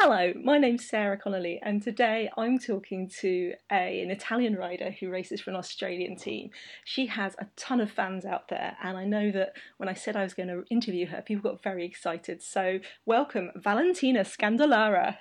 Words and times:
Hello, 0.00 0.32
my 0.44 0.58
name's 0.58 0.88
Sarah 0.88 1.18
Connolly, 1.18 1.58
and 1.60 1.82
today 1.82 2.30
I'm 2.38 2.60
talking 2.60 3.10
to 3.18 3.54
a, 3.72 4.00
an 4.00 4.12
Italian 4.12 4.54
rider 4.54 4.92
who 4.92 5.10
races 5.10 5.40
for 5.40 5.50
an 5.50 5.56
Australian 5.56 6.14
team. 6.14 6.50
She 6.84 7.06
has 7.06 7.34
a 7.40 7.48
ton 7.56 7.80
of 7.80 7.90
fans 7.90 8.24
out 8.24 8.46
there, 8.46 8.76
and 8.80 8.96
I 8.96 9.04
know 9.04 9.32
that 9.32 9.54
when 9.78 9.88
I 9.88 9.94
said 9.94 10.14
I 10.14 10.22
was 10.22 10.34
going 10.34 10.50
to 10.50 10.62
interview 10.70 11.06
her, 11.06 11.20
people 11.20 11.50
got 11.50 11.64
very 11.64 11.84
excited. 11.84 12.44
So, 12.44 12.78
welcome, 13.06 13.50
Valentina 13.56 14.20
Scandolara. 14.20 15.16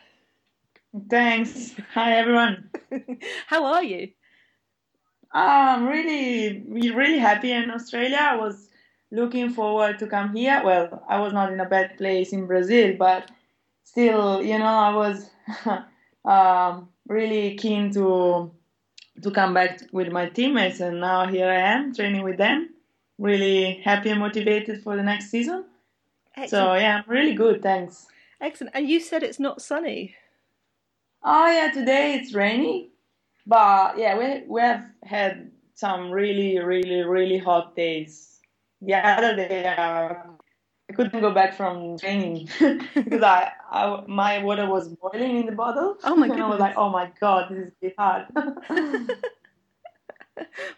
Thanks. 1.09 1.73
Hi, 1.95 2.13
everyone. 2.13 2.69
How 3.47 3.65
are 3.65 3.83
you? 3.83 4.09
Ah, 5.33 5.75
I'm 5.75 5.87
really, 5.87 6.63
really 6.67 7.17
happy 7.17 7.51
in 7.51 7.71
Australia. 7.71 8.19
I 8.21 8.35
was 8.35 8.69
looking 9.09 9.49
forward 9.49 9.97
to 9.97 10.05
come 10.05 10.35
here. 10.35 10.61
Well, 10.63 11.03
I 11.09 11.19
was 11.19 11.33
not 11.33 11.51
in 11.51 11.59
a 11.59 11.65
bad 11.67 11.97
place 11.97 12.31
in 12.31 12.45
Brazil, 12.45 12.95
but 12.95 13.31
still, 13.87 14.43
you 14.43 14.59
know, 14.59 14.65
I 14.65 14.93
was 14.95 15.29
um, 16.25 16.89
really 17.07 17.55
keen 17.55 17.91
to 17.93 18.51
to 19.23 19.31
come 19.31 19.53
back 19.53 19.81
with 19.91 20.09
my 20.11 20.29
teammates, 20.29 20.79
and 20.79 21.01
now 21.01 21.25
here 21.27 21.49
I 21.49 21.59
am 21.75 21.93
training 21.95 22.23
with 22.23 22.37
them. 22.37 22.69
Really 23.17 23.81
happy 23.83 24.09
and 24.11 24.19
motivated 24.19 24.83
for 24.83 24.95
the 24.95 25.01
next 25.01 25.31
season. 25.31 25.65
Excellent. 26.35 26.49
So 26.49 26.75
yeah, 26.75 26.97
I'm 26.97 27.11
really 27.11 27.33
good. 27.33 27.63
Thanks. 27.63 28.05
Excellent. 28.39 28.75
And 28.75 28.87
you 28.87 28.99
said 28.99 29.23
it's 29.23 29.39
not 29.39 29.61
sunny. 29.61 30.13
Oh 31.23 31.47
yeah, 31.47 31.71
today 31.71 32.13
it's 32.13 32.33
rainy, 32.33 32.91
but 33.47 33.97
yeah, 33.97 34.17
we 34.17 34.43
we 34.47 34.61
have 34.61 34.85
had 35.03 35.49
some 35.73 36.11
really, 36.11 36.59
really, 36.59 37.01
really 37.03 37.37
hot 37.39 37.75
days. 37.75 38.39
The 38.81 38.95
other 38.95 39.35
day, 39.35 39.65
uh, 39.65 40.13
I 40.89 40.93
couldn't 40.93 41.19
go 41.19 41.33
back 41.33 41.53
from 41.55 41.97
training 41.97 42.49
because 42.95 43.21
I, 43.21 43.51
I, 43.69 44.03
my 44.07 44.41
water 44.43 44.67
was 44.67 44.87
boiling 44.87 45.37
in 45.37 45.45
the 45.45 45.51
bottle. 45.51 45.97
Oh 46.03 46.15
my 46.15 46.27
god! 46.29 46.39
I 46.39 46.47
was 46.49 46.59
like, 46.59 46.77
oh 46.77 46.89
my 46.89 47.11
god, 47.19 47.49
this 47.49 47.67
is 47.67 47.73
really 47.81 47.93
hard. 47.97 48.27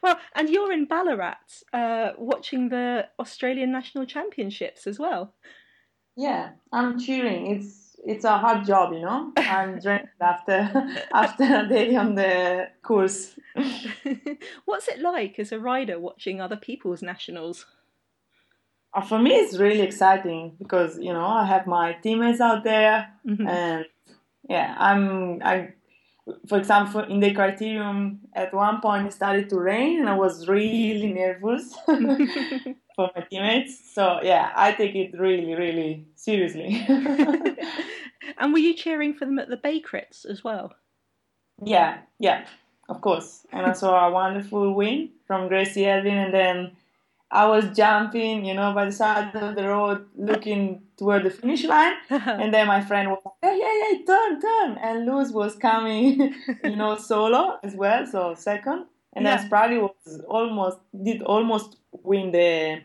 well, 0.02 0.20
and 0.34 0.50
you're 0.50 0.72
in 0.72 0.86
Ballarat 0.86 1.64
uh, 1.74 2.14
watching 2.18 2.70
the 2.70 3.08
Australian 3.20 3.72
National 3.72 4.06
Championships 4.06 4.88
as 4.88 4.98
well. 4.98 5.36
Yeah, 6.16 6.52
I'm 6.72 7.00
cheering. 7.00 7.56
It's 7.56 7.96
it's 8.04 8.26
a 8.26 8.38
hard 8.38 8.66
job, 8.66 8.94
you 8.94 9.02
know. 9.02 9.32
I'm 9.38 9.80
drained 9.84 10.10
after 10.20 10.72
after 11.14 11.44
a 11.44 11.68
day 11.68 11.96
on 11.96 12.16
the 12.16 12.70
course. 12.82 13.36
What's 14.66 14.88
it 14.88 15.00
like 15.00 15.38
as 15.38 15.52
a 15.52 15.60
rider 15.60 16.00
watching 16.00 16.42
other 16.42 16.58
people's 16.58 17.04
nationals? 17.04 17.68
Uh, 18.94 19.02
for 19.02 19.20
me, 19.20 19.32
it's 19.32 19.58
really 19.58 19.82
exciting 19.82 20.56
because 20.58 20.98
you 20.98 21.14
know 21.14 21.26
I 21.26 21.46
have 21.46 21.68
my 21.68 21.94
teammates 21.94 22.42
out 22.42 22.64
there, 22.64 23.12
mm-hmm. 23.26 23.48
and 23.48 23.86
yeah, 24.50 24.76
I'm 24.78 25.42
I. 25.44 25.74
For 26.48 26.60
example, 26.60 27.02
in 27.02 27.20
the 27.20 27.34
criterium, 27.34 28.20
at 28.36 28.54
one 28.54 28.82
point 28.82 29.08
it 29.08 29.14
started 29.14 29.50
to 29.50 29.60
rain, 29.60 30.00
and 30.00 30.10
I 30.10 30.16
was 30.16 30.48
really 30.48 31.12
nervous 31.12 31.74
for 31.86 33.10
my 33.16 33.22
teammates. 33.32 33.94
So 33.94 34.20
yeah, 34.22 34.52
I 34.56 34.74
take 34.74 34.94
it 34.94 35.20
really, 35.20 35.56
really 35.56 36.06
seriously. 36.16 36.86
and 38.38 38.54
were 38.54 38.60
you 38.60 38.76
cheering 38.76 39.16
for 39.16 39.26
them 39.26 39.40
at 39.40 39.50
the 39.50 39.58
Bay 39.58 39.82
Crits 39.82 40.24
as 40.24 40.44
well? 40.44 40.74
Yeah, 41.64 42.00
yeah, 42.20 42.46
of 42.90 43.02
course. 43.02 43.48
And 43.52 43.66
I 43.66 43.74
saw 43.74 44.08
a 44.08 44.12
wonderful 44.12 44.74
win 44.74 45.10
from 45.26 45.48
Gracie 45.48 45.88
Elvin, 45.88 46.18
and 46.18 46.34
then 46.34 46.72
I 47.32 47.46
was 47.46 47.66
jumping, 47.76 48.44
you 48.44 48.56
know, 48.56 48.74
by 48.74 48.86
the 48.86 48.92
side 48.92 49.36
of 49.36 49.56
the 49.56 49.68
road, 49.68 50.06
looking 50.18 50.82
toward 50.98 51.24
the 51.24 51.30
finish 51.30 51.64
line, 51.64 51.94
and 52.10 52.54
then 52.54 52.68
my 52.68 52.82
friend 52.82 53.10
was 53.10 53.22
like, 53.24 53.36
"Hey, 53.42 53.60
hey, 53.60 53.82
hey, 53.98 54.04
turn, 54.04 54.42
turn!" 54.42 54.78
And 54.82 55.06
Loes 55.06 55.32
was 55.32 55.56
coming, 55.56 56.34
you 56.64 56.76
know, 56.76 56.98
solo 56.98 57.60
as 57.64 57.76
well, 57.76 58.08
so 58.08 58.34
second, 58.34 58.86
and 59.14 59.26
yeah. 59.26 59.48
then 59.48 59.82
was 59.82 60.22
almost 60.28 60.80
did 61.04 61.22
almost 61.22 61.78
win 61.92 62.32
the 62.32 62.82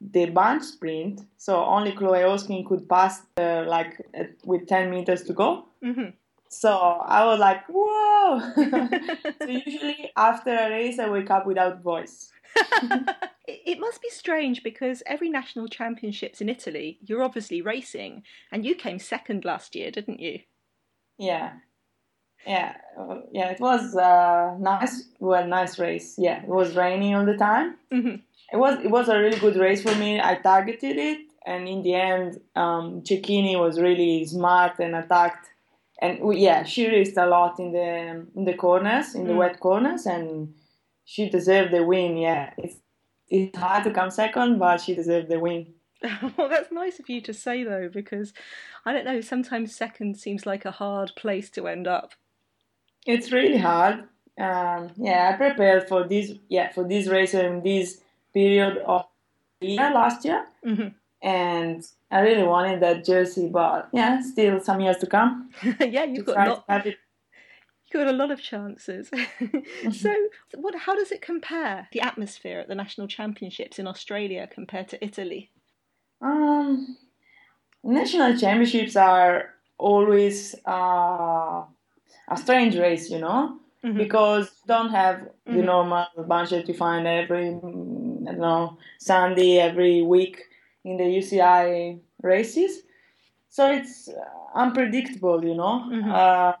the 0.00 0.26
bunch 0.26 0.62
sprint, 0.62 1.20
so 1.36 1.62
only 1.64 1.92
Chloe 1.92 2.20
Hosking 2.20 2.66
could 2.66 2.88
pass 2.88 3.22
uh, 3.38 3.64
like 3.66 4.00
with 4.44 4.66
ten 4.66 4.90
meters 4.90 5.22
to 5.24 5.34
go. 5.34 5.66
Mm-hmm. 5.84 6.10
So 6.48 6.70
I 6.70 7.26
was 7.26 7.38
like, 7.38 7.64
"Whoa!" 7.68 8.40
so 9.42 9.48
usually 9.48 10.10
after 10.16 10.50
a 10.50 10.70
race, 10.70 10.98
I 10.98 11.10
wake 11.10 11.30
up 11.30 11.46
without 11.46 11.82
voice. 11.82 12.32
it 13.46 13.78
must 13.78 14.02
be 14.02 14.08
strange 14.10 14.62
because 14.62 15.02
every 15.06 15.28
national 15.28 15.68
championships 15.68 16.40
in 16.40 16.48
Italy, 16.48 16.98
you're 17.02 17.22
obviously 17.22 17.62
racing, 17.62 18.22
and 18.50 18.64
you 18.64 18.74
came 18.74 18.98
second 18.98 19.44
last 19.44 19.74
year, 19.74 19.90
didn't 19.90 20.20
you? 20.20 20.40
Yeah, 21.18 21.52
yeah, 22.46 22.74
uh, 22.98 23.20
yeah. 23.32 23.50
It 23.50 23.60
was 23.60 23.94
a 23.94 24.56
nice, 24.60 25.04
well, 25.18 25.46
nice 25.46 25.78
race. 25.78 26.14
Yeah, 26.16 26.42
it 26.42 26.48
was 26.48 26.76
raining 26.76 27.14
all 27.14 27.26
the 27.26 27.36
time. 27.36 27.76
Mm-hmm. 27.92 28.16
It 28.52 28.56
was 28.56 28.78
it 28.84 28.90
was 28.90 29.08
a 29.08 29.18
really 29.18 29.38
good 29.38 29.56
race 29.56 29.82
for 29.82 29.94
me. 29.96 30.20
I 30.20 30.36
targeted 30.36 30.96
it, 30.96 31.18
and 31.44 31.68
in 31.68 31.82
the 31.82 31.94
end, 31.94 32.40
um, 32.54 33.02
Cecchini 33.02 33.58
was 33.58 33.80
really 33.80 34.24
smart 34.26 34.78
and 34.78 34.94
attacked. 34.94 35.48
And 36.00 36.20
we, 36.20 36.40
yeah, 36.40 36.62
she 36.64 36.88
raced 36.88 37.16
a 37.16 37.26
lot 37.26 37.58
in 37.58 37.72
the 37.72 38.26
in 38.36 38.44
the 38.44 38.54
corners, 38.54 39.14
in 39.14 39.26
the 39.26 39.32
mm. 39.32 39.38
wet 39.38 39.58
corners, 39.58 40.06
and 40.06 40.54
she 41.06 41.30
deserved 41.30 41.72
the 41.72 41.84
win. 41.84 42.18
Yeah, 42.18 42.50
it's 42.58 42.76
it's 43.30 43.56
hard 43.56 43.84
to 43.84 43.90
come 43.90 44.10
second, 44.10 44.58
but 44.58 44.80
she 44.80 44.94
deserved 44.94 45.30
the 45.30 45.40
win. 45.40 45.72
well, 46.36 46.48
that's 46.48 46.70
nice 46.70 47.00
of 47.00 47.08
you 47.08 47.22
to 47.22 47.32
say 47.32 47.64
though, 47.64 47.88
because 47.88 48.34
I 48.84 48.92
don't 48.92 49.06
know. 49.06 49.20
Sometimes 49.22 49.74
second 49.74 50.18
seems 50.18 50.44
like 50.44 50.66
a 50.66 50.70
hard 50.72 51.12
place 51.16 51.48
to 51.50 51.68
end 51.68 51.86
up. 51.86 52.12
It's 53.06 53.32
really 53.32 53.58
hard. 53.58 54.00
Um, 54.38 54.90
yeah, 54.96 55.30
I 55.32 55.36
prepared 55.36 55.88
for 55.88 56.06
this. 56.06 56.32
Yeah, 56.48 56.72
for 56.72 56.86
this 56.86 57.06
race 57.06 57.34
and 57.34 57.62
this 57.62 58.00
period 58.34 58.78
of 58.78 59.06
year 59.60 59.90
last 59.94 60.24
year, 60.24 60.44
mm-hmm. 60.64 60.88
and 61.22 61.86
I 62.10 62.20
really 62.20 62.42
wanted 62.42 62.80
that 62.80 63.04
jersey. 63.04 63.48
But 63.48 63.88
yeah, 63.92 64.20
still 64.20 64.60
some 64.60 64.80
years 64.80 64.98
to 64.98 65.06
come. 65.06 65.50
yeah, 65.80 66.04
you've 66.04 66.26
got 66.26 66.66
not, 66.68 66.84
you 67.92 68.00
got 68.00 68.12
a 68.12 68.16
lot 68.16 68.30
of 68.30 68.42
chances. 68.42 69.10
so, 69.92 70.14
what? 70.54 70.74
How 70.74 70.94
does 70.94 71.12
it 71.12 71.22
compare 71.22 71.88
the 71.92 72.00
atmosphere 72.00 72.60
at 72.60 72.68
the 72.68 72.74
national 72.74 73.06
championships 73.06 73.78
in 73.78 73.86
Australia 73.86 74.48
compared 74.50 74.88
to 74.88 75.04
Italy? 75.04 75.50
Um, 76.20 76.96
national 77.84 78.36
championships 78.36 78.96
are 78.96 79.54
always 79.78 80.54
uh, 80.66 81.62
a 82.28 82.36
strange 82.36 82.76
race, 82.76 83.10
you 83.10 83.18
know, 83.18 83.58
mm-hmm. 83.84 83.96
because 83.96 84.46
you 84.46 84.74
don't 84.74 84.90
have 84.90 85.16
mm-hmm. 85.16 85.56
the 85.56 85.62
normal 85.62 86.06
budget 86.26 86.68
you 86.68 86.74
find 86.74 87.06
every, 87.06 87.48
I 87.48 87.50
don't 87.50 88.38
know, 88.38 88.78
Sunday 88.98 89.58
every 89.58 90.02
week 90.02 90.42
in 90.84 90.96
the 90.96 91.04
UCI 91.04 92.00
races. 92.22 92.82
So 93.48 93.70
it's 93.70 94.08
unpredictable, 94.54 95.44
you 95.44 95.54
know. 95.54 95.84
Mm-hmm. 95.88 96.10
Uh, 96.10 96.52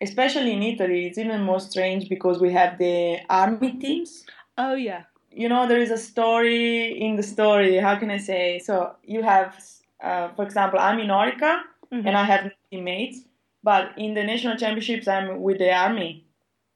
especially 0.00 0.52
in 0.52 0.62
Italy, 0.62 1.06
it's 1.06 1.18
even 1.18 1.42
more 1.42 1.60
strange 1.60 2.08
because 2.08 2.38
we 2.38 2.52
have 2.52 2.78
the 2.78 3.18
army 3.28 3.72
teams. 3.72 4.24
Oh 4.56 4.74
yeah. 4.74 5.04
You 5.30 5.48
know, 5.48 5.68
there 5.68 5.80
is 5.80 5.90
a 5.90 5.98
story 5.98 7.00
in 7.00 7.16
the 7.16 7.22
story. 7.22 7.76
How 7.76 7.96
can 7.96 8.10
I 8.10 8.18
say? 8.18 8.58
So 8.58 8.96
you 9.04 9.22
have, 9.22 9.56
uh, 10.02 10.28
for 10.34 10.44
example, 10.44 10.78
I'm 10.78 10.98
in 10.98 11.08
Orica 11.08 11.60
mm-hmm. 11.92 12.06
and 12.06 12.16
I 12.16 12.24
have 12.24 12.50
teammates, 12.70 13.20
but 13.62 13.92
in 13.96 14.14
the 14.14 14.24
national 14.24 14.56
championships, 14.56 15.06
I'm 15.06 15.42
with 15.42 15.58
the 15.58 15.72
army, 15.72 16.24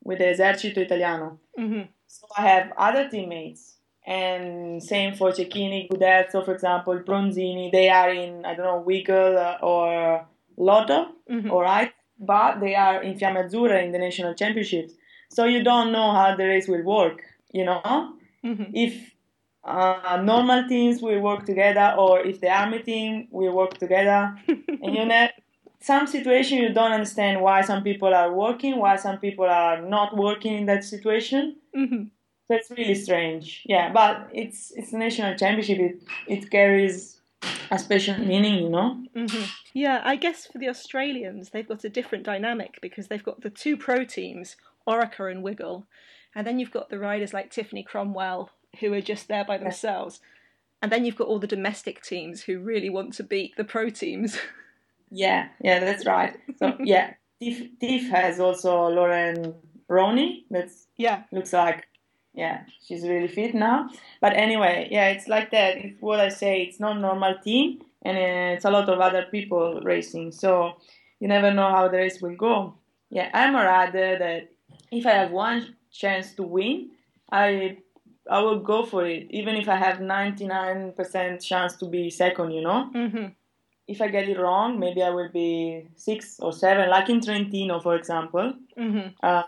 with 0.04 0.18
the 0.18 0.24
Esercito 0.24 0.78
Italiano. 0.78 1.38
Mm-hmm. 1.58 1.82
So 2.06 2.26
I 2.36 2.42
have 2.42 2.72
other 2.76 3.08
teammates, 3.08 3.76
and 4.06 4.82
same 4.82 5.14
for 5.14 5.30
Cecchini, 5.30 5.88
Guderzo, 5.88 6.44
for 6.44 6.52
example, 6.52 6.98
Bronzini. 6.98 7.72
They 7.72 7.88
are 7.88 8.10
in 8.10 8.44
I 8.44 8.54
don't 8.54 8.66
know 8.66 8.80
Wiggle 8.80 9.38
uh, 9.38 9.56
or 9.62 10.26
Lotto 10.58 11.06
mm-hmm. 11.30 11.50
or 11.50 11.62
right 11.62 11.92
but 12.22 12.60
they 12.60 12.74
are 12.74 13.02
in 13.02 13.18
Fiamme 13.18 13.44
Azzurre 13.44 13.84
in 13.84 13.92
the 13.92 13.98
national 13.98 14.34
championships. 14.34 14.94
So 15.30 15.44
you 15.44 15.62
don't 15.62 15.92
know 15.92 16.12
how 16.12 16.36
the 16.36 16.44
race 16.44 16.68
will 16.68 16.82
work, 16.82 17.22
you 17.52 17.64
know? 17.64 18.14
Mm-hmm. 18.44 18.70
If 18.74 19.12
uh, 19.64 20.20
normal 20.22 20.68
teams 20.68 21.00
will 21.00 21.20
work 21.20 21.46
together 21.46 21.94
or 21.96 22.20
if 22.20 22.40
the 22.40 22.48
army 22.50 22.80
team 22.80 23.28
will 23.30 23.52
work 23.52 23.78
together. 23.78 24.36
and 24.48 24.94
you 24.94 25.04
know, 25.04 25.28
some 25.80 26.06
situation 26.06 26.58
you 26.58 26.72
don't 26.72 26.92
understand 26.92 27.40
why 27.40 27.60
some 27.60 27.82
people 27.82 28.12
are 28.14 28.32
working, 28.32 28.78
why 28.78 28.96
some 28.96 29.18
people 29.18 29.44
are 29.44 29.80
not 29.80 30.16
working 30.16 30.58
in 30.58 30.66
that 30.66 30.84
situation. 30.84 31.56
Mm-hmm. 31.76 32.04
So 32.48 32.56
it's 32.56 32.70
really 32.70 32.94
strange. 32.94 33.62
Yeah, 33.64 33.92
but 33.92 34.28
it's 34.32 34.72
it's 34.72 34.92
a 34.92 34.98
national 34.98 35.36
championship. 35.36 35.78
It 35.78 36.02
it 36.26 36.50
carries 36.50 37.21
a 37.70 37.78
special 37.78 38.18
meaning, 38.18 38.64
you 38.64 38.68
know? 38.68 39.02
Mm-hmm. 39.14 39.44
Yeah, 39.72 40.00
I 40.04 40.16
guess 40.16 40.46
for 40.46 40.58
the 40.58 40.68
Australians, 40.68 41.50
they've 41.50 41.68
got 41.68 41.84
a 41.84 41.88
different 41.88 42.24
dynamic 42.24 42.78
because 42.80 43.08
they've 43.08 43.22
got 43.22 43.40
the 43.40 43.50
two 43.50 43.76
pro 43.76 44.04
teams, 44.04 44.56
Orica 44.86 45.30
and 45.30 45.42
Wiggle, 45.42 45.86
and 46.34 46.46
then 46.46 46.58
you've 46.58 46.70
got 46.70 46.90
the 46.90 46.98
riders 46.98 47.32
like 47.32 47.50
Tiffany 47.50 47.82
Cromwell 47.82 48.50
who 48.80 48.92
are 48.92 49.00
just 49.00 49.28
there 49.28 49.44
by 49.44 49.58
themselves. 49.58 50.20
And 50.80 50.90
then 50.90 51.04
you've 51.04 51.16
got 51.16 51.28
all 51.28 51.38
the 51.38 51.46
domestic 51.46 52.02
teams 52.02 52.42
who 52.42 52.58
really 52.58 52.90
want 52.90 53.12
to 53.14 53.22
beat 53.22 53.56
the 53.56 53.64
pro 53.64 53.90
teams. 53.90 54.38
Yeah, 55.14 55.48
yeah, 55.60 55.78
that's 55.78 56.06
right. 56.06 56.34
So 56.58 56.74
yeah, 56.80 57.12
Tiff, 57.38 57.78
Tiff 57.78 58.08
has 58.08 58.40
also 58.40 58.88
Lauren 58.88 59.54
Roney. 59.86 60.46
That's 60.50 60.86
yeah, 60.96 61.24
looks 61.30 61.52
like 61.52 61.86
yeah, 62.34 62.62
she's 62.82 63.02
really 63.02 63.28
fit 63.28 63.54
now. 63.54 63.90
But 64.20 64.34
anyway, 64.34 64.88
yeah, 64.90 65.08
it's 65.08 65.28
like 65.28 65.50
that. 65.50 65.76
It's 65.76 66.00
what 66.00 66.20
I 66.20 66.28
say. 66.28 66.62
It's 66.62 66.80
not 66.80 66.98
normal 66.98 67.36
team, 67.38 67.82
and 68.02 68.16
it's 68.16 68.64
a 68.64 68.70
lot 68.70 68.88
of 68.88 69.00
other 69.00 69.26
people 69.30 69.80
racing. 69.82 70.32
So 70.32 70.76
you 71.20 71.28
never 71.28 71.52
know 71.52 71.70
how 71.70 71.88
the 71.88 71.98
race 71.98 72.22
will 72.22 72.36
go. 72.36 72.74
Yeah, 73.10 73.30
I'm 73.34 73.54
a 73.54 73.64
rider 73.64 74.18
that 74.18 74.48
if 74.90 75.06
I 75.06 75.10
have 75.10 75.30
one 75.30 75.76
chance 75.90 76.32
to 76.34 76.42
win, 76.42 76.90
I 77.30 77.78
I 78.30 78.40
will 78.40 78.60
go 78.60 78.86
for 78.86 79.06
it, 79.06 79.26
even 79.30 79.56
if 79.56 79.68
I 79.68 79.76
have 79.76 79.98
99% 79.98 81.42
chance 81.42 81.76
to 81.76 81.86
be 81.86 82.08
second. 82.08 82.52
You 82.52 82.62
know. 82.62 82.90
Mm-hmm. 82.94 83.26
If 83.88 84.00
I 84.00 84.08
get 84.08 84.28
it 84.28 84.38
wrong, 84.38 84.78
maybe 84.78 85.02
I 85.02 85.10
will 85.10 85.28
be 85.28 85.88
six 85.96 86.38
or 86.38 86.52
seven, 86.52 86.88
like 86.88 87.10
in 87.10 87.20
Trentino, 87.20 87.80
for 87.80 87.96
example. 87.96 88.54
Mm-hmm. 88.78 89.08
Uh, 89.22 89.42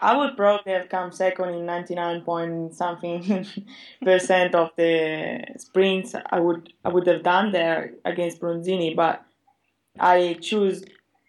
I 0.00 0.16
would 0.16 0.36
probably 0.36 0.72
have 0.72 0.88
come 0.88 1.12
second 1.12 1.50
in 1.50 1.66
99 1.66 2.22
point 2.22 2.74
something 2.74 3.46
percent 4.02 4.54
of 4.54 4.70
the 4.76 5.44
sprints 5.56 6.14
I 6.30 6.40
would 6.40 6.72
I 6.84 6.88
would 6.90 7.06
have 7.06 7.22
done 7.22 7.52
there 7.52 7.92
against 8.04 8.40
Bronzini, 8.40 8.94
but 8.94 9.24
I 9.98 10.38
choose 10.40 10.84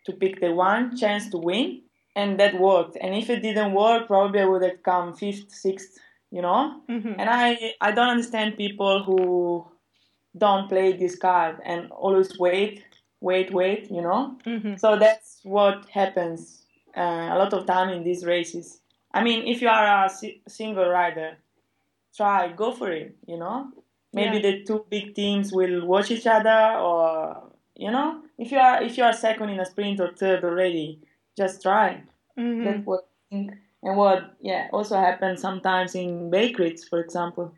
to 0.05 0.13
pick 0.13 0.39
the 0.39 0.51
one 0.51 0.95
chance 0.95 1.29
to 1.29 1.37
win, 1.37 1.81
and 2.15 2.39
that 2.39 2.59
worked. 2.59 2.97
And 3.01 3.15
if 3.15 3.29
it 3.29 3.41
didn't 3.41 3.73
work, 3.73 4.07
probably 4.07 4.41
I 4.41 4.45
would 4.45 4.63
have 4.63 4.83
come 4.83 5.13
fifth, 5.13 5.51
sixth, 5.51 5.97
you 6.31 6.41
know. 6.41 6.81
Mm-hmm. 6.89 7.13
And 7.19 7.29
I 7.29 7.73
I 7.81 7.91
don't 7.91 8.09
understand 8.09 8.57
people 8.57 9.03
who 9.03 9.65
don't 10.37 10.69
play 10.69 10.93
this 10.93 11.15
card 11.15 11.57
and 11.65 11.91
always 11.91 12.37
wait, 12.37 12.83
wait, 13.19 13.51
wait, 13.51 13.89
you 13.89 14.01
know. 14.01 14.37
Mm-hmm. 14.45 14.75
So 14.75 14.95
that's 14.97 15.39
what 15.43 15.89
happens 15.89 16.58
uh, 16.95 17.29
a 17.33 17.37
lot 17.37 17.53
of 17.53 17.65
time 17.65 17.89
in 17.89 18.03
these 18.03 18.25
races. 18.25 18.81
I 19.13 19.23
mean, 19.23 19.47
if 19.47 19.61
you 19.61 19.67
are 19.69 20.05
a 20.05 20.09
si- 20.09 20.41
single 20.47 20.87
rider, 20.89 21.37
try 22.15 22.51
go 22.51 22.71
for 22.71 22.91
it. 22.91 23.15
You 23.27 23.37
know, 23.37 23.71
maybe 24.13 24.37
Yeah. 24.37 24.41
the 24.51 24.63
two 24.63 24.85
big 24.89 25.15
teams 25.15 25.51
will 25.51 25.85
watch 25.85 26.11
each 26.11 26.27
other, 26.27 26.77
or 26.79 27.51
you 27.75 27.91
know, 27.91 28.21
if 28.37 28.51
you 28.51 28.57
are 28.57 28.81
if 28.83 28.97
you 28.97 29.03
are 29.03 29.13
second 29.13 29.49
in 29.49 29.59
a 29.59 29.65
sprint 29.65 29.99
or 29.99 30.11
third 30.13 30.43
already, 30.43 30.99
just 31.37 31.61
try. 31.61 32.03
Mm-hmm. 32.37 32.63
That's 32.65 32.85
what 32.85 33.07
I 33.31 33.35
think. 33.35 33.51
And 33.81 33.95
what 33.97 34.35
yeah 34.41 34.67
also 34.73 34.97
happens 34.97 35.41
sometimes 35.41 35.95
in 35.95 36.29
bakeries, 36.29 36.87
for 36.87 36.99
example. 36.99 37.53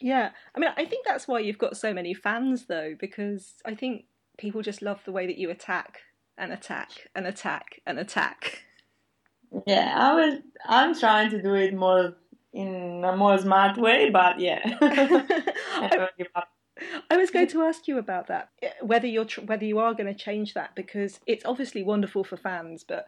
Yeah, 0.00 0.30
I 0.54 0.58
mean, 0.60 0.70
I 0.76 0.84
think 0.86 1.04
that's 1.06 1.26
why 1.28 1.40
you've 1.40 1.58
got 1.58 1.76
so 1.76 1.92
many 1.92 2.14
fans, 2.14 2.66
though, 2.66 2.94
because 2.98 3.54
I 3.66 3.74
think 3.74 4.04
people 4.38 4.62
just 4.62 4.80
love 4.80 5.00
the 5.04 5.12
way 5.12 5.26
that 5.26 5.36
you 5.36 5.50
attack 5.50 5.98
and 6.40 6.52
attack 6.52 7.08
and 7.14 7.26
attack 7.26 7.80
and 7.86 7.98
attack. 7.98 8.64
Yeah, 9.66 9.94
I 9.96 10.14
will. 10.14 10.38
I'm 10.66 10.98
trying 10.98 11.30
to 11.30 11.42
do 11.42 11.54
it 11.54 11.74
more 11.74 12.14
in 12.52 13.04
a 13.04 13.16
more 13.16 13.38
smart 13.38 13.76
way, 13.78 14.10
but 14.10 14.40
yeah. 14.40 14.60
I 14.80 15.36
I, 15.74 15.88
never 15.88 16.10
give 16.18 16.28
up. 16.34 16.48
I 17.10 17.16
was 17.16 17.30
going 17.30 17.48
to 17.48 17.62
ask 17.62 17.86
you 17.86 17.98
about 17.98 18.26
that, 18.28 18.50
whether 18.80 19.06
you're 19.06 19.26
tr- 19.26 19.42
whether 19.42 19.64
you 19.64 19.78
are 19.78 19.94
going 19.94 20.12
to 20.12 20.18
change 20.18 20.54
that 20.54 20.74
because 20.74 21.20
it's 21.26 21.44
obviously 21.44 21.82
wonderful 21.82 22.24
for 22.24 22.36
fans, 22.36 22.84
but 22.84 23.06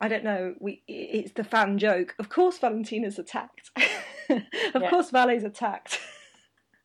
I 0.00 0.08
don't 0.08 0.24
know. 0.24 0.54
We 0.60 0.82
it's 0.86 1.32
the 1.32 1.44
fan 1.44 1.78
joke. 1.78 2.14
Of 2.18 2.28
course, 2.28 2.58
Valentina's 2.58 3.18
attacked. 3.18 3.70
of 4.28 4.82
Yeah. 4.82 4.90
course, 4.90 5.10
Vale's 5.10 5.44
attacked. 5.44 6.00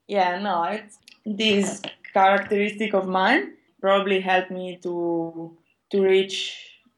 Yeah, 0.07 0.39
no, 0.39 0.63
it's 0.63 0.99
this 1.25 1.81
characteristic 2.13 2.93
of 2.93 3.07
mine 3.07 3.53
probably 3.81 4.19
helped 4.19 4.51
me 4.51 4.77
to 4.83 5.57
to 5.93 6.01
reach 6.01 6.37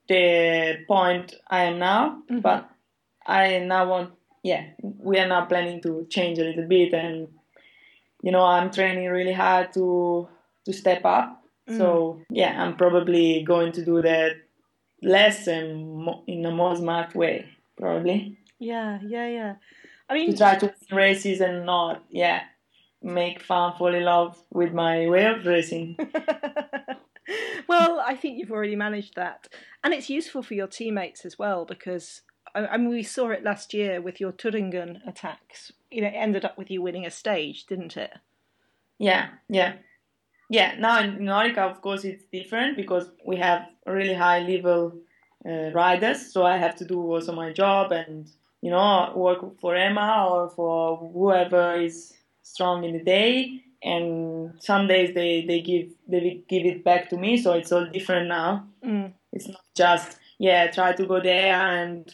the 0.09 0.79
point 0.87 1.35
I 1.49 1.65
am 1.65 1.79
now. 1.79 2.23
Mhm. 2.31 2.41
But 2.41 2.69
I 3.27 3.59
now 3.59 3.89
want, 3.89 4.13
yeah, 4.43 4.63
we 4.81 5.19
are 5.19 5.27
now 5.27 5.45
planning 5.45 5.81
to 5.83 6.07
change 6.09 6.39
a 6.39 6.45
little 6.45 6.67
bit, 6.67 6.93
and 6.93 7.29
you 8.21 8.31
know, 8.31 8.43
I'm 8.43 8.71
training 8.71 9.09
really 9.09 9.33
hard 9.33 9.73
to 9.73 10.27
to 10.65 10.73
step 10.73 11.05
up. 11.05 11.43
So 11.67 12.21
yeah, 12.29 12.61
I'm 12.61 12.75
probably 12.77 13.43
going 13.43 13.71
to 13.73 13.83
do 13.85 14.01
that 14.03 14.33
less 15.01 15.47
and 15.47 15.97
mo- 16.05 16.23
in 16.27 16.45
a 16.45 16.51
more 16.51 16.75
smart 16.75 17.15
way, 17.15 17.45
probably 17.77 18.37
Yeah, 18.59 18.99
yeah, 19.05 19.27
yeah. 19.29 19.55
I 20.09 20.13
mean, 20.15 20.31
to 20.31 20.37
try 20.37 20.55
to 20.57 20.67
win 20.67 20.97
races 20.97 21.41
and 21.41 21.65
not, 21.65 22.03
yeah, 22.11 22.43
make 23.01 23.41
fun 23.41 23.73
fall 23.77 23.93
in 23.95 24.03
love 24.05 24.37
with 24.51 24.73
my 24.73 25.07
way 25.09 25.25
of 25.25 25.45
racing. 25.45 25.97
well, 27.67 27.99
I 27.99 28.15
think 28.15 28.37
you've 28.37 28.51
already 28.51 28.75
managed 28.75 29.15
that, 29.15 29.47
and 29.83 29.93
it's 29.93 30.09
useful 30.09 30.43
for 30.43 30.53
your 30.53 30.67
teammates 30.67 31.25
as 31.25 31.39
well 31.39 31.65
because 31.65 32.21
I, 32.53 32.77
mean 32.77 32.89
we 32.89 33.03
saw 33.03 33.29
it 33.29 33.43
last 33.43 33.73
year 33.73 34.01
with 34.01 34.19
your 34.19 34.31
Thüringen 34.31 35.05
attacks. 35.07 35.73
You 35.91 36.01
know, 36.01 36.07
it 36.07 36.13
ended 36.15 36.45
up 36.45 36.57
with 36.57 36.71
you 36.71 36.81
winning 36.81 37.05
a 37.05 37.11
stage, 37.11 37.65
didn't 37.65 37.97
it? 37.97 38.11
Yeah, 38.97 39.29
yeah, 39.49 39.73
yeah. 40.49 40.75
Now 40.79 41.01
in 41.01 41.17
Orica, 41.19 41.57
of 41.57 41.81
course, 41.81 42.05
it's 42.05 42.23
different 42.31 42.77
because 42.77 43.11
we 43.25 43.37
have 43.37 43.67
really 43.85 44.13
high 44.13 44.39
level 44.39 44.93
uh, 45.45 45.71
riders, 45.71 46.31
so 46.31 46.45
I 46.45 46.57
have 46.57 46.75
to 46.77 46.85
do 46.85 46.99
also 46.99 47.33
my 47.33 47.51
job 47.51 47.91
and 47.91 48.29
you 48.61 48.71
know 48.71 49.11
work 49.15 49.59
for 49.59 49.75
Emma 49.75 50.27
or 50.29 50.49
for 50.49 50.97
whoever 51.13 51.75
is 51.75 52.13
strong 52.41 52.83
in 52.83 52.93
the 52.93 53.03
day. 53.03 53.64
And 53.83 54.53
some 54.59 54.87
days 54.87 55.13
they, 55.13 55.45
they 55.45 55.61
give 55.61 55.93
they 56.07 56.43
give 56.47 56.65
it 56.65 56.83
back 56.83 57.09
to 57.09 57.17
me, 57.17 57.37
so 57.37 57.53
it's 57.53 57.71
all 57.71 57.85
different 57.85 58.27
now. 58.27 58.67
Mm. 58.83 59.13
It's 59.31 59.47
not 59.47 59.61
just 59.75 60.17
yeah, 60.39 60.71
try 60.71 60.93
to 60.93 61.05
go 61.05 61.21
there 61.21 61.53
and 61.53 62.13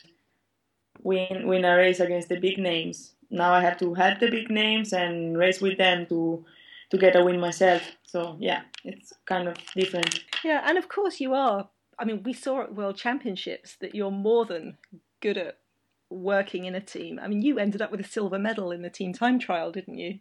win 1.03 1.47
win 1.47 1.65
a 1.65 1.75
race 1.75 1.99
against 1.99 2.29
the 2.29 2.39
big 2.39 2.57
names. 2.57 3.13
Now 3.29 3.53
I 3.53 3.61
have 3.61 3.77
to 3.79 3.93
help 3.93 4.19
the 4.19 4.29
big 4.29 4.49
names 4.49 4.93
and 4.93 5.37
race 5.37 5.61
with 5.61 5.77
them 5.77 6.05
to 6.07 6.45
to 6.89 6.97
get 6.97 7.15
a 7.15 7.23
win 7.23 7.39
myself. 7.39 7.83
So 8.03 8.37
yeah, 8.39 8.61
it's 8.83 9.13
kind 9.25 9.47
of 9.47 9.55
different. 9.73 10.23
Yeah, 10.43 10.63
and 10.65 10.77
of 10.77 10.89
course 10.89 11.19
you 11.19 11.33
are. 11.33 11.69
I 11.97 12.05
mean, 12.05 12.23
we 12.23 12.33
saw 12.33 12.63
at 12.63 12.75
World 12.75 12.97
Championships 12.97 13.77
that 13.79 13.95
you're 13.95 14.11
more 14.11 14.45
than 14.45 14.77
good 15.21 15.37
at 15.37 15.59
working 16.09 16.65
in 16.65 16.75
a 16.75 16.81
team. 16.81 17.19
I 17.21 17.27
mean, 17.27 17.41
you 17.41 17.57
ended 17.57 17.81
up 17.81 17.91
with 17.91 17.99
a 17.99 18.07
silver 18.07 18.39
medal 18.39 18.71
in 18.71 18.81
the 18.81 18.89
team 18.89 19.13
time 19.13 19.39
trial, 19.39 19.71
didn't 19.71 19.97
you? 19.97 20.19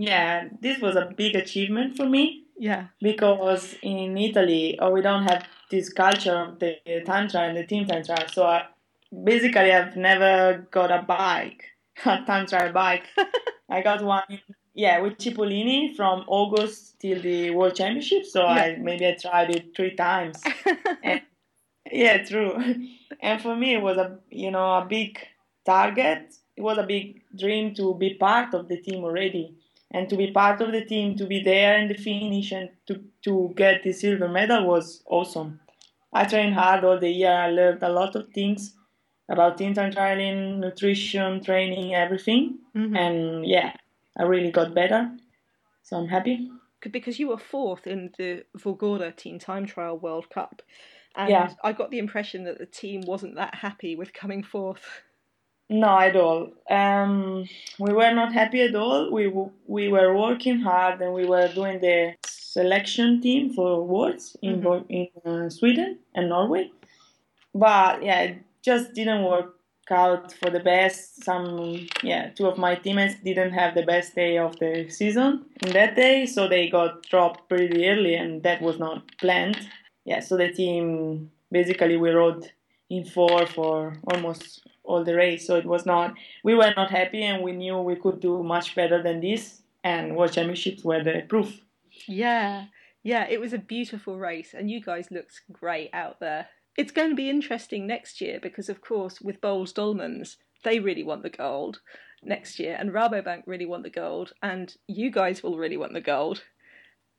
Yeah, 0.00 0.48
this 0.60 0.80
was 0.80 0.96
a 0.96 1.12
big 1.16 1.36
achievement 1.36 1.96
for 1.96 2.06
me 2.06 2.44
Yeah. 2.58 2.86
because 3.00 3.76
in 3.82 4.16
Italy, 4.16 4.78
oh, 4.80 4.90
we 4.92 5.02
don't 5.02 5.24
have 5.24 5.44
this 5.70 5.92
culture 5.92 6.36
of 6.36 6.58
the 6.58 6.76
tantra 7.06 7.40
and 7.42 7.56
the 7.56 7.66
team 7.66 7.86
tantra. 7.86 8.28
So 8.32 8.44
I, 8.46 8.66
basically, 9.30 9.72
I've 9.72 9.96
never 9.96 10.66
got 10.70 10.90
a 10.90 11.02
bike, 11.02 11.64
a 12.04 12.22
tantra 12.26 12.72
bike. 12.72 13.04
I 13.68 13.82
got 13.82 14.02
one, 14.02 14.40
yeah, 14.74 15.00
with 15.00 15.18
Cipollini 15.18 15.94
from 15.94 16.24
August 16.26 16.98
till 17.00 17.20
the 17.20 17.50
World 17.50 17.74
Championship. 17.76 18.24
So 18.24 18.46
I 18.46 18.76
maybe 18.80 19.06
I 19.06 19.14
tried 19.20 19.50
it 19.50 19.76
three 19.76 19.94
times. 19.94 20.42
And, 21.04 21.22
yeah, 21.90 22.24
true. 22.24 22.52
And 23.20 23.40
for 23.42 23.56
me, 23.56 23.74
it 23.74 23.82
was 23.82 23.96
a 23.96 24.18
you 24.30 24.50
know 24.50 24.74
a 24.82 24.86
big 24.88 25.18
target. 25.64 26.34
It 26.56 26.62
was 26.62 26.78
a 26.78 26.84
big 26.86 27.22
dream 27.36 27.74
to 27.76 27.94
be 27.94 28.14
part 28.14 28.54
of 28.54 28.68
the 28.68 28.78
team 28.78 29.04
already, 29.04 29.54
and 29.92 30.08
to 30.08 30.16
be 30.16 30.30
part 30.32 30.60
of 30.60 30.72
the 30.72 30.84
team, 30.84 31.16
to 31.16 31.26
be 31.26 31.42
there 31.42 31.78
in 31.78 31.88
the 31.88 31.94
finish, 31.94 32.52
and 32.52 32.70
to 32.86 33.02
to 33.22 33.52
get 33.56 33.82
the 33.82 33.92
silver 33.92 34.28
medal 34.28 34.66
was 34.66 35.02
awesome. 35.06 35.60
I 36.12 36.24
trained 36.24 36.54
hard 36.54 36.84
all 36.84 36.98
the 36.98 37.10
year. 37.10 37.32
I 37.32 37.50
learned 37.50 37.82
a 37.82 37.88
lot 37.92 38.16
of 38.16 38.28
things 38.34 38.74
about 39.28 39.58
team 39.58 39.74
time 39.74 39.92
trialing, 39.92 40.58
nutrition, 40.58 41.42
training, 41.42 41.94
everything. 41.94 42.58
Mhm. 42.74 42.96
And 42.96 43.46
yeah, 43.46 43.72
I 44.18 44.22
really 44.24 44.50
got 44.50 44.74
better. 44.74 45.02
So 45.82 45.96
I'm 45.98 46.08
happy. 46.08 46.50
because 46.92 47.18
you 47.20 47.28
were 47.28 47.36
fourth 47.38 47.86
in 47.86 48.10
the 48.16 48.44
Vårgårda 48.56 49.14
Team 49.14 49.38
Time 49.38 49.66
Trial 49.66 49.98
World 49.98 50.30
Cup. 50.30 50.62
And 51.14 51.28
Yeah. 51.30 51.52
I 51.62 51.72
got 51.72 51.90
the 51.90 51.98
impression 51.98 52.44
that 52.44 52.58
the 52.58 52.66
team 52.66 53.02
wasn't 53.02 53.34
that 53.34 53.54
happy 53.56 53.96
with 53.96 54.12
coming 54.14 54.42
fourth. 54.42 55.02
No, 55.70 55.98
at 56.00 56.16
all. 56.16 56.48
Um, 56.68 57.46
we 57.78 57.92
were 57.92 58.12
not 58.12 58.32
happy 58.32 58.60
at 58.62 58.74
all. 58.74 59.10
We 59.12 59.24
w- 59.26 59.52
we 59.66 59.88
were 59.88 60.16
working 60.16 60.58
hard 60.60 61.00
and 61.00 61.14
we 61.14 61.24
were 61.26 61.48
doing 61.48 61.80
the 61.80 62.14
selection 62.26 63.20
team 63.20 63.52
for 63.54 63.68
awards 63.84 64.36
in 64.42 64.60
Mhm. 64.62 64.84
In 64.98 65.06
uh, 65.24 65.48
Sweden 65.48 65.90
and 66.14 66.28
Norway. 66.28 66.70
But 67.54 68.02
yeah, 68.04 68.20
it 68.28 68.36
just 68.62 68.94
didn't 68.94 69.24
work 69.24 69.56
out 69.90 70.32
for 70.40 70.50
the 70.50 70.60
best. 70.60 71.24
Some 71.24 71.88
yeah, 72.02 72.30
two 72.36 72.46
of 72.48 72.58
my 72.58 72.74
teammates 72.76 73.16
didn't 73.28 73.52
have 73.60 73.74
the 73.74 73.84
best 73.94 74.14
day 74.16 74.38
of 74.38 74.58
the 74.60 74.88
season 74.90 75.46
in 75.64 75.72
that 75.78 75.96
day, 75.96 76.26
so 76.26 76.48
they 76.48 76.68
got 76.68 76.92
dropped 77.12 77.48
pretty 77.50 77.88
early, 77.92 78.14
and 78.16 78.42
that 78.44 78.62
was 78.62 78.78
not 78.78 78.98
planned. 79.18 79.60
Yeah, 80.04 80.20
so 80.20 80.36
the 80.36 80.50
team 80.52 81.30
basically 81.52 81.96
we 81.96 82.10
rode 82.10 82.50
in 82.90 83.04
four 83.04 83.46
for 83.46 83.96
almost 84.12 84.66
all 84.84 85.04
the 85.04 85.14
race. 85.14 85.46
So 85.46 85.56
it 85.56 85.64
was 85.64 85.86
not, 85.86 86.14
we 86.44 86.54
were 86.54 86.72
not 86.76 86.90
happy 86.90 87.22
and 87.22 87.42
we 87.42 87.52
knew 87.52 87.78
we 87.78 87.96
could 87.96 88.20
do 88.20 88.42
much 88.42 88.74
better 88.74 89.02
than 89.02 89.20
this. 89.20 89.62
And 89.82 90.16
World 90.16 90.32
Championships 90.32 90.84
were 90.84 91.02
the 91.02 91.22
proof. 91.26 91.60
Yeah. 92.06 92.66
Yeah, 93.02 93.26
it 93.30 93.40
was 93.40 93.54
a 93.54 93.58
beautiful 93.58 94.18
race, 94.18 94.52
and 94.52 94.70
you 94.70 94.82
guys 94.82 95.10
looked 95.10 95.40
great 95.50 95.88
out 95.94 96.20
there. 96.20 96.48
It's 96.76 96.92
going 96.92 97.08
to 97.08 97.16
be 97.16 97.30
interesting 97.30 97.86
next 97.86 98.20
year 98.20 98.38
because, 98.42 98.68
of 98.68 98.82
course, 98.82 99.22
with 99.22 99.40
Boels 99.40 99.72
Dolmans, 99.72 100.36
they 100.64 100.80
really 100.80 101.02
want 101.02 101.22
the 101.22 101.30
gold 101.30 101.80
next 102.22 102.58
year, 102.58 102.76
and 102.78 102.90
Rabobank 102.90 103.44
really 103.46 103.64
want 103.64 103.84
the 103.84 103.90
gold, 103.90 104.34
and 104.42 104.74
you 104.86 105.10
guys 105.10 105.42
will 105.42 105.56
really 105.56 105.78
want 105.78 105.94
the 105.94 106.02
gold. 106.02 106.44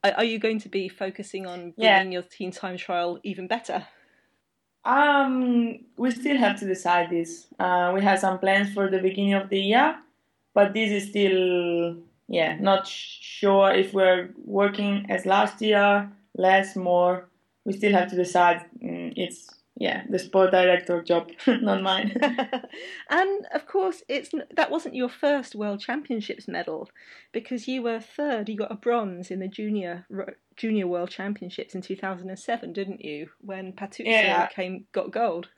Are 0.04 0.24
you 0.24 0.38
going 0.38 0.60
to 0.60 0.70
be 0.70 0.88
focusing 0.88 1.48
on 1.48 1.72
bringing 1.72 2.12
yeah. 2.12 2.20
your 2.20 2.22
teen 2.22 2.52
time 2.52 2.78
trial 2.78 3.20
even 3.24 3.48
better? 3.48 3.88
Um, 4.84 5.80
we 5.98 6.12
still 6.12 6.38
have 6.38 6.60
to 6.60 6.66
decide 6.66 7.10
this. 7.10 7.48
Uh, 7.60 7.92
we 7.94 8.02
have 8.02 8.20
some 8.20 8.40
plans 8.40 8.74
for 8.74 8.90
the 8.90 9.00
beginning 9.00 9.34
of 9.34 9.50
the 9.50 9.60
year, 9.60 9.96
but 10.54 10.74
this 10.74 10.92
is 10.92 11.10
still, 11.10 11.98
yeah, 12.28 12.58
not 12.60 12.88
sure 12.88 13.72
if 13.72 13.94
we're 13.94 14.30
working 14.44 15.06
as 15.10 15.26
last 15.26 15.62
year, 15.62 16.12
less, 16.36 16.76
more. 16.76 17.28
We 17.64 17.74
still 17.74 17.94
have 17.94 18.10
to 18.10 18.16
decide. 18.16 18.66
Mm, 18.84 19.14
it's 19.16 19.48
yeah, 19.82 20.04
the 20.08 20.20
sport 20.20 20.52
director 20.52 21.02
job, 21.02 21.32
not 21.48 21.82
mine. 21.82 22.16
and 23.10 23.48
of 23.52 23.66
course, 23.66 24.04
it's 24.08 24.30
that 24.56 24.70
wasn't 24.70 24.94
your 24.94 25.10
first 25.10 25.56
World 25.56 25.80
Championships 25.80 26.48
medal, 26.48 26.88
because 27.32 27.68
you 27.68 27.82
were 27.82 28.00
third. 28.00 28.48
You 28.48 28.58
got 28.58 28.72
a 28.72 28.76
bronze 28.76 29.32
in 29.32 29.40
the 29.40 29.48
junior 29.48 30.06
junior 30.56 30.86
World 30.86 31.10
Championships 31.10 31.74
in 31.74 31.82
two 31.82 31.96
thousand 31.96 32.30
and 32.30 32.38
seven, 32.38 32.74
didn't 32.74 33.04
you? 33.04 33.30
When 33.42 33.74
Patuzia 33.74 34.06
yeah. 34.06 34.48
came 34.50 34.86
got 34.92 35.10
gold. 35.10 35.50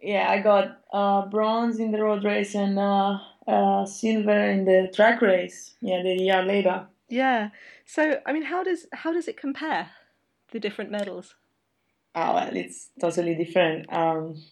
Yeah, 0.00 0.30
I 0.30 0.40
got 0.40 0.82
uh, 0.92 1.26
bronze 1.26 1.80
in 1.80 1.90
the 1.90 2.00
road 2.00 2.22
race 2.22 2.54
and 2.54 2.78
uh, 2.78 3.18
uh, 3.48 3.84
silver 3.84 4.48
in 4.48 4.64
the 4.64 4.92
track 4.94 5.20
race. 5.22 5.74
Yeah, 5.80 6.02
the 6.04 6.14
year 6.14 6.44
later. 6.44 6.86
Yeah. 7.08 7.48
So, 7.84 8.20
I 8.24 8.32
mean, 8.32 8.44
how 8.44 8.62
does 8.62 8.86
how 8.92 9.12
does 9.12 9.26
it 9.26 9.36
compare 9.36 9.90
the 10.52 10.60
different 10.60 10.92
medals? 10.92 11.34
Oh 12.14 12.34
well 12.34 12.50
it's 12.56 12.90
totally 13.00 13.34
different. 13.34 13.92
Um 13.92 14.42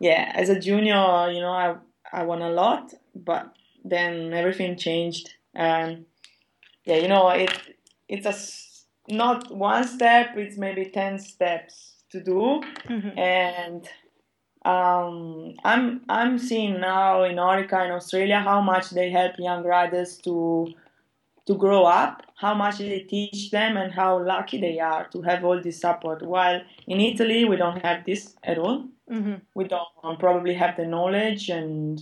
yeah 0.00 0.32
as 0.34 0.48
a 0.48 0.60
junior 0.60 1.30
you 1.32 1.40
know 1.40 1.50
i 1.50 1.74
i 2.12 2.22
won 2.22 2.40
a 2.40 2.50
lot 2.50 2.92
but 3.14 3.52
then 3.84 4.32
everything 4.32 4.76
changed. 4.76 5.34
And 5.54 6.06
yeah 6.84 6.96
you 6.96 7.08
know 7.08 7.28
it 7.30 7.50
it's 8.08 8.26
a 8.26 8.34
not 9.12 9.54
one 9.54 9.86
step 9.86 10.36
it's 10.36 10.56
maybe 10.56 10.84
10 10.86 11.18
steps 11.18 11.96
to 12.10 12.22
do. 12.22 12.62
Mm-hmm. 12.88 13.18
and 13.18 13.88
um, 14.64 15.54
I'm 15.64 16.02
I'm 16.08 16.38
seeing 16.38 16.80
now 16.80 17.24
in 17.24 17.36
Orica 17.36 17.86
in 17.86 17.92
Australia 17.92 18.40
how 18.40 18.60
much 18.60 18.90
they 18.90 19.08
help 19.10 19.32
young 19.38 19.64
riders 19.64 20.18
to 20.18 20.68
to 21.48 21.54
grow 21.54 21.84
up, 21.84 22.22
how 22.36 22.52
much 22.52 22.76
they 22.78 23.00
teach 23.00 23.50
them, 23.50 23.78
and 23.78 23.90
how 23.90 24.22
lucky 24.22 24.60
they 24.60 24.78
are 24.78 25.08
to 25.08 25.22
have 25.22 25.44
all 25.44 25.60
this 25.60 25.80
support. 25.80 26.22
While 26.22 26.60
in 26.86 27.00
Italy, 27.00 27.46
we 27.46 27.56
don't 27.56 27.82
have 27.82 28.04
this 28.04 28.36
at 28.44 28.58
all. 28.58 28.84
Mm-hmm. 29.10 29.36
We 29.54 29.64
don't 29.64 30.18
probably 30.20 30.52
have 30.52 30.76
the 30.76 30.84
knowledge, 30.84 31.48
and 31.48 32.00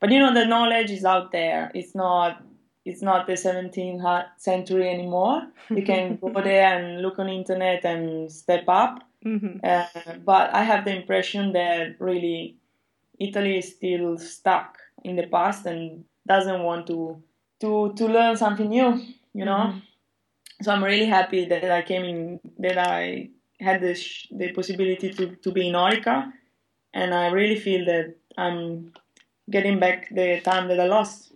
but 0.00 0.12
you 0.12 0.20
know 0.20 0.32
the 0.32 0.46
knowledge 0.46 0.92
is 0.92 1.04
out 1.04 1.32
there. 1.32 1.72
It's 1.74 1.92
not 1.94 2.40
it's 2.84 3.02
not 3.02 3.26
the 3.26 3.32
17th 3.32 4.26
century 4.36 4.88
anymore. 4.88 5.42
You 5.70 5.82
can 5.82 6.16
go 6.22 6.32
there 6.40 6.66
and 6.76 7.02
look 7.02 7.18
on 7.18 7.28
internet 7.28 7.84
and 7.84 8.30
step 8.30 8.64
up. 8.68 9.02
Mm-hmm. 9.24 9.58
Uh, 9.64 10.16
but 10.24 10.54
I 10.54 10.62
have 10.62 10.84
the 10.84 10.94
impression 10.94 11.52
that 11.54 11.96
really 11.98 12.56
Italy 13.18 13.58
is 13.58 13.72
still 13.74 14.18
stuck 14.18 14.78
in 15.02 15.16
the 15.16 15.26
past 15.26 15.66
and 15.66 16.04
doesn't 16.26 16.62
want 16.62 16.86
to 16.88 17.22
to 17.64 17.92
to 17.94 18.06
learn 18.06 18.36
something 18.36 18.68
new 18.68 18.90
you 19.32 19.44
know 19.44 19.62
mm-hmm. 19.66 19.78
so 20.62 20.72
i'm 20.72 20.84
really 20.84 21.06
happy 21.06 21.44
that 21.46 21.70
i 21.70 21.82
came 21.82 22.04
in 22.04 22.40
that 22.58 22.78
i 22.78 23.28
had 23.60 23.80
the 23.80 23.94
sh- 23.94 24.28
the 24.40 24.52
possibility 24.52 25.10
to 25.10 25.36
to 25.36 25.50
be 25.52 25.68
in 25.68 25.74
orica 25.74 26.16
and 26.92 27.14
i 27.14 27.26
really 27.38 27.58
feel 27.66 27.84
that 27.84 28.14
i'm 28.36 28.92
getting 29.50 29.78
back 29.78 30.08
the 30.20 30.40
time 30.40 30.68
that 30.68 30.80
i 30.80 30.86
lost 30.86 31.32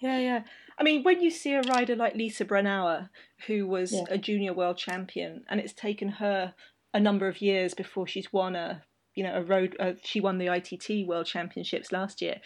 yeah 0.00 0.18
yeah 0.18 0.42
I 0.80 0.82
mean, 0.82 1.02
when 1.02 1.20
you 1.20 1.30
see 1.30 1.52
a 1.52 1.60
rider 1.60 1.94
like 1.94 2.14
Lisa 2.14 2.46
Brennauer, 2.46 3.10
who 3.46 3.66
was 3.66 3.92
yeah. 3.92 4.04
a 4.08 4.16
junior 4.16 4.54
world 4.54 4.78
champion, 4.78 5.44
and 5.50 5.60
it's 5.60 5.74
taken 5.74 6.08
her 6.08 6.54
a 6.94 6.98
number 6.98 7.28
of 7.28 7.42
years 7.42 7.74
before 7.74 8.06
she's 8.06 8.32
won 8.32 8.56
a, 8.56 8.82
you 9.14 9.22
know, 9.22 9.34
a 9.34 9.42
road. 9.42 9.76
Uh, 9.78 9.92
she 10.02 10.22
won 10.22 10.38
the 10.38 10.46
ITT 10.46 11.06
World 11.06 11.26
Championships 11.26 11.92
last 11.92 12.22
year. 12.22 12.40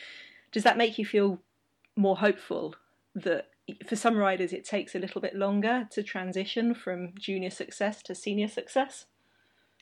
Does 0.50 0.64
that 0.64 0.76
make 0.76 0.98
you 0.98 1.06
feel 1.06 1.42
more 1.96 2.16
hopeful 2.16 2.74
that 3.14 3.48
for 3.86 3.96
some 3.96 4.16
riders 4.16 4.52
it 4.52 4.64
takes 4.64 4.94
a 4.94 4.98
little 4.98 5.20
bit 5.20 5.34
longer 5.34 5.88
to 5.90 6.02
transition 6.02 6.74
from 6.74 7.12
junior 7.18 7.50
success 7.50 8.02
to 8.02 8.14
senior 8.14 8.48
success? 8.48 9.06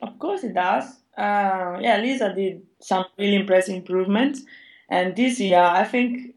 Of 0.00 0.18
course 0.18 0.44
it 0.44 0.54
does. 0.54 0.84
Uh, 1.16 1.78
yeah, 1.80 1.98
Lisa 2.00 2.34
did 2.34 2.62
some 2.80 3.04
really 3.18 3.36
impressive 3.36 3.74
improvements, 3.74 4.42
and 4.88 5.14
this 5.14 5.38
year 5.38 5.60
I 5.60 5.84
think, 5.84 6.34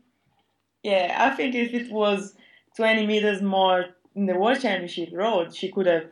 yeah, 0.83 1.15
I 1.17 1.35
think 1.35 1.55
if 1.55 1.73
it 1.73 1.91
was 1.91 2.35
20 2.75 3.07
meters 3.07 3.41
more 3.41 3.85
in 4.15 4.25
the 4.25 4.37
World 4.37 4.61
Championship 4.61 5.09
road, 5.13 5.55
she 5.55 5.71
could 5.71 5.87
have, 5.87 6.05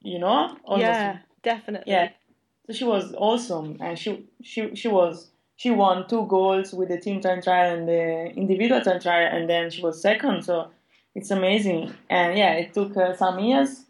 you 0.00 0.18
know, 0.18 0.56
almost, 0.64 0.82
yeah, 0.82 1.18
definitely. 1.42 1.92
Yeah, 1.92 2.10
so 2.66 2.72
she 2.72 2.84
was 2.84 3.14
awesome, 3.16 3.78
and 3.80 3.98
she 3.98 4.26
she 4.42 4.74
she 4.74 4.88
was 4.88 5.31
she 5.62 5.70
won 5.70 6.08
two 6.08 6.26
golds 6.26 6.72
with 6.72 6.88
the 6.88 6.98
team 6.98 7.20
time 7.20 7.40
trial 7.40 7.72
and 7.76 7.86
the 7.86 8.32
individual 8.34 8.80
time 8.80 8.98
trial, 8.98 9.28
and 9.30 9.48
then 9.48 9.70
she 9.70 9.80
was 9.80 10.02
second. 10.02 10.42
So 10.42 10.72
it's 11.14 11.30
amazing. 11.30 11.94
And 12.10 12.36
yeah, 12.36 12.54
it 12.54 12.74
took 12.74 12.96
uh, 12.96 13.14
some 13.14 13.38
years. 13.38 13.84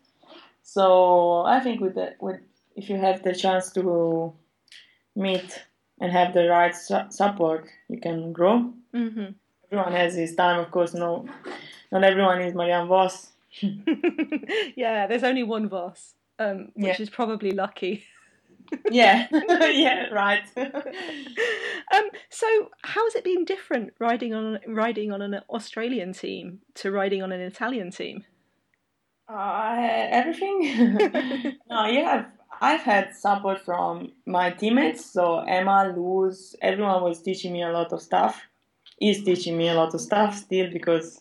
So 0.62 1.44
I 1.46 1.60
think 1.60 1.80
with 1.80 1.94
the, 1.94 2.14
with 2.20 2.40
if 2.76 2.90
you 2.90 2.98
have 2.98 3.22
the 3.22 3.34
chance 3.34 3.72
to 3.72 4.34
meet 5.16 5.64
and 5.98 6.12
have 6.12 6.34
the 6.34 6.46
right 6.46 6.76
su- 6.76 7.08
support, 7.08 7.64
you 7.88 7.98
can 7.98 8.34
grow. 8.34 8.70
Mm-hmm. 8.94 9.32
Everyone 9.64 9.92
has 9.92 10.14
his 10.14 10.34
time, 10.34 10.60
of 10.60 10.70
course. 10.70 10.92
No, 10.92 11.26
not 11.90 12.04
everyone 12.04 12.42
is 12.42 12.54
Marianne 12.54 12.86
Vos. 12.86 13.28
yeah, 14.76 15.06
there's 15.06 15.24
only 15.24 15.42
one 15.42 15.70
Vos, 15.70 16.12
um, 16.38 16.70
which 16.74 16.98
yeah. 16.98 17.02
is 17.02 17.08
probably 17.08 17.52
lucky 17.52 18.04
yeah, 18.90 19.26
yeah, 19.70 20.08
right. 20.08 20.42
um, 20.56 22.10
so 22.30 22.46
how 22.82 23.04
has 23.06 23.14
it 23.14 23.24
been 23.24 23.44
different 23.44 23.92
riding 23.98 24.34
on 24.34 24.58
riding 24.66 25.12
on 25.12 25.22
an 25.22 25.40
Australian 25.50 26.12
team 26.12 26.60
to 26.74 26.90
riding 26.90 27.22
on 27.22 27.32
an 27.32 27.40
Italian 27.40 27.90
team? 27.90 28.24
Uh, 29.28 29.76
everything. 30.10 31.58
no, 31.70 31.86
you 31.86 32.04
have. 32.04 32.26
I've 32.60 32.82
had 32.82 33.16
support 33.16 33.64
from 33.64 34.12
my 34.26 34.50
teammates. 34.50 35.04
So 35.04 35.40
Emma, 35.40 35.92
Loes, 35.96 36.54
everyone 36.62 37.02
was 37.02 37.22
teaching 37.22 37.52
me 37.52 37.62
a 37.62 37.70
lot 37.70 37.92
of 37.92 38.00
stuff. 38.00 38.40
Is 39.00 39.24
teaching 39.24 39.56
me 39.56 39.68
a 39.68 39.74
lot 39.74 39.94
of 39.94 40.00
stuff 40.00 40.36
still 40.36 40.70
because 40.70 41.20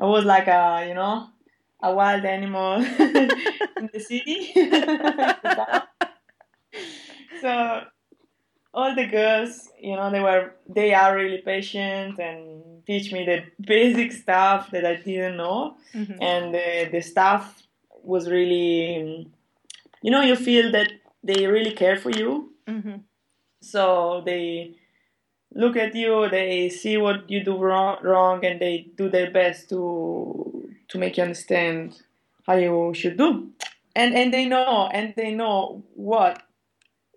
I 0.00 0.04
was 0.06 0.24
like 0.24 0.48
a, 0.48 0.86
you 0.88 0.94
know, 0.94 1.28
a 1.82 1.94
wild 1.94 2.24
animal 2.24 2.82
in 2.82 3.90
the 3.92 4.00
city 4.00 4.52
so 7.40 7.82
all 8.72 8.94
the 8.94 9.06
girls, 9.06 9.68
you 9.80 9.96
know, 9.96 10.10
they 10.10 10.20
were 10.20 10.52
they 10.68 10.94
are 10.94 11.16
really 11.16 11.38
patient 11.38 12.18
and 12.18 12.84
teach 12.86 13.12
me 13.12 13.24
the 13.24 13.44
basic 13.60 14.12
stuff 14.12 14.70
that 14.70 14.84
I 14.84 14.96
didn't 14.96 15.36
know, 15.36 15.76
mm-hmm. 15.94 16.22
and 16.22 16.54
the, 16.54 16.88
the 16.92 17.00
staff 17.00 17.62
was 18.02 18.28
really, 18.28 19.28
you 20.02 20.10
know, 20.10 20.22
you 20.22 20.36
feel 20.36 20.72
that 20.72 20.90
they 21.22 21.46
really 21.46 21.72
care 21.72 21.96
for 21.96 22.10
you. 22.10 22.52
Mm-hmm. 22.66 22.96
So 23.60 24.22
they 24.24 24.76
look 25.54 25.76
at 25.76 25.94
you, 25.94 26.28
they 26.30 26.68
see 26.68 26.96
what 26.96 27.28
you 27.28 27.44
do 27.44 27.58
wrong, 27.58 27.98
wrong, 28.02 28.44
and 28.44 28.60
they 28.60 28.88
do 28.96 29.08
their 29.08 29.30
best 29.30 29.68
to 29.70 30.68
to 30.88 30.98
make 30.98 31.16
you 31.16 31.22
understand 31.22 32.00
how 32.46 32.54
you 32.54 32.92
should 32.94 33.16
do. 33.16 33.50
And 33.94 34.14
and 34.14 34.32
they 34.32 34.46
know 34.46 34.88
and 34.92 35.12
they 35.16 35.32
know 35.32 35.82
what 35.94 36.42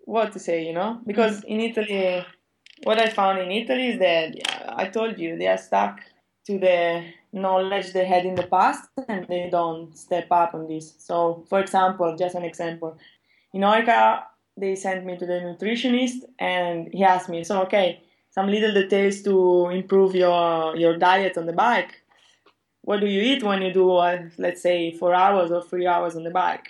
what 0.04 0.32
to 0.32 0.38
say, 0.38 0.66
you 0.66 0.72
know? 0.72 1.00
Because 1.06 1.40
mm-hmm. 1.40 1.52
in 1.52 1.60
Italy, 1.60 2.26
what 2.82 2.98
I 2.98 3.08
found 3.08 3.38
in 3.38 3.50
Italy 3.50 3.88
is 3.88 3.98
that 3.98 4.34
I 4.76 4.86
told 4.86 5.18
you 5.18 5.36
they 5.36 5.48
are 5.48 5.58
stuck 5.58 6.00
to 6.46 6.58
the 6.58 7.04
knowledge 7.32 7.92
they 7.92 8.04
had 8.04 8.24
in 8.24 8.34
the 8.34 8.46
past 8.46 8.88
and 9.08 9.26
they 9.28 9.48
don't 9.50 9.96
step 9.96 10.26
up 10.30 10.54
on 10.54 10.68
this. 10.68 10.94
So, 10.98 11.44
for 11.48 11.60
example, 11.60 12.16
just 12.16 12.34
an 12.34 12.44
example, 12.44 12.98
in 13.52 13.62
Orica, 13.62 14.22
they 14.56 14.74
sent 14.76 15.04
me 15.04 15.16
to 15.18 15.26
the 15.26 15.40
nutritionist 15.40 16.24
and 16.38 16.88
he 16.92 17.02
asked 17.02 17.28
me, 17.28 17.42
so 17.42 17.62
okay, 17.62 18.02
some 18.30 18.48
little 18.48 18.72
details 18.72 19.22
to 19.22 19.68
improve 19.68 20.14
your 20.14 20.76
your 20.76 20.96
diet 20.96 21.38
on 21.38 21.46
the 21.46 21.52
bike. 21.52 22.02
What 22.82 23.00
do 23.00 23.06
you 23.06 23.22
eat 23.22 23.42
when 23.42 23.62
you 23.62 23.72
do, 23.72 23.92
uh, 23.92 24.28
let's 24.36 24.60
say, 24.60 24.92
four 24.92 25.14
hours 25.14 25.50
or 25.50 25.62
three 25.62 25.86
hours 25.86 26.16
on 26.16 26.24
the 26.24 26.30
bike? 26.30 26.66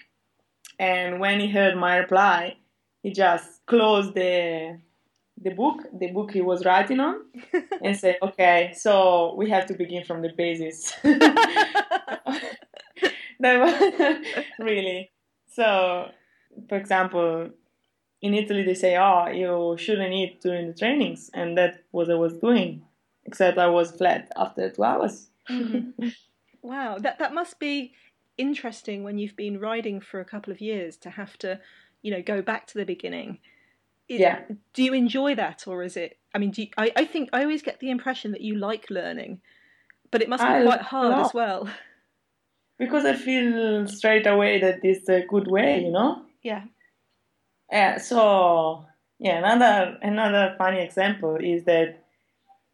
And 0.79 1.21
when 1.21 1.41
he 1.41 1.49
heard 1.49 1.76
my 1.76 1.97
reply, 1.97 2.57
he 3.04 3.12
just 3.12 3.64
closed 3.66 4.14
the 4.14 4.78
the 5.40 5.50
book, 5.50 5.82
the 5.92 6.11
book 6.11 6.30
he 6.32 6.40
was 6.40 6.64
writing 6.64 7.00
on, 7.00 7.16
and 7.82 7.96
said, 7.96 8.16
"Okay, 8.23 8.73
so 8.75 9.34
we 9.37 9.50
have 9.50 9.66
to 9.66 9.75
begin 9.75 10.04
from 10.04 10.23
the 10.23 10.30
basis." 10.30 10.92
that 11.04 12.23
was 13.40 13.75
really 14.58 15.12
so. 15.52 16.11
For 16.68 16.76
example, 16.76 17.50
in 18.23 18.32
Italy 18.32 18.62
they 18.62 18.75
say, 18.75 18.96
"Oh, 18.96 19.28
you 19.28 19.76
shouldn't 19.76 20.14
eat 20.14 20.40
during 20.40 20.68
the 20.68 20.75
trainings," 20.75 21.30
and 21.34 21.58
that's 21.58 21.78
what 21.90 22.11
I 22.11 22.14
was 22.14 22.38
doing. 22.38 22.82
Except 23.26 23.58
I 23.58 23.66
was 23.66 23.90
flat 23.90 24.30
after 24.37 24.70
two 24.70 24.84
hours. 24.84 25.28
Mm-hmm. 25.50 26.08
wow, 26.62 26.96
that 26.99 27.18
that 27.18 27.34
must 27.34 27.58
be 27.58 27.92
interesting 28.38 29.04
when 29.04 29.18
you've 29.18 29.37
been 29.37 29.61
riding 29.61 30.00
for 30.00 30.20
a 30.20 30.25
couple 30.25 30.52
of 30.52 30.61
years 30.61 30.96
to 30.99 31.11
have 31.11 31.37
to, 31.38 31.61
you 32.04 32.11
know, 32.11 32.23
go 32.23 32.42
back 32.42 32.66
to 32.68 32.78
the 32.78 32.84
beginning. 32.84 33.38
It, 34.08 34.20
yeah. 34.20 34.42
Do 34.75 34.84
you 34.84 34.92
enjoy 34.92 35.34
that, 35.34 35.66
or 35.66 35.82
is 35.82 35.96
it? 35.96 36.18
I 36.34 36.38
mean, 36.38 36.50
do 36.50 36.62
you, 36.62 36.68
I? 36.76 36.92
I 36.94 37.04
think 37.06 37.30
I 37.32 37.42
always 37.42 37.62
get 37.62 37.80
the 37.80 37.90
impression 37.90 38.32
that 38.32 38.42
you 38.42 38.56
like 38.56 38.90
learning, 38.90 39.40
but 40.11 40.20
it 40.20 40.28
must 40.28 40.42
be 40.42 40.49
I 40.49 40.62
quite 40.62 40.82
hard 40.82 41.25
as 41.25 41.32
well. 41.32 41.68
Because 42.78 43.04
I 43.06 43.14
feel 43.14 43.87
straight 43.87 44.26
away 44.26 44.61
that 44.61 44.80
it's 44.82 45.08
a 45.08 45.25
good 45.26 45.46
way, 45.49 45.82
you 45.82 45.90
know. 45.90 46.23
Yeah. 46.42 46.64
Yeah. 47.73 47.99
So 47.99 48.84
yeah, 49.18 49.38
another 49.38 49.96
another 50.02 50.54
funny 50.58 50.80
example 50.82 51.37
is 51.37 51.64
that 51.64 52.04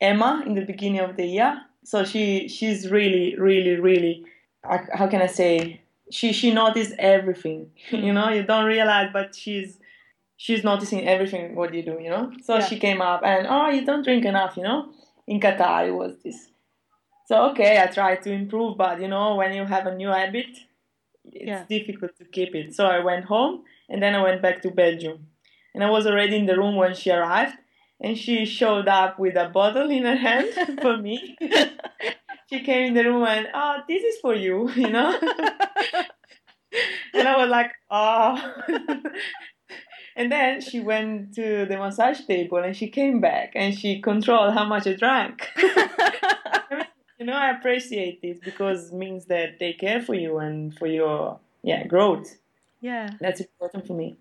Emma 0.00 0.42
in 0.44 0.54
the 0.54 0.64
beginning 0.64 1.00
of 1.00 1.16
the 1.16 1.26
year. 1.26 1.60
So 1.84 2.04
she 2.04 2.48
she's 2.48 2.90
really 2.90 3.36
really 3.36 3.76
really 3.76 4.24
how 4.64 5.06
can 5.06 5.22
I 5.22 5.26
say 5.26 5.80
she 6.10 6.32
she 6.32 6.52
noticed 6.52 6.92
everything. 6.98 7.70
you 7.90 8.12
know, 8.12 8.28
you 8.28 8.42
don't 8.42 8.66
realize, 8.66 9.10
but 9.12 9.34
she's 9.34 9.78
she's 10.36 10.64
noticing 10.64 11.06
everything 11.06 11.54
what 11.54 11.72
you 11.74 11.82
do. 11.82 11.98
You 12.00 12.10
know, 12.10 12.32
so 12.42 12.56
yeah. 12.56 12.66
she 12.66 12.78
came 12.78 13.00
up 13.00 13.22
and 13.24 13.46
oh, 13.48 13.68
you 13.68 13.84
don't 13.84 14.04
drink 14.04 14.24
enough. 14.24 14.56
You 14.56 14.64
know, 14.64 14.90
in 15.26 15.40
Qatar 15.40 15.88
it 15.88 15.92
was 15.92 16.16
this. 16.22 16.48
So 17.26 17.50
okay, 17.50 17.80
I 17.80 17.86
tried 17.86 18.22
to 18.22 18.32
improve, 18.32 18.76
but 18.76 19.00
you 19.00 19.08
know, 19.08 19.36
when 19.36 19.52
you 19.54 19.64
have 19.64 19.86
a 19.86 19.94
new 19.94 20.08
habit, 20.08 20.50
it's 21.24 21.46
yeah. 21.46 21.64
difficult 21.68 22.16
to 22.18 22.24
keep 22.24 22.54
it. 22.54 22.74
So 22.74 22.86
I 22.86 22.98
went 22.98 23.24
home 23.26 23.62
and 23.88 24.02
then 24.02 24.14
I 24.14 24.22
went 24.22 24.42
back 24.42 24.62
to 24.62 24.70
Belgium, 24.70 25.28
and 25.74 25.84
I 25.84 25.90
was 25.90 26.06
already 26.06 26.36
in 26.36 26.46
the 26.46 26.56
room 26.56 26.76
when 26.76 26.94
she 26.94 27.10
arrived, 27.10 27.54
and 28.00 28.16
she 28.16 28.44
showed 28.44 28.88
up 28.88 29.18
with 29.18 29.36
a 29.36 29.48
bottle 29.48 29.90
in 29.90 30.04
her 30.04 30.16
hand 30.16 30.48
for 30.82 30.96
me. 30.96 31.36
she 32.50 32.60
came 32.60 32.88
in 32.88 32.94
the 32.94 33.04
room 33.04 33.24
and 33.24 33.48
oh 33.54 33.76
this 33.88 34.02
is 34.02 34.20
for 34.20 34.34
you 34.34 34.68
you 34.74 34.90
know? 34.90 35.18
And 37.14 37.28
i 37.28 37.36
was 37.36 37.48
like 37.48 37.72
oh 37.90 38.54
and 40.16 40.30
then 40.30 40.60
she 40.60 40.80
went 40.80 41.34
to 41.34 41.66
the 41.66 41.76
massage 41.76 42.20
table 42.26 42.58
and 42.58 42.76
she 42.76 42.88
came 42.88 43.20
back 43.20 43.52
and 43.54 43.76
she 43.76 44.00
controlled 44.00 44.54
how 44.54 44.64
much 44.64 44.86
i 44.86 44.94
drank. 44.94 45.48
You 47.18 47.26
know 47.26 47.34
i 47.34 47.50
appreciate 47.50 48.22
this 48.22 48.38
because 48.42 48.88
it 48.90 48.96
means 48.96 49.26
that 49.26 49.58
they 49.58 49.74
care 49.74 50.00
for 50.00 50.14
you 50.14 50.38
and 50.38 50.74
for 50.78 50.86
your 50.86 51.38
yeah 51.62 51.86
growth. 51.86 52.38
Yeah. 52.80 53.10
That's 53.20 53.40
important 53.40 53.86
for 53.86 53.92
me. 53.92 54.16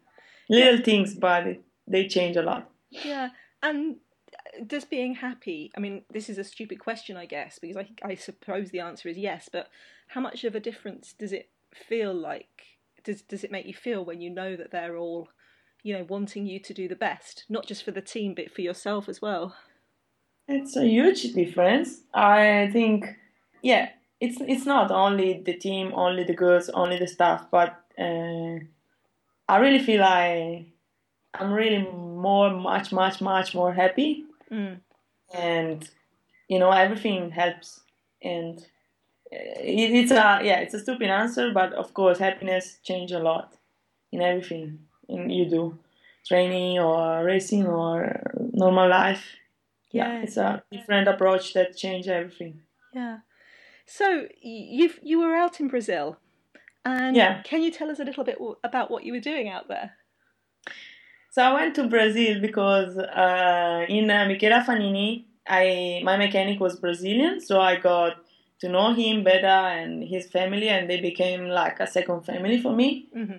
Little 0.49 0.83
things 0.83 1.15
but 1.15 1.47
it, 1.47 1.61
they 1.87 2.09
change 2.09 2.35
a 2.35 2.41
lot. 2.41 2.69
Yeah. 2.89 3.29
And 3.63 3.95
does 4.67 4.85
being 4.85 5.15
happy 5.15 5.71
i 5.77 5.79
mean 5.79 6.03
this 6.11 6.29
is 6.29 6.37
a 6.37 6.43
stupid 6.43 6.79
question 6.79 7.15
i 7.15 7.25
guess 7.25 7.59
because 7.59 7.77
I, 7.77 7.87
I 8.03 8.15
suppose 8.15 8.71
the 8.71 8.79
answer 8.79 9.09
is 9.09 9.17
yes 9.17 9.49
but 9.51 9.69
how 10.09 10.21
much 10.21 10.43
of 10.43 10.55
a 10.55 10.59
difference 10.59 11.13
does 11.17 11.31
it 11.31 11.49
feel 11.73 12.13
like 12.13 12.79
does 13.03 13.21
does 13.21 13.43
it 13.43 13.51
make 13.51 13.65
you 13.65 13.73
feel 13.73 14.03
when 14.03 14.21
you 14.21 14.29
know 14.29 14.55
that 14.55 14.71
they're 14.71 14.97
all 14.97 15.29
you 15.83 15.97
know 15.97 16.05
wanting 16.09 16.45
you 16.45 16.59
to 16.59 16.73
do 16.73 16.87
the 16.87 16.95
best 16.95 17.45
not 17.49 17.65
just 17.65 17.83
for 17.83 17.91
the 17.91 18.01
team 18.01 18.33
but 18.35 18.51
for 18.51 18.61
yourself 18.61 19.07
as 19.07 19.21
well? 19.21 19.55
It's 20.47 20.75
a 20.75 20.85
huge 20.85 21.33
difference. 21.33 22.01
I 22.13 22.69
think 22.73 23.15
yeah 23.61 23.89
it's 24.19 24.37
it's 24.41 24.65
not 24.65 24.91
only 24.91 25.41
the 25.45 25.53
team 25.53 25.91
only 25.93 26.23
the 26.23 26.33
girls 26.33 26.69
only 26.69 26.97
the 26.97 27.07
staff 27.07 27.45
but 27.51 27.83
uh, 27.97 28.55
i 29.47 29.57
really 29.57 29.79
feel 29.79 30.03
i 30.03 30.65
i'm 31.33 31.51
really 31.51 31.85
more 31.91 32.49
much 32.51 32.91
much 32.91 33.21
much 33.21 33.53
more 33.53 33.73
happy 33.73 34.25
Mm. 34.51 34.79
And 35.33 35.89
you 36.47 36.59
know 36.59 36.71
everything 36.71 37.31
helps, 37.31 37.81
and 38.21 38.59
it, 39.31 39.91
it's 39.91 40.11
a 40.11 40.41
yeah 40.43 40.59
it's 40.59 40.73
a 40.73 40.79
stupid 40.79 41.09
answer, 41.09 41.51
but 41.53 41.73
of 41.73 41.93
course 41.93 42.17
happiness 42.17 42.79
change 42.83 43.11
a 43.11 43.19
lot 43.19 43.55
in 44.11 44.21
everything 44.21 44.79
in 45.07 45.29
you 45.29 45.49
do, 45.49 45.77
training 46.27 46.79
or 46.79 47.23
racing 47.23 47.67
or 47.67 48.21
normal 48.53 48.89
life. 48.89 49.23
Yeah, 49.91 50.13
yeah 50.13 50.23
it's 50.23 50.37
a 50.37 50.63
different 50.71 51.07
approach 51.07 51.53
that 51.53 51.77
change 51.77 52.07
everything. 52.07 52.61
Yeah. 52.93 53.19
So 53.85 54.27
you 54.41 54.91
you 55.01 55.19
were 55.19 55.35
out 55.35 55.59
in 55.59 55.67
Brazil, 55.67 56.17
and 56.85 57.15
yeah. 57.15 57.41
can 57.43 57.61
you 57.61 57.71
tell 57.71 57.89
us 57.89 57.99
a 57.99 58.03
little 58.03 58.23
bit 58.23 58.37
about 58.63 58.89
what 58.91 59.03
you 59.03 59.13
were 59.13 59.19
doing 59.19 59.49
out 59.49 59.67
there? 59.67 59.93
So 61.39 61.45
I 61.45 61.53
went 61.53 61.73
to 61.75 61.87
Brazil 61.87 62.41
because 62.41 62.97
uh, 62.97 63.85
in 63.87 64.11
uh, 64.11 64.25
Michela 64.25 64.61
Fanini, 64.61 65.25
I 65.47 66.01
my 66.03 66.17
mechanic 66.17 66.59
was 66.59 66.77
Brazilian, 66.77 67.39
so 67.39 67.61
I 67.61 67.77
got 67.77 68.17
to 68.59 68.67
know 68.67 68.93
him 68.93 69.23
better 69.23 69.47
and 69.47 70.03
his 70.03 70.27
family, 70.27 70.67
and 70.67 70.89
they 70.89 70.99
became 70.99 71.47
like 71.47 71.79
a 71.79 71.87
second 71.87 72.25
family 72.25 72.61
for 72.61 72.75
me. 72.75 73.07
Mm-hmm. 73.15 73.37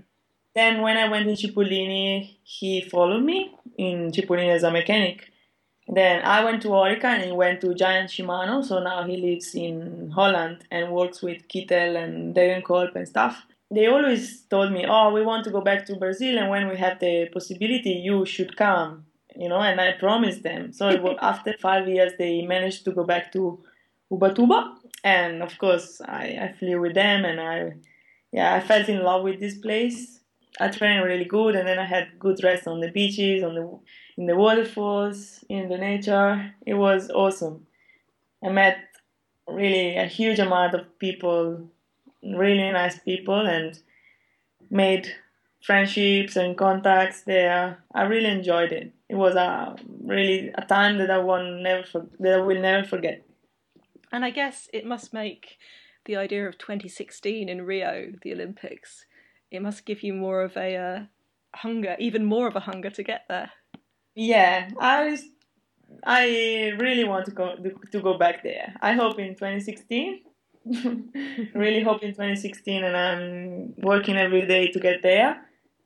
Then 0.55 0.81
when 0.81 0.97
I 0.97 1.11
went 1.11 1.27
to 1.27 1.35
Cipollini, 1.43 2.39
he 2.43 2.81
followed 2.81 3.23
me 3.23 3.55
in 3.77 4.11
Cipollini 4.13 4.49
as 4.49 4.63
a 4.63 4.71
mechanic. 4.71 5.31
Then 5.87 6.23
I 6.25 6.43
went 6.43 6.63
to 6.63 6.69
Orica 6.69 7.05
and 7.05 7.25
he 7.25 7.33
went 7.33 7.61
to 7.61 7.75
Giant 7.75 8.09
Shimano, 8.09 8.65
so 8.65 8.81
now 8.83 9.05
he 9.05 9.19
lives 9.19 9.55
in 9.55 10.11
Holland 10.11 10.65
and 10.71 10.91
works 10.91 11.21
with 11.21 11.49
Kittel 11.49 12.03
and 12.03 12.35
Degenkolb 12.35 12.97
and 12.97 13.07
stuff 13.07 13.45
they 13.71 13.87
always 13.87 14.43
told 14.43 14.73
me, 14.73 14.85
"Oh, 14.89 15.13
we 15.13 15.23
want 15.23 15.45
to 15.45 15.51
go 15.51 15.61
back 15.61 15.87
to 15.87 15.97
Brazil, 15.97 16.39
and 16.39 16.51
when 16.51 16.69
we 16.69 16.77
have 16.77 16.99
the 16.99 17.29
possibility, 17.33 17.93
you 18.09 18.27
should 18.27 18.57
come." 18.57 19.07
You 19.37 19.49
know, 19.49 19.61
and 19.61 19.81
I 19.81 19.93
promised 19.93 20.43
them. 20.43 20.73
So 20.73 20.85
was, 21.01 21.17
after 21.23 21.55
five 21.61 21.89
years, 21.89 22.13
they 22.19 22.43
managed 22.43 22.85
to 22.87 22.93
go 22.93 23.05
back 23.05 23.33
to 23.33 23.63
Ubatuba, 24.13 24.75
and 25.05 25.43
of 25.43 25.57
course, 25.59 26.01
I, 26.01 26.25
I 26.45 26.55
flew 26.59 26.81
with 26.81 26.95
them, 26.95 27.25
and 27.25 27.41
I, 27.41 27.75
yeah, 28.33 28.55
I 28.55 28.61
felt 28.61 28.89
in 28.89 29.03
love 29.03 29.23
with 29.23 29.39
this 29.41 29.57
place. 29.59 30.21
I 30.59 30.69
trained 30.69 31.05
really 31.05 31.25
good, 31.25 31.55
and 31.55 31.67
then 31.69 31.79
I 31.79 31.87
had 31.87 32.19
good 32.19 32.43
rest 32.43 32.67
on 32.67 32.81
the 32.81 32.91
beaches, 32.91 33.43
on 33.45 33.55
the 33.55 33.67
in 34.19 34.27
the 34.27 34.37
waterfalls, 34.37 35.45
in 35.49 35.69
the 35.69 35.79
nature. 35.79 36.53
It 36.67 36.75
was 36.75 37.11
awesome. 37.11 37.67
I 38.45 38.49
met 38.51 38.79
really 39.47 39.97
a 39.97 40.07
huge 40.07 40.39
amount 40.39 40.75
of 40.75 40.99
people 40.99 41.71
really 42.23 42.71
nice 42.71 42.99
people 42.99 43.47
and 43.47 43.79
made 44.71 45.13
friendships 45.63 46.37
and 46.37 46.57
contacts 46.57 47.23
there. 47.23 47.83
I 47.95 48.03
really 48.03 48.31
enjoyed 48.31 48.73
it. 48.73 48.93
It 49.09 49.17
was 49.17 49.35
a 49.35 49.77
really 50.03 50.51
a 50.55 50.63
time 50.63 50.99
that 50.99 51.11
I 51.11 51.19
will 51.19 51.61
never 51.63 51.85
for, 51.85 52.07
that 52.19 52.35
I 52.35 52.43
will 52.43 52.61
never 52.61 52.87
forget. 52.87 53.23
And 54.13 54.25
I 54.25 54.31
guess 54.31 54.69
it 54.73 54.87
must 54.87 55.13
make 55.13 55.59
the 56.05 56.17
idea 56.17 56.49
of 56.49 56.59
2016 56.59 57.49
in 57.49 57.63
Rio, 57.63 58.13
the 58.23 58.33
Olympics, 58.33 59.05
it 59.51 59.63
must 59.63 59.85
give 59.85 60.03
you 60.03 60.15
more 60.15 60.43
of 60.43 60.57
a 60.57 60.77
uh, 60.77 61.01
hunger, 61.55 61.97
even 61.99 62.25
more 62.25 62.47
of 62.47 62.57
a 62.57 62.61
hunger 62.61 62.91
to 62.91 63.03
get 63.03 63.25
there. 63.29 63.51
Yeah, 64.15 64.69
I 64.79 65.19
I 66.05 66.73
really 66.79 67.05
want 67.05 67.27
to 67.27 67.33
go 67.33 67.57
to 67.93 68.01
go 68.01 68.17
back 68.17 68.43
there. 68.43 68.75
I 68.81 68.93
hope 68.93 69.19
in 69.19 69.35
2016 69.35 70.21
really 70.64 71.83
hope 71.88 72.03
in 72.03 72.11
2016, 72.11 72.85
and 72.85 72.96
I'm 72.96 73.75
working 73.79 74.16
every 74.16 74.46
day 74.46 74.68
to 74.68 74.81
get 74.81 75.03
there. 75.03 75.40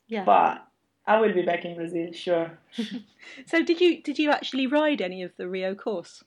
Yeah. 0.08 0.24
But 0.24 0.66
I 1.06 1.20
will 1.20 1.32
be 1.32 1.42
back 1.42 1.64
in 1.64 1.76
Brazil, 1.76 2.12
sure. 2.12 2.58
so 3.46 3.62
did 3.62 3.80
you 3.80 4.02
did 4.02 4.18
you 4.18 4.30
actually 4.30 4.66
ride 4.66 5.00
any 5.00 5.22
of 5.22 5.32
the 5.36 5.48
Rio 5.48 5.74
course? 5.74 6.24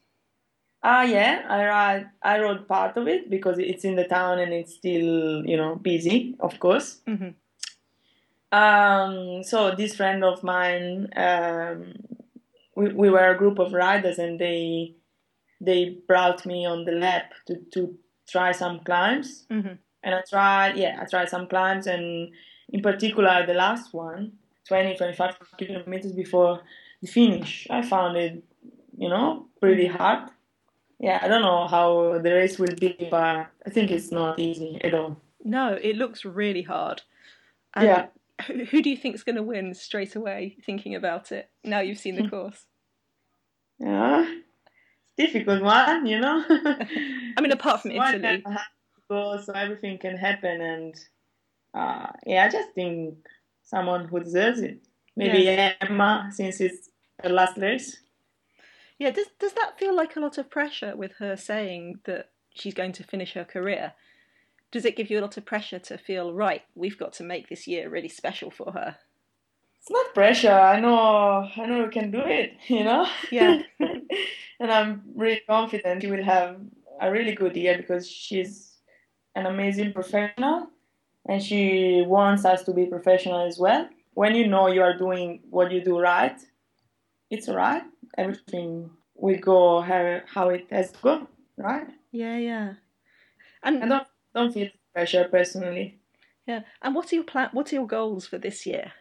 Ah, 0.83 0.99
uh, 0.99 1.03
yeah, 1.03 1.45
I 1.49 1.65
ride. 1.65 2.10
I 2.21 2.39
rode 2.39 2.67
part 2.67 2.97
of 2.97 3.07
it 3.07 3.29
because 3.29 3.57
it's 3.57 3.83
in 3.83 3.95
the 3.95 4.05
town 4.05 4.39
and 4.39 4.53
it's 4.53 4.75
still, 4.75 5.45
you 5.45 5.57
know, 5.57 5.75
busy, 5.75 6.36
of 6.39 6.60
course. 6.60 7.01
Mm-hmm. 7.07 7.29
Um, 8.51 9.43
so 9.43 9.75
this 9.75 9.95
friend 9.95 10.23
of 10.23 10.43
mine, 10.43 11.10
um, 11.15 11.93
we 12.75 12.93
we 12.93 13.10
were 13.10 13.31
a 13.31 13.38
group 13.38 13.60
of 13.60 13.73
riders, 13.73 14.19
and 14.19 14.39
they 14.39 14.95
they 15.60 15.97
brought 16.07 16.45
me 16.45 16.65
on 16.65 16.86
the 16.86 16.93
lap 16.93 17.33
to 17.47 17.55
to 17.73 17.97
try 18.27 18.51
some 18.51 18.79
climbs. 18.81 19.45
Mm-hmm. 19.51 19.73
And 20.03 20.15
I 20.15 20.21
tried, 20.29 20.77
yeah, 20.77 20.99
I 21.01 21.05
tried 21.05 21.29
some 21.29 21.47
climbs, 21.47 21.87
and 21.87 22.29
in 22.69 22.81
particular 22.81 23.45
the 23.45 23.53
last 23.53 23.93
one, 23.93 24.33
20, 24.67 24.95
25 24.95 25.37
kilometers 25.57 26.11
before 26.13 26.61
the 27.01 27.07
finish, 27.07 27.67
I 27.69 27.81
found 27.81 28.17
it, 28.17 28.43
you 28.97 29.09
know, 29.09 29.47
pretty 29.59 29.87
mm-hmm. 29.87 29.97
hard. 29.97 30.29
Yeah, 30.99 31.19
I 31.21 31.27
don't 31.27 31.43
know 31.43 31.67
how 31.67 32.19
the 32.19 32.31
race 32.31 32.57
will 32.57 32.75
be, 32.79 33.07
but 33.11 33.47
I 33.65 33.69
think 33.69 33.91
it's 33.91 34.11
not 34.11 34.39
easy 34.39 34.79
at 34.83 34.93
all. 34.93 35.17
No, 35.43 35.73
it 35.73 35.95
looks 35.95 36.25
really 36.25 36.63
hard. 36.63 37.03
And 37.75 37.85
yeah. 37.85 38.05
Who, 38.45 38.65
who 38.65 38.81
do 38.81 38.89
you 38.89 38.97
think 38.97 39.15
is 39.15 39.23
going 39.23 39.35
to 39.35 39.43
win 39.43 39.73
straight 39.73 40.15
away, 40.15 40.57
thinking 40.63 40.95
about 40.95 41.31
it, 41.31 41.49
now 41.63 41.79
you've 41.79 41.99
seen 41.99 42.15
the 42.15 42.29
course? 42.29 42.65
Yeah, 43.79 44.27
difficult 45.17 45.62
one, 45.62 46.06
you 46.06 46.19
know. 46.19 46.43
I 46.49 47.41
mean, 47.41 47.51
apart 47.51 47.82
from 47.82 47.91
Italy. 47.99 48.43
go, 49.10 49.39
so 49.41 49.53
everything 49.53 49.97
can 49.97 50.17
happen. 50.17 50.62
And 50.62 50.95
uh, 51.73 52.08
yeah, 52.25 52.45
I 52.45 52.49
just 52.49 52.71
think 52.73 53.15
someone 53.63 54.08
who 54.08 54.19
deserves 54.19 54.62
it. 54.62 54.80
Maybe 55.15 55.39
yeah. 55.39 55.73
Emma, 55.82 56.30
since 56.32 56.62
it's 56.62 56.89
her 57.23 57.30
last 57.30 57.58
race. 57.58 57.97
Yeah, 58.99 59.12
does 59.12 59.27
does 59.39 59.53
that 59.53 59.77
feel 59.77 59.95
like 59.95 60.15
a 60.15 60.19
lot 60.19 60.38
of 60.38 60.49
pressure 60.49 60.95
with 60.95 61.13
her 61.19 61.36
saying 61.36 61.99
that 62.06 62.30
she's 62.53 62.73
going 62.73 62.93
to 62.93 63.03
finish 63.03 63.34
her 63.34 63.45
career? 63.45 63.93
Does 64.71 64.86
it 64.86 64.95
give 64.95 65.10
you 65.10 65.19
a 65.19 65.21
lot 65.21 65.38
of 65.38 65.45
pressure 65.45 65.80
to 65.80 65.97
feel 65.97 66.34
right? 66.34 66.63
We've 66.75 66.97
got 66.97 67.13
to 67.13 67.23
make 67.23 67.47
this 67.47 67.67
year 67.67 67.89
really 67.89 68.10
special 68.10 68.51
for 68.51 68.71
her. 68.73 68.97
It's 69.80 69.89
not 69.89 70.13
pressure. 70.13 70.51
I 70.51 70.80
know. 70.82 71.47
I 71.56 71.65
know 71.65 71.84
we 71.84 71.89
can 71.89 72.12
do 72.12 72.19
it. 72.19 72.53
You 72.67 72.84
know. 72.84 73.08
Yeah. 73.32 73.62
and 74.60 74.72
I'm 74.72 75.04
really 75.15 75.41
confident 75.48 76.02
she 76.02 76.12
will 76.12 76.24
have 76.24 76.58
a 77.00 77.12
really 77.12 77.34
good 77.34 77.56
year 77.56 77.78
because 77.78 78.10
she's 78.10 78.78
an 79.36 79.46
amazing 79.46 79.93
professional, 79.93 80.67
and 81.28 81.41
she 81.41 82.04
wants 82.06 82.46
us 82.46 82.63
to 82.63 82.74
be 82.74 82.86
professional 82.86 83.46
as 83.46 83.60
well. 83.60 83.88
When 84.13 84.34
you 84.34 84.48
know 84.48 84.67
you 84.67 84.82
are 84.82 84.98
doing 84.98 85.41
what 85.50 85.72
you 85.72 85.82
do 85.82 86.00
right, 86.00 86.39
it's 87.30 87.48
alright. 87.48 87.84
Everything 88.17 88.89
will 89.15 89.38
go 89.38 89.82
how, 89.82 90.22
how 90.34 90.50
it 90.50 90.67
has 90.72 90.91
to 90.91 91.00
go, 91.02 91.28
right? 91.58 91.88
Yeah, 92.12 92.38
yeah. 92.38 92.74
And 93.62 93.84
I 93.84 93.88
don't 93.88 94.08
don't 94.34 94.54
feel 94.54 94.70
pressure 94.93 95.28
personally. 95.30 96.00
Yeah. 96.46 96.62
And 96.82 96.96
what 96.96 97.12
are 97.12 97.15
your 97.15 97.24
plan? 97.24 97.50
What 97.52 97.72
are 97.72 97.76
your 97.76 97.88
goals 97.88 98.26
for 98.28 98.38
this 98.38 98.65
year? 98.65 98.93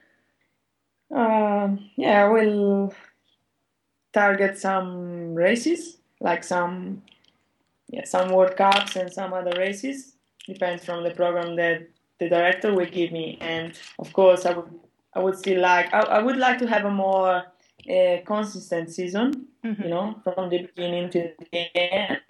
Um, 1.14 1.90
yeah, 1.96 2.24
I 2.24 2.28
will 2.28 2.92
target 4.16 4.56
some 4.56 5.34
races, 5.34 5.98
like 6.20 6.42
some 6.42 7.02
yeah, 7.88 8.04
some 8.04 8.32
World 8.32 8.56
Cups 8.56 8.96
and 8.96 9.12
some 9.12 9.32
other 9.32 9.54
races. 9.58 10.14
Depends 10.46 10.84
from 10.84 11.04
the 11.04 11.10
program 11.10 11.56
that 11.56 11.88
the 12.18 12.28
director 12.28 12.74
will 12.74 12.92
give 12.98 13.12
me, 13.12 13.36
and 13.40 13.78
of 13.98 14.12
course, 14.12 14.46
I 14.46 14.52
would 14.56 14.72
I 15.14 15.18
would 15.20 15.36
still 15.38 15.60
like 15.60 15.92
I, 15.92 16.00
I 16.18 16.20
would 16.22 16.38
like 16.46 16.58
to 16.58 16.66
have 16.66 16.84
a 16.84 16.90
more 16.90 17.42
a 17.88 18.22
consistent 18.26 18.90
season, 18.90 19.46
mm-hmm. 19.64 19.82
you 19.82 19.88
know, 19.88 20.06
from 20.24 20.48
the 20.50 20.58
beginning 20.62 21.10
to 21.10 21.30
the 21.52 21.76
end, 21.76 22.20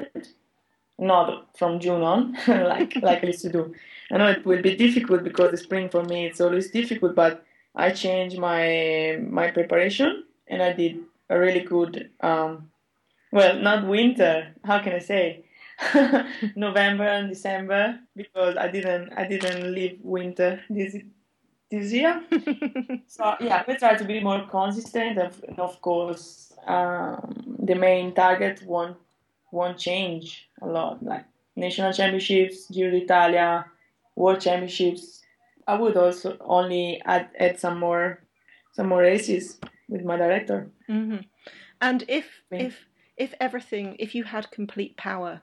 not 0.99 1.57
from 1.57 1.79
June 1.79 2.03
on, 2.03 2.37
like 2.49 2.97
like 3.09 3.23
I 3.23 3.29
used 3.29 3.43
to 3.43 3.53
do. 3.59 3.75
I 4.11 4.19
know 4.19 4.29
it 4.29 4.45
will 4.45 4.63
be 4.63 4.77
difficult 4.77 5.23
because 5.23 5.51
the 5.53 5.57
spring 5.67 5.89
for 5.89 6.03
me 6.03 6.27
it's 6.27 6.41
always 6.41 6.71
difficult, 6.71 7.15
but 7.15 7.45
I 7.77 7.91
changed 7.91 8.39
my 8.39 9.19
my 9.41 9.51
preparation 9.51 10.25
and 10.49 10.63
I 10.63 10.73
did 10.73 10.95
a 11.29 11.39
really 11.39 11.61
good, 11.61 12.11
um, 12.21 12.71
well, 13.33 13.59
not 13.59 13.87
winter. 13.87 14.55
How 14.65 14.81
can 14.81 14.93
I 14.95 14.99
say? 14.99 15.45
November 16.57 17.05
and 17.05 17.29
December 17.29 17.99
because 18.17 18.57
I 18.57 18.69
didn't 18.69 19.13
I 19.13 19.27
didn't 19.29 19.75
leave 19.75 19.99
winter 20.03 20.61
this 20.71 20.97
this 21.71 21.93
year. 21.93 22.23
so 23.07 23.35
yeah, 23.41 23.63
we 23.69 23.77
try 23.77 23.95
to 23.95 24.05
be 24.05 24.21
more 24.21 24.47
consistent, 24.49 25.19
and 25.19 25.59
of 25.59 25.81
course, 25.83 26.53
um, 26.67 27.57
the 27.59 27.75
main 27.75 28.15
target 28.15 28.63
won't 28.65 28.97
won't 29.53 29.79
change 29.79 30.49
a 30.63 30.67
lot. 30.67 31.03
Like 31.03 31.25
national 31.57 31.93
championships, 31.93 32.69
Giro 32.69 32.91
d'Italia, 32.91 33.67
World 34.15 34.41
Championships. 34.41 35.23
I 35.67 35.75
would 35.75 35.97
also 35.97 36.37
only 36.41 37.03
add 37.05 37.29
add 37.39 37.61
some 37.61 37.79
more 37.79 38.23
some 38.73 38.89
more 38.89 39.01
races 39.01 39.59
with 39.89 40.05
my 40.05 40.17
director. 40.17 40.71
Mm-hmm. 40.89 41.23
And 41.81 42.05
if 42.09 42.43
if 42.51 42.87
if 43.17 43.35
everything, 43.41 43.97
if 43.99 44.15
you 44.15 44.25
had 44.25 44.51
complete 44.51 44.97
power 44.97 45.43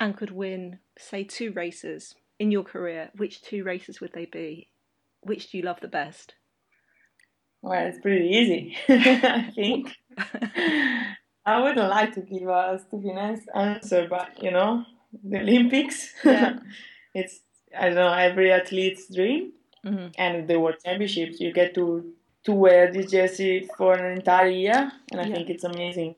and 0.00 0.16
could 0.16 0.30
win, 0.30 0.78
say, 0.98 1.24
two 1.24 1.52
races 1.52 2.14
in 2.38 2.50
your 2.50 2.64
career, 2.64 3.10
which 3.16 3.42
two 3.42 3.62
races 3.62 4.00
would 4.00 4.12
they 4.12 4.24
be? 4.24 4.68
which 5.24 5.50
do 5.50 5.58
you 5.58 5.64
love 5.64 5.80
the 5.80 5.88
best? 5.88 6.34
Well, 7.62 7.86
it's 7.86 7.98
pretty 8.00 8.28
easy, 8.28 8.76
I 8.88 9.50
think. 9.54 9.92
I 11.46 11.60
wouldn't 11.60 11.90
like 11.90 12.14
to 12.14 12.20
give 12.20 12.48
a 12.48 12.80
stupid 12.86 13.40
answer, 13.54 14.06
but 14.08 14.42
you 14.42 14.50
know, 14.50 14.84
the 15.22 15.40
Olympics, 15.40 16.12
yeah. 16.24 16.58
it's 17.14 17.40
I 17.76 17.86
don't 17.86 17.96
know 17.96 18.12
every 18.12 18.52
athlete's 18.52 19.12
dream, 19.12 19.52
mm-hmm. 19.84 20.08
and 20.16 20.48
the 20.48 20.60
World 20.60 20.76
Championships, 20.84 21.40
you 21.40 21.52
get 21.52 21.74
to 21.74 22.12
to 22.44 22.52
wear 22.52 22.92
this 22.92 23.10
jersey 23.10 23.68
for 23.76 23.94
an 23.94 24.18
entire 24.18 24.48
year, 24.48 24.92
and 25.10 25.20
I 25.20 25.24
yeah. 25.24 25.34
think 25.34 25.50
it's 25.50 25.64
amazing. 25.64 26.14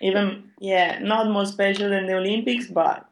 Even 0.00 0.50
yeah, 0.58 0.98
not 0.98 1.30
more 1.30 1.46
special 1.46 1.88
than 1.88 2.06
the 2.06 2.14
Olympics, 2.14 2.66
but 2.66 3.08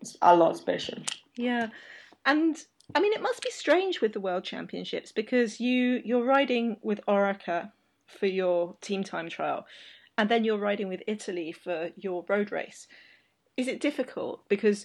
it's 0.00 0.16
a 0.20 0.36
lot 0.36 0.56
special. 0.56 0.98
Yeah, 1.36 1.68
and 2.26 2.56
I 2.94 3.00
mean, 3.00 3.12
it 3.12 3.22
must 3.22 3.42
be 3.42 3.50
strange 3.50 4.00
with 4.00 4.12
the 4.12 4.20
World 4.20 4.44
Championships 4.44 5.12
because 5.12 5.58
you 5.58 6.02
you're 6.04 6.24
riding 6.24 6.76
with 6.82 7.00
Orica 7.08 7.72
for 8.06 8.26
your 8.26 8.76
team 8.82 9.02
time 9.02 9.28
trial, 9.28 9.66
and 10.18 10.28
then 10.28 10.44
you're 10.44 10.58
riding 10.58 10.88
with 10.88 11.02
Italy 11.06 11.52
for 11.52 11.90
your 11.96 12.24
road 12.28 12.52
race. 12.52 12.86
Is 13.56 13.68
it 13.68 13.80
difficult 13.80 14.46
because 14.50 14.84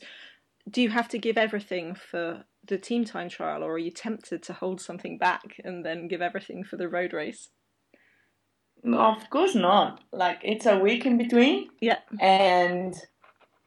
do 0.70 0.82
you 0.82 0.90
have 0.90 1.08
to 1.10 1.18
give 1.18 1.38
everything 1.38 1.96
for 1.96 2.44
the 2.66 2.78
team 2.78 3.06
time 3.06 3.30
trial, 3.30 3.64
or 3.64 3.74
are 3.74 3.78
you 3.78 3.92
tempted 3.92 4.44
to 4.44 4.54
hold 4.54 4.80
something 4.80 5.18
back 5.18 5.60
and 5.64 5.86
then 5.86 6.08
give 6.08 6.22
everything 6.22 6.64
for 6.64 6.78
the 6.78 6.88
road 6.88 7.14
race? 7.14 7.50
of 8.84 9.30
course 9.30 9.56
not. 9.56 10.04
Like 10.12 10.40
it's 10.44 10.66
a 10.66 10.80
week 10.80 11.06
in 11.06 11.18
between. 11.18 11.70
Yeah. 11.80 12.00
And 12.20 12.96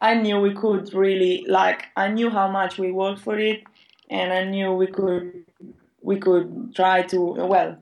I 0.00 0.14
knew 0.14 0.40
we 0.40 0.54
could 0.54 0.92
really 0.92 1.44
like 1.48 1.86
I 1.96 2.08
knew 2.08 2.30
how 2.30 2.48
much 2.48 2.78
we 2.78 2.90
worked 2.92 3.20
for 3.20 3.38
it 3.38 3.62
and 4.10 4.32
I 4.32 4.44
knew 4.44 4.72
we 4.72 4.86
could 4.86 5.44
we 6.02 6.18
could 6.18 6.74
try 6.74 7.02
to 7.02 7.20
well 7.20 7.78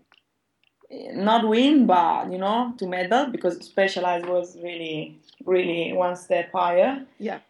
not 1.14 1.48
win 1.48 1.86
but 1.86 2.30
you 2.30 2.38
know 2.38 2.74
to 2.78 2.86
medal 2.86 3.26
because 3.26 3.64
specialized 3.64 4.26
was 4.26 4.56
really 4.62 5.18
really 5.44 5.92
one 5.94 6.14
step 6.16 6.52
higher 6.52 7.04
yeah 7.18 7.40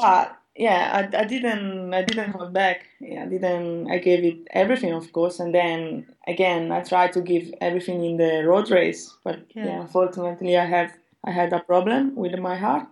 but 0.00 0.36
yeah 0.56 1.08
I, 1.14 1.22
I 1.22 1.24
didn't 1.24 1.92
i 1.92 2.02
didn't 2.02 2.32
hold 2.32 2.52
back 2.52 2.86
yeah, 3.00 3.22
i 3.22 3.26
didn't 3.26 3.90
i 3.90 3.98
gave 3.98 4.24
it 4.24 4.38
everything 4.50 4.92
of 4.92 5.12
course 5.12 5.38
and 5.40 5.54
then 5.54 6.06
again 6.26 6.72
i 6.72 6.80
tried 6.82 7.12
to 7.12 7.20
give 7.20 7.52
everything 7.60 8.04
in 8.04 8.16
the 8.16 8.44
road 8.46 8.70
race 8.70 9.16
but 9.24 9.40
yeah, 9.54 9.66
yeah 9.66 9.80
unfortunately 9.80 10.56
i 10.56 10.64
have 10.64 10.92
i 11.24 11.30
had 11.30 11.52
a 11.52 11.60
problem 11.60 12.14
with 12.16 12.38
my 12.38 12.56
heart 12.56 12.86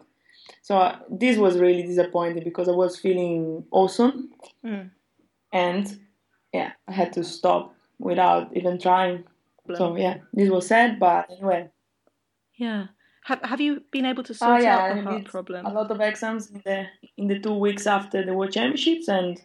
so 0.63 0.77
uh, 0.77 0.99
this 1.11 1.37
was 1.37 1.59
really 1.59 1.83
disappointing 1.83 2.43
because 2.43 2.69
I 2.69 2.73
was 2.73 2.99
feeling 2.99 3.65
awesome, 3.71 4.31
mm. 4.65 4.91
and 5.53 6.01
yeah, 6.53 6.73
I 6.89 6.93
had 6.93 7.13
to 7.15 7.25
stop 7.25 7.75
without 7.99 8.57
even 8.57 8.79
trying. 8.79 9.25
So 9.75 9.97
yeah, 9.97 10.19
this 10.33 10.51
was 10.51 10.67
sad, 10.67 11.01
but 11.01 11.31
anyway. 11.31 11.69
Yeah. 12.57 12.87
Have 13.25 13.41
Have 13.43 13.61
you 13.61 13.83
been 13.91 14.05
able 14.05 14.23
to 14.23 14.35
ah, 14.35 14.37
sort 14.37 14.61
oh, 14.61 14.63
yeah, 14.63 14.79
out 14.79 14.97
the 14.97 15.03
heart 15.03 15.25
problem? 15.25 15.67
A 15.67 15.73
lot 15.73 15.91
of 15.91 16.01
exams 16.01 16.51
in 16.51 16.61
the 16.65 16.87
in 17.17 17.27
the 17.29 17.39
two 17.39 17.55
weeks 17.55 17.87
after 17.87 18.25
the 18.25 18.35
World 18.35 18.53
Championships, 18.53 19.09
and 19.09 19.41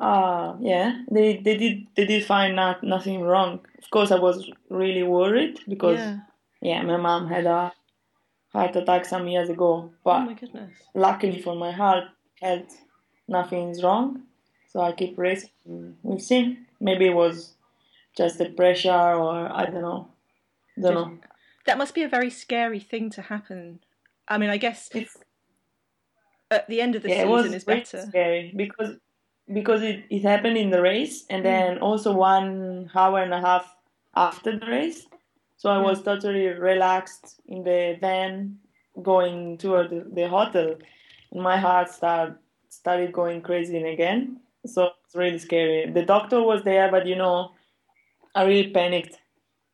uh 0.00 0.56
yeah, 0.60 1.00
they 1.10 1.36
they 1.36 1.56
did 1.56 1.86
they 1.96 2.06
did 2.06 2.24
find 2.24 2.56
not 2.56 2.82
nothing 2.82 3.22
wrong. 3.22 3.60
Of 3.82 3.90
course, 3.90 4.10
I 4.10 4.18
was 4.18 4.50
really 4.68 5.04
worried 5.04 5.60
because 5.68 6.00
yeah, 6.00 6.18
yeah 6.60 6.82
my 6.82 6.96
mom 6.96 7.28
had 7.28 7.46
a 7.46 7.72
heart 8.52 8.74
attack 8.74 9.04
some 9.04 9.28
years 9.28 9.48
ago. 9.48 9.92
But 10.02 10.22
oh 10.22 10.24
my 10.26 10.34
goodness. 10.34 10.72
luckily 10.94 11.40
for 11.40 11.54
my 11.54 11.70
heart 11.70 12.04
health, 12.42 12.80
nothing 13.28 13.68
is 13.70 13.84
wrong. 13.84 14.22
So 14.72 14.80
I 14.80 14.90
keep 14.90 15.16
racing. 15.16 15.50
We'll 16.02 16.18
see. 16.18 16.58
Maybe 16.80 17.06
it 17.06 17.14
was 17.14 17.54
just 18.16 18.38
the 18.38 18.46
pressure, 18.46 18.90
or 18.90 19.52
I 19.52 19.66
don't 19.66 19.82
know. 19.82 20.08
Don't 20.80 20.94
know. 20.94 21.18
That 21.66 21.78
must 21.78 21.94
be 21.94 22.02
a 22.02 22.08
very 22.08 22.30
scary 22.30 22.80
thing 22.80 23.10
to 23.10 23.22
happen. 23.22 23.80
I 24.28 24.38
mean, 24.38 24.50
I 24.50 24.56
guess 24.56 24.90
it's, 24.94 25.16
at 26.50 26.68
the 26.68 26.80
end 26.80 26.94
of 26.94 27.02
the 27.02 27.10
yeah, 27.10 27.24
season 27.24 27.54
is 27.54 27.64
better. 27.64 28.06
Scary 28.08 28.52
because 28.54 28.96
because 29.52 29.82
it, 29.82 30.04
it 30.08 30.22
happened 30.22 30.56
in 30.56 30.70
the 30.70 30.80
race, 30.80 31.24
and 31.28 31.40
mm. 31.40 31.44
then 31.44 31.78
also 31.78 32.12
one 32.12 32.90
hour 32.94 33.22
and 33.22 33.34
a 33.34 33.40
half 33.40 33.74
after 34.14 34.58
the 34.58 34.66
race. 34.66 35.06
So 35.56 35.70
I 35.70 35.78
was 35.78 36.02
totally 36.02 36.46
relaxed 36.48 37.40
in 37.46 37.64
the 37.64 37.96
van 38.00 38.58
going 39.02 39.58
toward 39.58 39.90
the, 39.90 40.06
the 40.12 40.28
hotel. 40.28 40.76
And 41.32 41.42
my 41.42 41.56
heart 41.56 41.90
started 41.90 42.36
started 42.68 43.12
going 43.12 43.40
crazy 43.40 43.76
again. 43.82 44.40
So 44.66 44.90
it's 45.04 45.14
really 45.14 45.38
scary. 45.38 45.90
The 45.90 46.04
doctor 46.04 46.42
was 46.42 46.62
there, 46.64 46.90
but 46.90 47.06
you 47.06 47.16
know, 47.16 47.52
I 48.34 48.44
really 48.44 48.70
panicked. 48.70 49.18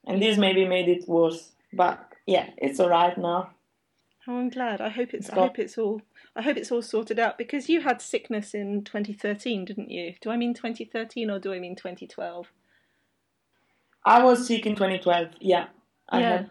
And 0.06 0.20
this 0.20 0.38
maybe 0.38 0.64
made 0.66 0.88
it 0.88 1.08
worse. 1.08 1.52
But 1.72 2.12
yeah, 2.26 2.50
it's 2.56 2.80
alright 2.80 3.16
now. 3.16 3.50
Oh, 4.26 4.36
I'm 4.38 4.50
glad. 4.50 4.80
I 4.80 4.90
hope 4.90 5.14
it's. 5.14 5.30
I 5.30 5.36
hope 5.36 5.58
it's 5.58 5.78
all. 5.78 6.02
I 6.36 6.42
hope 6.42 6.56
it's 6.56 6.70
all 6.70 6.82
sorted 6.82 7.18
out 7.18 7.38
because 7.38 7.68
you 7.68 7.80
had 7.80 8.00
sickness 8.00 8.54
in 8.54 8.84
2013, 8.84 9.64
didn't 9.64 9.90
you? 9.90 10.14
Do 10.20 10.30
I 10.30 10.36
mean 10.36 10.54
2013 10.54 11.30
or 11.30 11.38
do 11.38 11.52
I 11.52 11.58
mean 11.58 11.74
2012? 11.74 12.52
I 14.04 14.22
was 14.22 14.46
sick 14.46 14.66
in 14.66 14.74
2012. 14.74 15.28
Yeah, 15.40 15.66
I 16.08 16.20
yeah. 16.20 16.30
had 16.30 16.50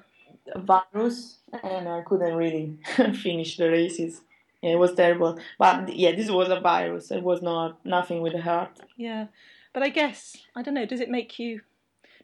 a 0.54 0.60
virus 0.60 1.38
and 1.64 1.88
I 1.88 2.02
couldn't 2.02 2.36
really 2.36 2.78
finish 3.22 3.58
the 3.58 3.70
races. 3.70 4.22
yeah, 4.62 4.72
it 4.72 4.80
was 4.80 4.94
terrible. 4.94 5.40
But 5.58 5.96
yeah, 5.96 6.16
this 6.16 6.30
was 6.30 6.50
a 6.50 6.60
virus. 6.60 7.12
It 7.12 7.24
was 7.24 7.42
not 7.42 7.84
nothing 7.86 8.22
with 8.22 8.34
the 8.34 8.42
heart. 8.42 8.80
Yeah, 8.98 9.28
but 9.74 9.84
I 9.84 9.90
guess 9.90 10.36
I 10.56 10.64
don't 10.64 10.74
know. 10.74 10.86
Does 10.86 11.00
it 11.00 11.10
make 11.10 11.40
you? 11.40 11.62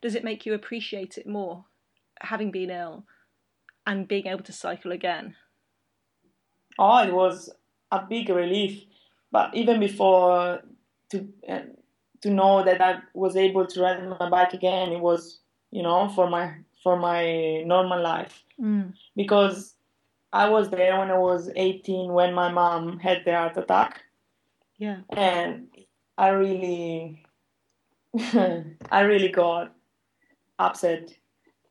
Does 0.01 0.15
it 0.15 0.23
make 0.23 0.45
you 0.45 0.53
appreciate 0.53 1.17
it 1.17 1.27
more, 1.27 1.65
having 2.21 2.51
been 2.51 2.69
ill, 2.69 3.05
and 3.85 4.07
being 4.07 4.27
able 4.27 4.43
to 4.43 4.53
cycle 4.53 4.91
again? 4.91 5.35
Oh, 6.77 7.03
it 7.03 7.13
was 7.13 7.49
a 7.91 8.05
big 8.05 8.29
relief. 8.29 8.83
But 9.31 9.53
even 9.55 9.79
before 9.79 10.61
to 11.09 11.27
uh, 11.47 11.59
to 12.21 12.29
know 12.29 12.63
that 12.63 12.81
I 12.81 12.99
was 13.13 13.35
able 13.35 13.65
to 13.67 13.81
ride 13.81 14.07
my 14.07 14.29
bike 14.29 14.53
again, 14.53 14.91
it 14.91 14.99
was 14.99 15.39
you 15.71 15.83
know 15.83 16.09
for 16.09 16.29
my 16.29 16.53
for 16.83 16.97
my 16.97 17.63
normal 17.65 18.01
life 18.01 18.43
mm. 18.61 18.93
because 19.15 19.73
I 20.31 20.49
was 20.49 20.69
there 20.69 20.99
when 20.99 21.09
I 21.09 21.17
was 21.17 21.49
18 21.55 22.11
when 22.11 22.33
my 22.33 22.51
mom 22.51 22.99
had 22.99 23.23
the 23.25 23.33
heart 23.33 23.57
attack. 23.57 24.01
Yeah. 24.77 24.97
And 25.09 25.69
I 26.17 26.29
really, 26.29 27.23
I 28.19 28.99
really 29.01 29.29
got 29.29 29.73
upset. 30.59 31.13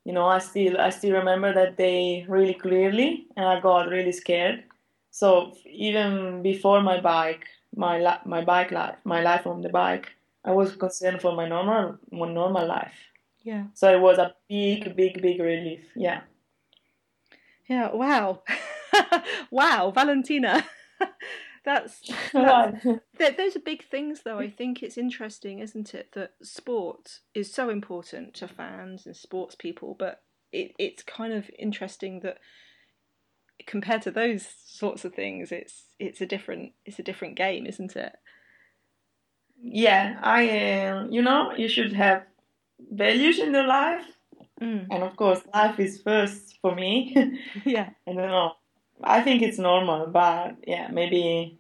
You 0.05 0.13
know, 0.13 0.27
I 0.27 0.39
still, 0.39 0.79
I 0.79 0.91
still 0.91 1.13
remember 1.17 1.53
that 1.55 1.77
day 1.77 2.27
really 2.29 2.55
clearly, 2.55 3.27
and 3.37 3.47
I 3.47 3.61
got 3.61 3.89
really 3.89 4.13
scared. 4.13 4.65
So 5.11 5.55
even 5.65 6.43
before 6.43 6.83
my 6.83 7.01
bike, 7.01 7.47
my 7.75 8.19
my 8.25 8.45
bike 8.45 8.71
life, 8.71 8.97
my 9.05 9.23
life 9.23 9.47
on 9.47 9.63
the 9.63 9.69
bike, 9.71 10.09
I 10.45 10.53
was 10.53 10.77
concerned 10.77 11.23
for 11.23 11.33
my 11.35 11.49
normal, 11.49 11.99
my 12.11 12.31
normal 12.31 12.67
life. 12.67 12.95
Yeah. 13.43 13.65
So 13.75 13.93
it 13.95 14.01
was 14.01 14.19
a 14.19 14.35
big, 14.49 14.95
big, 14.97 15.23
big 15.23 15.41
relief. 15.41 15.85
Yeah. 15.95 16.23
Yeah, 17.67 17.93
wow. 17.93 18.43
wow, 19.51 19.91
Valentina. 19.95 20.65
that's, 21.65 22.01
that's 22.33 22.85
those 23.37 23.57
are 23.57 23.61
big 23.61 23.85
things 23.85 24.23
though. 24.25 24.39
I 24.39 24.51
think 24.51 24.83
it's 24.83 24.99
interesting, 24.99 25.59
isn't 25.59 25.95
it, 25.95 26.11
that 26.13 26.33
sport 26.43 27.21
is 27.35 27.53
so 27.53 27.71
important 27.71 28.35
to 28.35 28.49
fans 28.49 29.07
and 29.07 29.17
sports 29.17 29.55
people, 29.55 29.97
but 29.99 30.23
it, 30.53 30.73
it's 30.79 31.03
kind 31.03 31.33
of 31.33 31.51
interesting 31.59 32.21
that 32.21 32.39
compared 33.67 34.03
to 34.03 34.11
those 34.11 34.47
sorts 34.67 35.05
of 35.05 35.15
things, 35.15 35.53
it's 35.53 35.85
it's 35.99 36.21
a 36.21 36.27
different 36.27 36.73
it's 36.85 36.99
a 36.99 37.05
different 37.05 37.37
game, 37.37 37.67
isn't 37.67 37.97
it? 37.97 38.15
Yeah, 39.63 40.19
I 40.23 40.49
uh, 40.89 41.07
you 41.11 41.23
know 41.23 41.53
you 41.57 41.69
should 41.69 41.93
have 41.93 42.25
values 42.91 43.39
in 43.39 43.55
your 43.55 43.67
life 43.67 44.05
Mm. 44.61 44.87
And 44.91 45.03
of 45.03 45.17
course, 45.17 45.41
life 45.53 45.79
is 45.81 46.01
first 46.01 46.59
for 46.61 46.75
me. 46.75 47.15
yeah. 47.65 47.91
I 48.07 48.13
don't 48.13 48.29
know. 48.29 48.53
I 49.05 49.23
think 49.23 49.43
it's 49.43 49.59
normal, 49.59 50.07
but 50.07 50.57
yeah, 50.67 50.89
maybe 50.91 51.59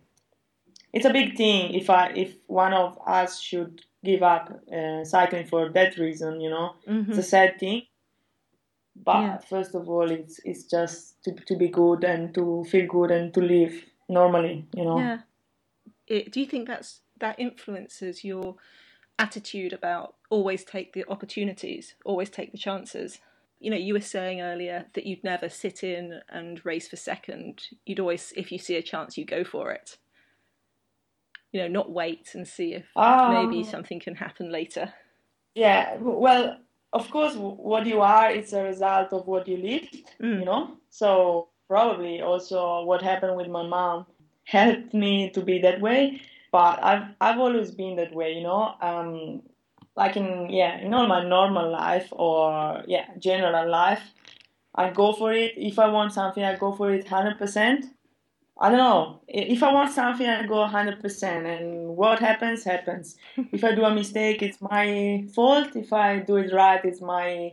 it's 0.92 1.04
a 1.04 1.12
big 1.12 1.36
thing 1.36 1.74
if 1.74 1.90
I 1.90 2.12
if 2.14 2.34
one 2.46 2.72
of 2.72 2.98
us 3.06 3.40
should 3.40 3.82
give 4.04 4.22
up 4.22 4.62
uh, 4.72 5.04
cycling 5.04 5.46
for 5.46 5.70
that 5.70 5.96
reason. 5.98 6.40
You 6.40 6.50
know, 6.50 6.74
mm-hmm. 6.88 7.10
it's 7.10 7.18
a 7.18 7.22
sad 7.22 7.58
thing. 7.58 7.82
But 8.96 9.20
yeah. 9.22 9.38
first 9.38 9.74
of 9.74 9.88
all, 9.88 10.10
it's 10.10 10.40
it's 10.44 10.64
just 10.64 11.22
to 11.24 11.32
to 11.32 11.56
be 11.56 11.68
good 11.68 12.04
and 12.04 12.34
to 12.34 12.64
feel 12.70 12.86
good 12.86 13.10
and 13.10 13.32
to 13.34 13.40
live 13.40 13.74
normally. 14.08 14.66
You 14.74 14.84
know. 14.84 14.98
Yeah. 14.98 15.18
It, 16.06 16.32
do 16.32 16.40
you 16.40 16.46
think 16.46 16.68
that's 16.68 17.00
that 17.18 17.38
influences 17.38 18.24
your 18.24 18.56
attitude 19.18 19.72
about 19.72 20.16
always 20.30 20.64
take 20.64 20.92
the 20.92 21.04
opportunities, 21.08 21.94
always 22.04 22.30
take 22.30 22.52
the 22.52 22.58
chances. 22.58 23.18
You 23.64 23.70
know, 23.70 23.76
you 23.76 23.94
were 23.94 24.00
saying 24.00 24.40
earlier 24.40 24.86
that 24.94 25.06
you'd 25.06 25.24
never 25.24 25.48
sit 25.48 25.82
in 25.82 26.20
and 26.28 26.64
race 26.64 26.88
for 26.88 26.96
second. 26.96 27.62
You'd 27.86 28.00
always, 28.00 28.32
if 28.36 28.52
you 28.52 28.58
see 28.58 28.76
a 28.76 28.82
chance, 28.82 29.16
you 29.16 29.24
go 29.24 29.42
for 29.42 29.72
it. 29.72 29.96
You 31.52 31.62
know, 31.62 31.68
not 31.68 31.90
wait 31.90 32.34
and 32.34 32.46
see 32.46 32.74
if 32.74 32.84
um, 32.96 33.32
maybe 33.32 33.64
something 33.64 34.00
can 34.00 34.16
happen 34.16 34.52
later. 34.52 34.92
Yeah, 35.54 35.96
well, 36.00 36.58
of 36.92 37.10
course, 37.10 37.34
what 37.36 37.86
you 37.86 38.00
are 38.00 38.30
is 38.30 38.52
a 38.52 38.62
result 38.62 39.12
of 39.12 39.26
what 39.26 39.48
you 39.48 39.56
lived, 39.56 40.10
mm. 40.20 40.40
you 40.40 40.44
know? 40.44 40.76
So 40.90 41.48
probably 41.68 42.20
also 42.20 42.82
what 42.82 43.02
happened 43.02 43.36
with 43.36 43.48
my 43.48 43.66
mom 43.66 44.06
helped 44.44 44.92
me 44.92 45.30
to 45.30 45.40
be 45.40 45.58
that 45.60 45.80
way 45.80 46.20
but 46.54 46.84
I've 46.84 47.08
I've 47.20 47.40
always 47.40 47.72
been 47.72 47.96
that 47.96 48.14
way, 48.14 48.34
you 48.34 48.44
know. 48.44 48.74
Um, 48.80 49.42
like 49.96 50.16
in 50.16 50.50
yeah, 50.50 50.78
in 50.78 50.92
all 50.92 51.06
my 51.06 51.22
normal 51.24 51.70
life 51.70 52.08
or 52.12 52.82
yeah, 52.86 53.06
general 53.18 53.70
life, 53.70 54.02
I 54.74 54.90
go 54.90 55.12
for 55.12 55.32
it. 55.32 55.52
If 55.56 55.78
I 55.78 55.88
want 55.88 56.12
something, 56.12 56.42
I 56.42 56.56
go 56.56 56.72
for 56.72 56.90
it 56.90 57.06
hundred 57.06 57.38
percent. 57.38 57.86
I 58.58 58.68
don't 58.68 58.78
know. 58.78 59.20
If 59.26 59.62
I 59.62 59.72
want 59.72 59.92
something, 59.92 60.26
I 60.26 60.46
go 60.46 60.64
hundred 60.66 61.00
percent, 61.00 61.46
and 61.46 61.96
what 61.96 62.18
happens 62.18 62.64
happens. 62.64 63.16
if 63.52 63.62
I 63.64 63.74
do 63.74 63.84
a 63.84 63.94
mistake, 63.94 64.42
it's 64.42 64.60
my 64.60 65.24
fault. 65.34 65.76
If 65.76 65.92
I 65.92 66.18
do 66.18 66.36
it 66.36 66.52
right, 66.52 66.84
it's 66.84 67.00
my 67.00 67.52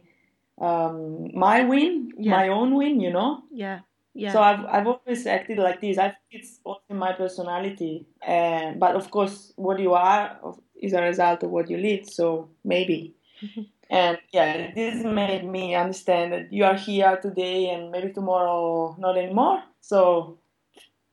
um, 0.60 1.32
my 1.34 1.64
win, 1.64 2.12
yeah. 2.18 2.32
my 2.32 2.48
own 2.48 2.76
win. 2.76 3.00
You 3.00 3.12
know. 3.12 3.44
Yeah. 3.52 3.80
Yeah. 4.14 4.34
So 4.34 4.42
I've 4.42 4.66
I've 4.66 4.88
always 4.88 5.26
acted 5.26 5.58
like 5.58 5.80
this. 5.80 5.98
I 5.98 6.10
think 6.10 6.32
it's 6.32 6.60
also 6.64 6.94
my 6.94 7.14
personality. 7.14 8.08
Uh, 8.28 8.74
but 8.74 8.96
of 8.96 9.10
course, 9.10 9.54
what 9.56 9.80
you 9.80 9.94
are 9.94 10.40
is 10.82 10.94
a 10.94 11.02
result 11.02 11.44
of 11.44 11.52
what 11.52 11.70
you 11.70 11.78
lead. 11.78 12.10
So 12.10 12.50
maybe. 12.64 13.16
and 13.90 14.18
yeah, 14.32 14.74
this 14.74 15.04
made 15.04 15.46
me 15.46 15.76
understand 15.76 16.34
that 16.34 16.52
you 16.52 16.64
are 16.64 16.76
here 16.76 17.18
today 17.22 17.70
and 17.70 17.92
maybe 17.92 18.12
tomorrow 18.12 18.96
not 19.00 19.18
anymore. 19.18 19.64
So 19.82 20.38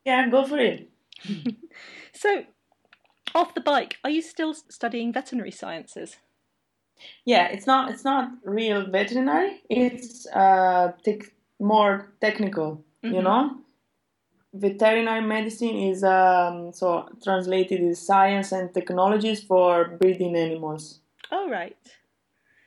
yeah, 0.05 0.29
go 0.29 0.45
for 0.45 0.59
it. 0.59 0.89
so 2.13 2.45
off 3.35 3.55
the 3.55 3.61
bike, 3.61 3.99
are 4.05 4.11
you 4.11 4.23
still 4.23 4.55
studying 4.55 5.13
veterinary 5.13 5.51
sciences? 5.51 6.17
Yeah, 7.25 7.47
it's 7.49 7.67
not 7.67 7.91
it's 7.91 8.05
not 8.05 8.31
real 8.45 8.91
veterinary. 8.91 9.63
It's 9.71 10.27
uh, 10.29 10.93
te- 11.05 11.23
more 11.61 12.13
technical 12.21 12.85
mm-hmm. 13.05 13.15
you 13.15 13.23
know 13.23 13.59
veterinary 14.59 15.21
medicine 15.21 15.77
is 15.77 16.03
um, 16.05 16.73
so 16.73 17.09
translated 17.23 17.81
is 17.81 18.05
science 18.05 18.53
and 18.53 18.73
technologies 18.73 19.43
for 19.43 19.97
breeding 20.01 20.37
animals. 20.37 21.01
Oh 21.31 21.49
right. 21.49 21.77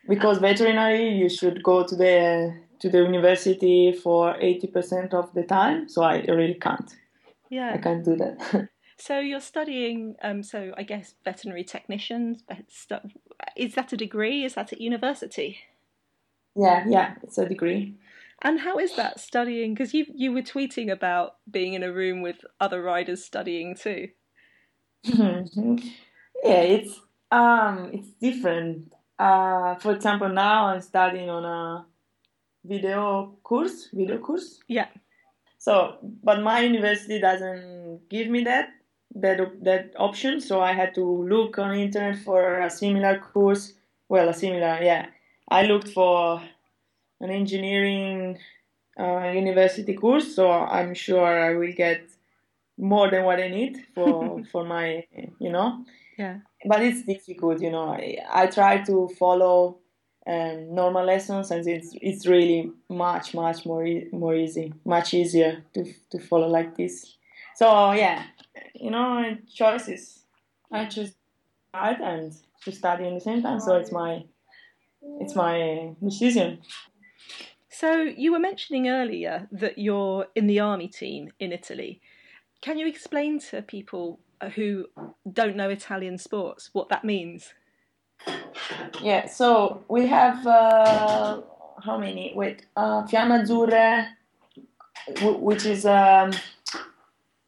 Because 0.07 0.39
veterinary 0.39 1.09
you 1.09 1.29
should 1.29 1.61
go 1.63 1.85
to 1.85 1.95
the 1.95 2.53
to 2.79 2.89
the 2.89 2.97
university 2.97 3.91
for 3.91 4.33
80% 4.33 5.13
of 5.13 5.31
the 5.35 5.43
time 5.43 5.87
so 5.87 6.01
i 6.01 6.21
really 6.21 6.55
can't. 6.55 6.95
Yeah. 7.49 7.73
I 7.73 7.77
can't 7.77 8.03
do 8.03 8.15
that. 8.17 8.69
So 8.97 9.19
you're 9.19 9.41
studying 9.41 10.15
um, 10.21 10.43
so 10.43 10.73
i 10.77 10.83
guess 10.83 11.15
veterinary 11.25 11.63
technicians 11.63 12.43
is 13.55 13.73
that 13.73 13.91
a 13.91 13.97
degree? 13.97 14.45
Is 14.45 14.53
that 14.53 14.71
at 14.73 14.79
university? 14.79 15.57
Yeah 16.55 16.85
yeah 16.87 17.15
it's 17.23 17.39
a 17.39 17.47
degree 17.47 17.95
and 18.41 18.59
how 18.59 18.77
is 18.77 18.95
that 18.95 19.19
studying? 19.19 19.73
Because 19.73 19.93
you 19.93 20.05
you 20.13 20.31
were 20.31 20.41
tweeting 20.41 20.91
about 20.91 21.35
being 21.49 21.73
in 21.73 21.83
a 21.83 21.91
room 21.91 22.21
with 22.21 22.37
other 22.59 22.81
riders 22.81 23.23
studying 23.23 23.75
too. 23.75 24.09
yeah, 25.03 25.41
it's 26.43 26.99
um 27.31 27.91
it's 27.93 28.09
different. 28.19 28.93
Uh, 29.19 29.75
for 29.75 29.93
example, 29.93 30.29
now 30.29 30.65
I'm 30.65 30.81
studying 30.81 31.29
on 31.29 31.45
a 31.45 31.85
video 32.65 33.37
course, 33.43 33.89
video 33.93 34.17
course. 34.17 34.59
Yeah. 34.67 34.87
So, 35.59 35.97
but 36.23 36.41
my 36.41 36.61
university 36.61 37.19
doesn't 37.19 38.09
give 38.09 38.27
me 38.27 38.43
that 38.45 38.69
that 39.15 39.63
that 39.63 39.93
option. 39.97 40.41
So 40.41 40.61
I 40.61 40.73
had 40.73 40.95
to 40.95 41.05
look 41.05 41.59
on 41.59 41.75
internet 41.75 42.23
for 42.23 42.59
a 42.59 42.69
similar 42.69 43.19
course. 43.19 43.73
Well, 44.09 44.29
a 44.29 44.33
similar, 44.33 44.79
yeah. 44.81 45.07
I 45.47 45.63
looked 45.63 45.89
for 45.89 46.41
an 47.21 47.29
engineering 47.29 48.37
uh, 48.99 49.29
university 49.29 49.93
course, 49.93 50.35
so 50.35 50.51
I'm 50.51 50.93
sure 50.93 51.25
I 51.25 51.55
will 51.55 51.73
get 51.73 52.01
more 52.77 53.09
than 53.09 53.23
what 53.23 53.39
I 53.39 53.47
need 53.47 53.85
for 53.95 54.43
for 54.51 54.65
my 54.65 55.05
you 55.39 55.51
know. 55.51 55.85
Yeah. 56.17 56.39
But 56.65 56.83
it's 56.83 57.03
difficult, 57.03 57.61
you 57.61 57.71
know. 57.71 57.89
I, 57.89 58.17
I 58.31 58.45
try 58.47 58.83
to 58.83 59.09
follow 59.17 59.79
um, 60.27 60.75
normal 60.75 61.05
lessons, 61.05 61.51
and 61.51 61.65
it's 61.67 61.95
it's 62.01 62.27
really 62.27 62.71
much 62.89 63.33
much 63.33 63.65
more 63.65 63.85
e- 63.85 64.07
more 64.11 64.35
easy, 64.35 64.73
much 64.85 65.13
easier 65.13 65.63
to 65.73 65.85
to 66.11 66.19
follow 66.19 66.47
like 66.47 66.75
this. 66.77 67.17
So 67.55 67.93
yeah, 67.93 68.23
you 68.75 68.91
know, 68.91 69.37
choices. 69.53 70.19
I 70.71 70.85
choose 70.85 71.13
art 71.73 71.97
and 72.01 72.33
to 72.63 72.71
study 72.71 73.07
in 73.07 73.15
the 73.15 73.21
same 73.21 73.41
time, 73.41 73.59
so 73.59 73.75
it's 73.75 73.91
my 73.91 74.23
it's 75.19 75.35
my 75.35 75.95
decision. 76.03 76.59
So 77.71 78.01
you 78.01 78.33
were 78.33 78.39
mentioning 78.39 78.89
earlier 78.89 79.47
that 79.53 79.77
you're 79.77 80.27
in 80.35 80.45
the 80.47 80.59
army 80.59 80.89
team 80.89 81.31
in 81.39 81.53
Italy. 81.53 82.01
Can 82.61 82.77
you 82.77 82.85
explain 82.85 83.39
to 83.49 83.61
people 83.61 84.19
who 84.55 84.87
don't 85.31 85.55
know 85.55 85.69
Italian 85.69 86.17
sports 86.17 86.69
what 86.73 86.89
that 86.89 87.05
means? 87.05 87.53
Yeah, 89.01 89.25
so 89.27 89.83
we 89.87 90.05
have 90.07 90.45
uh, 90.45 91.41
how 91.81 91.97
many? 91.97 92.33
Wait, 92.35 92.65
uh, 92.75 93.03
Fiamme 93.07 93.41
Azzurre, 93.41 94.07
which 95.39 95.65
is 95.65 95.85
um, 95.85 96.31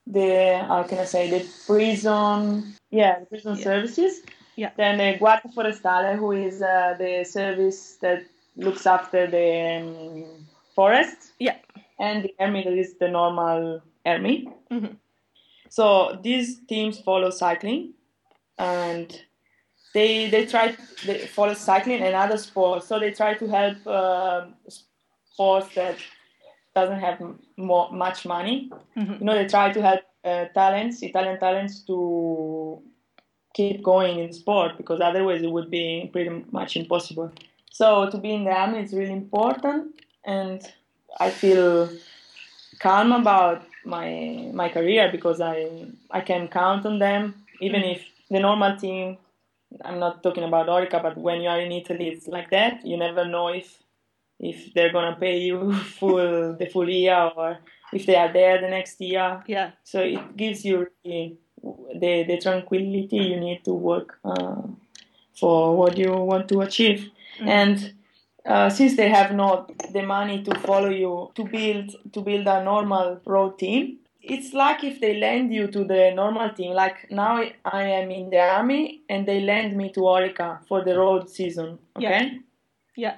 the 0.08 0.64
how 0.68 0.84
can 0.84 1.00
I 1.00 1.06
say 1.06 1.30
the 1.30 1.46
prison 1.68 2.76
yeah 2.92 3.20
the 3.20 3.26
prison 3.26 3.58
Yeah. 3.58 3.64
services. 3.64 4.22
Yeah. 4.56 4.72
Then 4.78 4.98
the 5.00 5.18
Guardia 5.20 5.52
Forestale, 5.56 6.16
who 6.16 6.32
is 6.32 6.62
uh, 6.62 6.96
the 6.98 7.24
service 7.26 7.98
that 8.02 8.24
looks 8.56 8.86
after 8.86 9.28
the 9.28 9.78
um, 9.82 10.48
forest. 10.76 11.34
Yeah. 11.40 11.58
And 12.00 12.24
the 12.24 12.34
army 12.40 12.64
that 12.64 12.74
is 12.74 12.96
the 13.00 13.08
normal 13.08 13.82
army. 14.06 14.50
Mhm. 14.72 14.98
So 15.70 16.20
these 16.24 16.60
teams 16.68 17.00
follow 17.00 17.30
cycling, 17.32 17.94
and 18.58 19.08
they 19.94 20.30
they 20.30 20.46
try 20.46 20.76
they 21.06 21.28
follow 21.28 21.54
cycling 21.54 22.02
and 22.02 22.16
other 22.16 22.38
sports. 22.38 22.88
So 22.88 23.00
they 23.00 23.12
try 23.12 23.36
to 23.36 23.48
help 23.48 23.78
uh, 23.88 24.48
sports 25.32 25.74
that 25.76 25.98
doesn't 26.76 27.00
have 27.00 27.22
more, 27.58 27.92
much 27.92 28.26
money. 28.26 28.72
Mhm. 28.98 29.20
You 29.20 29.26
know, 29.26 29.36
they 29.36 29.48
try 29.48 29.72
to 29.72 29.82
help 29.82 30.02
uh, 30.26 30.46
talents, 30.54 31.02
Italian 31.04 31.40
talents, 31.40 31.82
to 31.86 32.82
keep 33.54 33.84
going 33.84 34.20
in 34.20 34.34
sport 34.34 34.78
because 34.78 35.00
otherwise 35.02 35.42
it 35.44 35.52
would 35.52 35.70
be 35.70 36.10
pretty 36.12 36.44
much 36.52 36.76
impossible. 36.76 37.32
So 37.80 38.10
to 38.12 38.18
be 38.20 38.32
in 38.34 38.44
the 38.46 38.52
army 38.52 38.80
is 38.84 38.94
really 38.94 39.14
important, 39.14 40.00
and 40.24 40.62
I 41.20 41.32
feel 41.32 41.90
calm 42.80 43.12
about 43.12 43.64
my 43.86 44.50
my 44.54 44.70
career 44.70 45.10
because 45.12 45.42
I 45.42 45.58
I 46.12 46.22
can 46.22 46.48
count 46.48 46.86
on 46.86 47.00
them 47.00 47.24
even 47.62 47.82
if 47.84 48.02
the 48.30 48.40
normal 48.40 48.78
team. 48.78 49.18
I'm 49.84 49.98
not 50.00 50.22
talking 50.22 50.44
about 50.44 50.68
Orica, 50.68 51.02
but 51.02 51.18
when 51.18 51.42
you 51.42 51.50
are 51.50 51.60
in 51.60 51.72
Italy, 51.72 52.10
it's 52.10 52.28
like 52.28 52.52
that. 52.52 52.86
You 52.86 52.96
never 52.96 53.26
know 53.26 53.48
if 53.48 53.70
if 54.40 54.72
they're 54.76 54.92
gonna 54.92 55.18
pay 55.20 55.40
you 55.40 55.74
full 56.00 56.54
the 56.62 56.68
full 56.68 56.90
year 56.90 57.32
or 57.36 57.58
if 57.92 58.06
they 58.06 58.16
are 58.16 58.32
there 58.32 58.62
the 58.62 58.70
next 58.70 59.02
year. 59.02 59.44
Yeah. 59.48 59.72
So 59.84 60.02
it 60.02 60.38
gives 60.38 60.64
you 60.64 60.88
the 61.04 61.36
the, 62.04 62.24
the 62.30 62.38
tranquility 62.40 63.18
you 63.32 63.40
need 63.40 63.64
to 63.66 63.74
work 63.74 64.20
uh, 64.24 64.62
for 65.40 65.76
what 65.76 65.98
you 65.98 66.12
want 66.12 66.48
to 66.50 66.62
achieve. 66.62 67.10
Mhm. 67.40 67.48
And 67.48 67.94
uh, 68.46 68.70
since 68.70 68.96
they 68.98 69.10
have 69.10 69.34
not 69.34 69.72
the 69.94 70.02
money 70.04 70.44
to 70.44 70.60
follow 70.60 70.90
you 70.90 71.32
to 71.36 71.44
build 71.46 71.96
to 72.14 72.22
build 72.22 72.48
a 72.48 72.64
normal 72.64 73.20
road 73.26 73.58
team, 73.60 74.00
it's 74.22 74.54
like 74.54 74.84
if 74.84 75.00
they 75.02 75.14
lend 75.20 75.54
you 75.54 75.68
to 75.68 75.84
the 75.84 76.12
normal 76.14 76.50
team. 76.50 76.74
Like 76.74 77.10
now 77.12 77.42
I 77.66 77.84
am 78.00 78.12
in 78.12 78.30
the 78.30 78.40
army 78.40 79.02
and 79.10 79.26
they 79.28 79.40
lend 79.42 79.76
me 79.78 79.92
to 79.94 80.02
Orica 80.02 80.50
for 80.68 80.84
the 80.84 80.98
road 80.98 81.30
season. 81.30 81.80
Okay 81.98 82.24
Yeah. 82.24 82.40
yeah. 83.06 83.16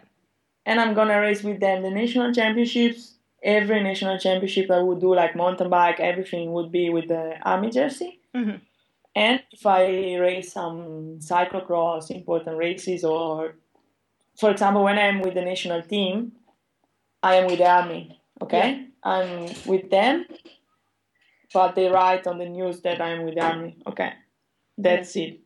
and 0.65 0.79
I'm 0.79 0.93
gonna 0.93 1.19
race 1.19 1.43
with 1.43 1.59
them 1.59 1.83
the 1.83 1.91
national 1.91 2.33
championships. 2.33 3.13
Every 3.43 3.81
national 3.83 4.17
championship 4.17 4.71
I 4.71 4.79
would 4.79 4.99
do 4.99 5.13
like 5.13 5.35
mountain 5.35 5.69
bike, 5.69 5.99
everything 5.99 6.51
would 6.53 6.71
be 6.71 6.89
with 6.89 7.07
the 7.07 7.23
army 7.43 7.69
jersey. 7.69 8.19
Mhm. 8.35 8.61
And 9.15 9.41
if 9.51 9.65
I 9.65 10.15
race 10.17 10.51
some 10.53 11.19
cyclocross, 11.19 12.11
important 12.11 12.57
races, 12.57 13.03
or 13.05 13.55
for 14.37 14.51
example, 14.51 14.83
when 14.83 14.97
I'm 14.97 15.21
with 15.21 15.33
the 15.33 15.41
national 15.41 15.81
team, 15.83 16.33
I 17.23 17.35
am 17.35 17.47
with 17.47 17.59
the 17.59 17.69
army. 17.69 18.21
Okay, 18.41 18.87
I'm 19.03 19.45
with 19.65 19.89
them, 19.89 20.25
but 21.53 21.75
they 21.75 21.87
write 21.87 22.27
on 22.27 22.37
the 22.37 22.49
news 22.49 22.81
that 22.81 23.01
I'm 23.01 23.23
with 23.23 23.35
the 23.35 23.41
army. 23.41 23.77
Okay, 23.87 24.13
that's 24.77 25.15
it. 25.15 25.39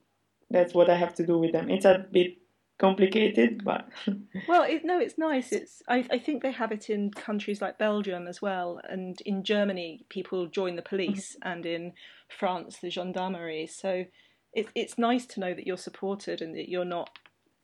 That's 0.50 0.74
what 0.74 0.90
I 0.90 0.96
have 0.96 1.14
to 1.16 1.26
do 1.26 1.38
with 1.38 1.52
them. 1.52 1.70
It's 1.70 1.86
a 1.86 2.06
bit 2.12 2.40
complicated, 2.80 3.64
but 3.64 3.90
Well, 4.48 4.64
it, 4.64 4.84
no, 4.84 5.00
it's 5.00 5.18
nice. 5.18 5.52
It's 5.52 5.84
I, 5.88 6.06
I 6.10 6.18
think 6.18 6.42
they 6.42 6.52
have 6.52 6.72
it 6.72 6.90
in 6.90 7.12
countries 7.12 7.62
like 7.62 7.78
Belgium 7.78 8.28
as 8.28 8.42
well, 8.42 8.82
and 8.90 9.22
in 9.22 9.44
Germany, 9.44 10.06
people 10.10 10.48
join 10.48 10.76
the 10.76 10.82
police, 10.82 11.36
mm-hmm. 11.36 11.52
and 11.52 11.66
in 11.66 11.94
France, 12.28 12.78
the 12.82 12.90
gendarmerie. 12.90 13.68
So 13.68 14.06
it's 14.54 14.72
it's 14.74 14.98
nice 14.98 15.26
to 15.28 15.40
know 15.40 15.54
that 15.54 15.68
you're 15.68 15.78
supported 15.78 16.42
and 16.42 16.56
that 16.56 16.70
you're 16.70 16.86
not. 16.86 17.12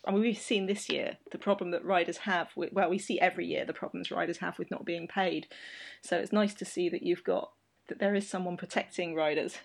I 0.07 0.11
mean, 0.11 0.21
we've 0.21 0.37
seen 0.37 0.65
this 0.65 0.89
year 0.89 1.17
the 1.31 1.37
problem 1.37 1.71
that 1.71 1.83
riders 1.83 2.17
have. 2.19 2.49
With, 2.55 2.73
well, 2.73 2.89
we 2.89 2.97
see 2.97 3.19
every 3.19 3.45
year 3.45 3.65
the 3.65 3.73
problems 3.73 4.11
riders 4.11 4.37
have 4.37 4.59
with 4.59 4.71
not 4.71 4.85
being 4.85 5.07
paid. 5.07 5.47
So 6.01 6.17
it's 6.17 6.31
nice 6.31 6.53
to 6.55 6.65
see 6.65 6.89
that 6.89 7.03
you've 7.03 7.23
got 7.23 7.51
that 7.87 7.99
there 7.99 8.15
is 8.15 8.27
someone 8.27 8.57
protecting 8.57 9.15
riders. 9.15 9.57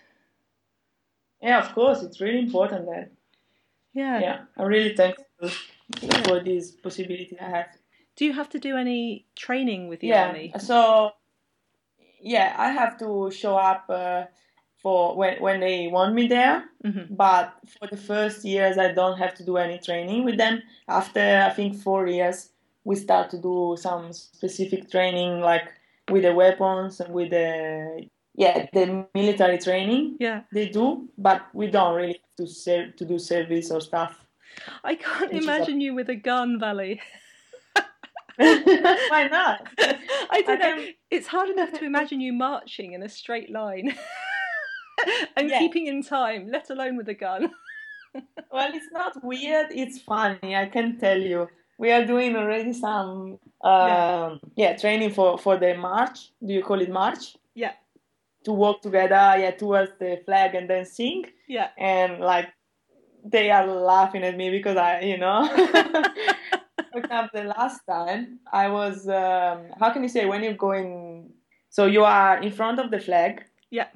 Yeah, 1.41 1.59
of 1.59 1.73
course, 1.73 2.03
it's 2.03 2.21
really 2.21 2.39
important 2.39 2.85
that. 2.85 3.11
Yeah. 3.93 4.19
Yeah, 4.19 4.41
I'm 4.57 4.67
really 4.67 4.95
thankful 4.95 5.49
for 6.25 6.39
this 6.43 6.71
possibility 6.71 7.37
I 7.39 7.49
have. 7.49 7.65
Do 8.15 8.25
you 8.25 8.33
have 8.33 8.49
to 8.49 8.59
do 8.59 8.77
any 8.77 9.25
training 9.35 9.87
with 9.87 9.99
the 10.01 10.07
yeah, 10.07 10.27
army? 10.27 10.53
so 10.59 11.11
yeah, 12.21 12.55
I 12.57 12.71
have 12.71 12.97
to 12.99 13.31
show 13.31 13.57
up 13.57 13.85
uh, 13.89 14.25
for 14.81 15.15
when 15.15 15.39
when 15.41 15.59
they 15.59 15.87
want 15.87 16.13
me 16.15 16.27
there. 16.27 16.63
hmm 16.83 17.05
But 17.09 17.53
for 17.79 17.87
the 17.87 17.97
first 17.97 18.43
years, 18.45 18.77
I 18.77 18.91
don't 18.93 19.17
have 19.19 19.33
to 19.35 19.43
do 19.45 19.57
any 19.57 19.77
training 19.79 20.25
with 20.25 20.37
them. 20.37 20.61
After 20.87 21.19
I 21.49 21.49
think 21.53 21.75
four 21.81 22.07
years, 22.07 22.49
we 22.83 22.95
start 22.95 23.29
to 23.31 23.37
do 23.37 23.75
some 23.77 24.11
specific 24.13 24.89
training, 24.91 25.39
like 25.41 25.67
with 26.09 26.23
the 26.23 26.33
weapons 26.33 26.99
and 26.99 27.13
with 27.13 27.29
the 27.29 28.07
yeah 28.35 28.65
the 28.73 29.05
military 29.13 29.57
training 29.57 30.17
Yeah. 30.19 30.41
they 30.51 30.67
do. 30.69 31.07
But 31.17 31.41
we 31.53 31.67
don't 31.67 31.95
really 31.95 32.19
have 32.23 32.35
to 32.37 32.47
ser- 32.47 32.91
to 32.97 33.05
do 33.05 33.19
service 33.19 33.71
or 33.71 33.81
stuff. 33.81 34.13
I 34.83 34.95
can't 34.95 35.31
Which 35.31 35.41
is 35.41 35.47
a- 35.47 35.51
imagine 35.55 35.79
you 35.81 35.93
with 35.95 36.09
a 36.09 36.15
gun, 36.15 36.59
Vale. 36.59 36.97
Why 38.37 39.27
not? 39.27 39.67
I 39.79 40.41
don't 40.45 40.59
know. 40.59 40.75
can- 40.75 40.93
It's 41.11 41.27
hard 41.27 41.49
enough 41.49 41.71
to 41.73 41.85
imagine 41.91 42.21
you 42.21 42.33
marching 42.33 42.93
in 42.93 43.03
a 43.03 43.09
straight 43.09 43.51
line 43.51 43.95
and 45.35 45.49
Yeah. 45.49 45.59
keeping 45.59 45.87
in 45.87 46.03
time, 46.03 46.47
let 46.49 46.69
alone 46.69 46.97
with 46.97 47.09
a 47.09 47.13
gun. 47.13 47.51
Well, 48.51 48.69
it's 48.73 48.91
not 48.91 49.23
weird. 49.23 49.67
It's 49.71 50.01
funny. 50.01 50.53
I 50.53 50.65
can 50.65 50.99
tell 50.99 51.17
you. 51.17 51.47
We 51.77 51.91
are 51.91 52.05
doing 52.05 52.35
already 52.35 52.73
some 52.73 53.39
um, 53.63 54.41
yeah. 54.57 54.75
training 54.75 55.11
for 55.13 55.37
for 55.37 55.55
the 55.57 55.75
march. 55.75 56.31
Do 56.45 56.53
you 56.53 56.61
call 56.61 56.81
it 56.81 56.89
march? 56.91 57.37
Yeah. 57.55 57.71
To 58.43 58.51
walk 58.51 58.81
together, 58.81 59.39
yeah, 59.39 59.51
towards 59.51 59.93
the 59.97 60.21
flag 60.25 60.55
and 60.55 60.69
then 60.69 60.83
sing. 60.85 61.25
Yeah. 61.47 61.69
And 61.77 62.19
like 62.19 62.49
they 63.23 63.49
are 63.49 63.65
laughing 63.65 64.23
at 64.23 64.35
me 64.35 64.49
because 64.49 64.75
I, 64.77 65.01
you 65.01 65.17
know. 65.17 65.47
for 66.91 66.99
example, 66.99 67.41
the 67.41 67.47
last 67.47 67.79
time 67.89 68.39
I 68.51 68.67
was, 68.67 69.07
um, 69.07 69.71
how 69.79 69.91
can 69.91 70.03
you 70.03 70.09
say 70.09 70.25
when 70.25 70.43
you're 70.43 70.53
going? 70.53 71.31
So 71.69 71.85
you 71.85 72.03
are 72.03 72.41
in 72.41 72.51
front 72.51 72.79
of 72.79 72.91
the 72.91 72.99
flag. 72.99 73.45
Yeah. 73.69 73.87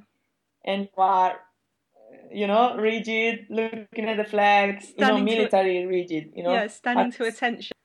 And 0.66 0.84
you 0.84 1.02
are 1.04 1.40
you 2.32 2.48
know, 2.48 2.76
rigid, 2.78 3.46
looking 3.50 4.10
at 4.10 4.18
the 4.18 4.24
flags, 4.26 4.90
you 4.90 5.02
know, 5.02 5.08
Standing 5.08 5.26
to- 5.26 5.36
military 5.36 5.86
rigid, 5.86 6.32
you 6.36 6.44
know. 6.44 6.54
yeah, 6.54 6.68
standing 6.68 7.12
to 7.14 7.26
attention. 7.26 7.76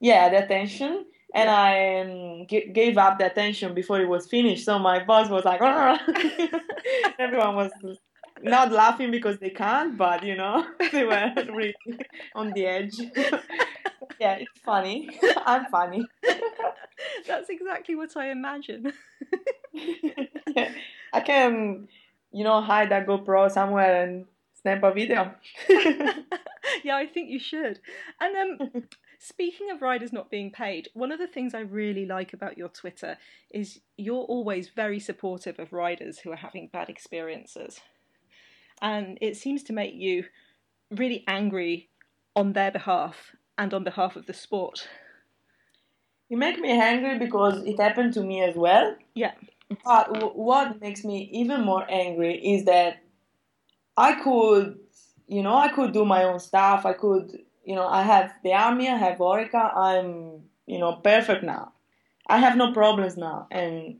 Yeah, 0.00 0.28
the 0.28 0.44
attention. 0.44 1.06
And 1.34 1.50
I 1.50 2.00
um, 2.00 2.46
g- 2.48 2.68
gave 2.72 2.96
up 2.98 3.18
the 3.18 3.26
attention 3.26 3.74
before 3.74 4.00
it 4.00 4.08
was 4.08 4.26
finished. 4.28 4.64
So 4.64 4.78
my 4.78 5.02
boss 5.04 5.28
was 5.28 5.44
like, 5.44 5.60
everyone 7.18 7.56
was 7.56 7.72
not 8.42 8.70
laughing 8.70 9.10
because 9.10 9.38
they 9.38 9.50
can't, 9.50 9.96
but 9.96 10.22
you 10.22 10.36
know, 10.36 10.64
they 10.92 11.04
were 11.04 11.32
really 11.52 11.74
on 12.34 12.52
the 12.52 12.66
edge. 12.66 12.94
yeah, 14.20 14.34
it's 14.34 14.60
funny. 14.64 15.18
I'm 15.44 15.66
funny. 15.66 16.06
That's 17.26 17.48
exactly 17.48 17.94
what 17.96 18.16
I 18.16 18.30
imagine. 18.30 18.92
yeah. 19.72 20.72
I 21.12 21.20
can, 21.20 21.88
you 22.34 22.42
know, 22.42 22.60
hide 22.60 22.90
that 22.90 23.06
GoPro 23.06 23.48
somewhere 23.50 24.02
and 24.02 24.26
snap 24.60 24.82
a 24.82 24.92
video. 24.92 25.32
yeah, 26.82 26.96
I 26.96 27.06
think 27.06 27.30
you 27.30 27.38
should. 27.38 27.78
And 28.20 28.60
um, 28.60 28.84
speaking 29.20 29.70
of 29.70 29.80
riders 29.80 30.12
not 30.12 30.30
being 30.30 30.50
paid, 30.50 30.88
one 30.94 31.12
of 31.12 31.20
the 31.20 31.28
things 31.28 31.54
I 31.54 31.60
really 31.60 32.06
like 32.06 32.32
about 32.32 32.58
your 32.58 32.68
Twitter 32.68 33.18
is 33.50 33.80
you're 33.96 34.24
always 34.24 34.68
very 34.68 34.98
supportive 34.98 35.60
of 35.60 35.72
riders 35.72 36.18
who 36.18 36.32
are 36.32 36.36
having 36.36 36.68
bad 36.72 36.88
experiences. 36.88 37.80
And 38.82 39.16
it 39.20 39.36
seems 39.36 39.62
to 39.64 39.72
make 39.72 39.94
you 39.94 40.24
really 40.90 41.22
angry 41.28 41.88
on 42.34 42.52
their 42.52 42.72
behalf 42.72 43.36
and 43.56 43.72
on 43.72 43.84
behalf 43.84 44.16
of 44.16 44.26
the 44.26 44.34
sport. 44.34 44.88
You 46.28 46.36
make 46.36 46.58
me 46.58 46.72
angry 46.72 47.16
because 47.16 47.62
it 47.64 47.78
happened 47.78 48.14
to 48.14 48.22
me 48.22 48.42
as 48.42 48.56
well. 48.56 48.96
Yeah. 49.14 49.34
But 49.84 50.12
w- 50.12 50.32
what 50.34 50.80
makes 50.80 51.04
me 51.04 51.28
even 51.32 51.62
more 51.62 51.84
angry 51.88 52.34
is 52.34 52.64
that 52.66 52.98
I 53.96 54.14
could, 54.20 54.78
you 55.26 55.42
know, 55.42 55.56
I 55.56 55.68
could 55.68 55.92
do 55.92 56.04
my 56.04 56.24
own 56.24 56.38
stuff. 56.38 56.84
I 56.84 56.92
could, 56.92 57.38
you 57.64 57.74
know, 57.74 57.86
I 57.86 58.02
have 58.02 58.32
the 58.42 58.52
army, 58.52 58.88
I 58.88 58.96
have 58.96 59.18
Orica. 59.18 59.76
I'm, 59.76 60.42
you 60.66 60.78
know, 60.78 60.94
perfect 60.96 61.42
now. 61.42 61.72
I 62.26 62.38
have 62.38 62.56
no 62.56 62.72
problems 62.72 63.16
now, 63.16 63.46
and 63.50 63.98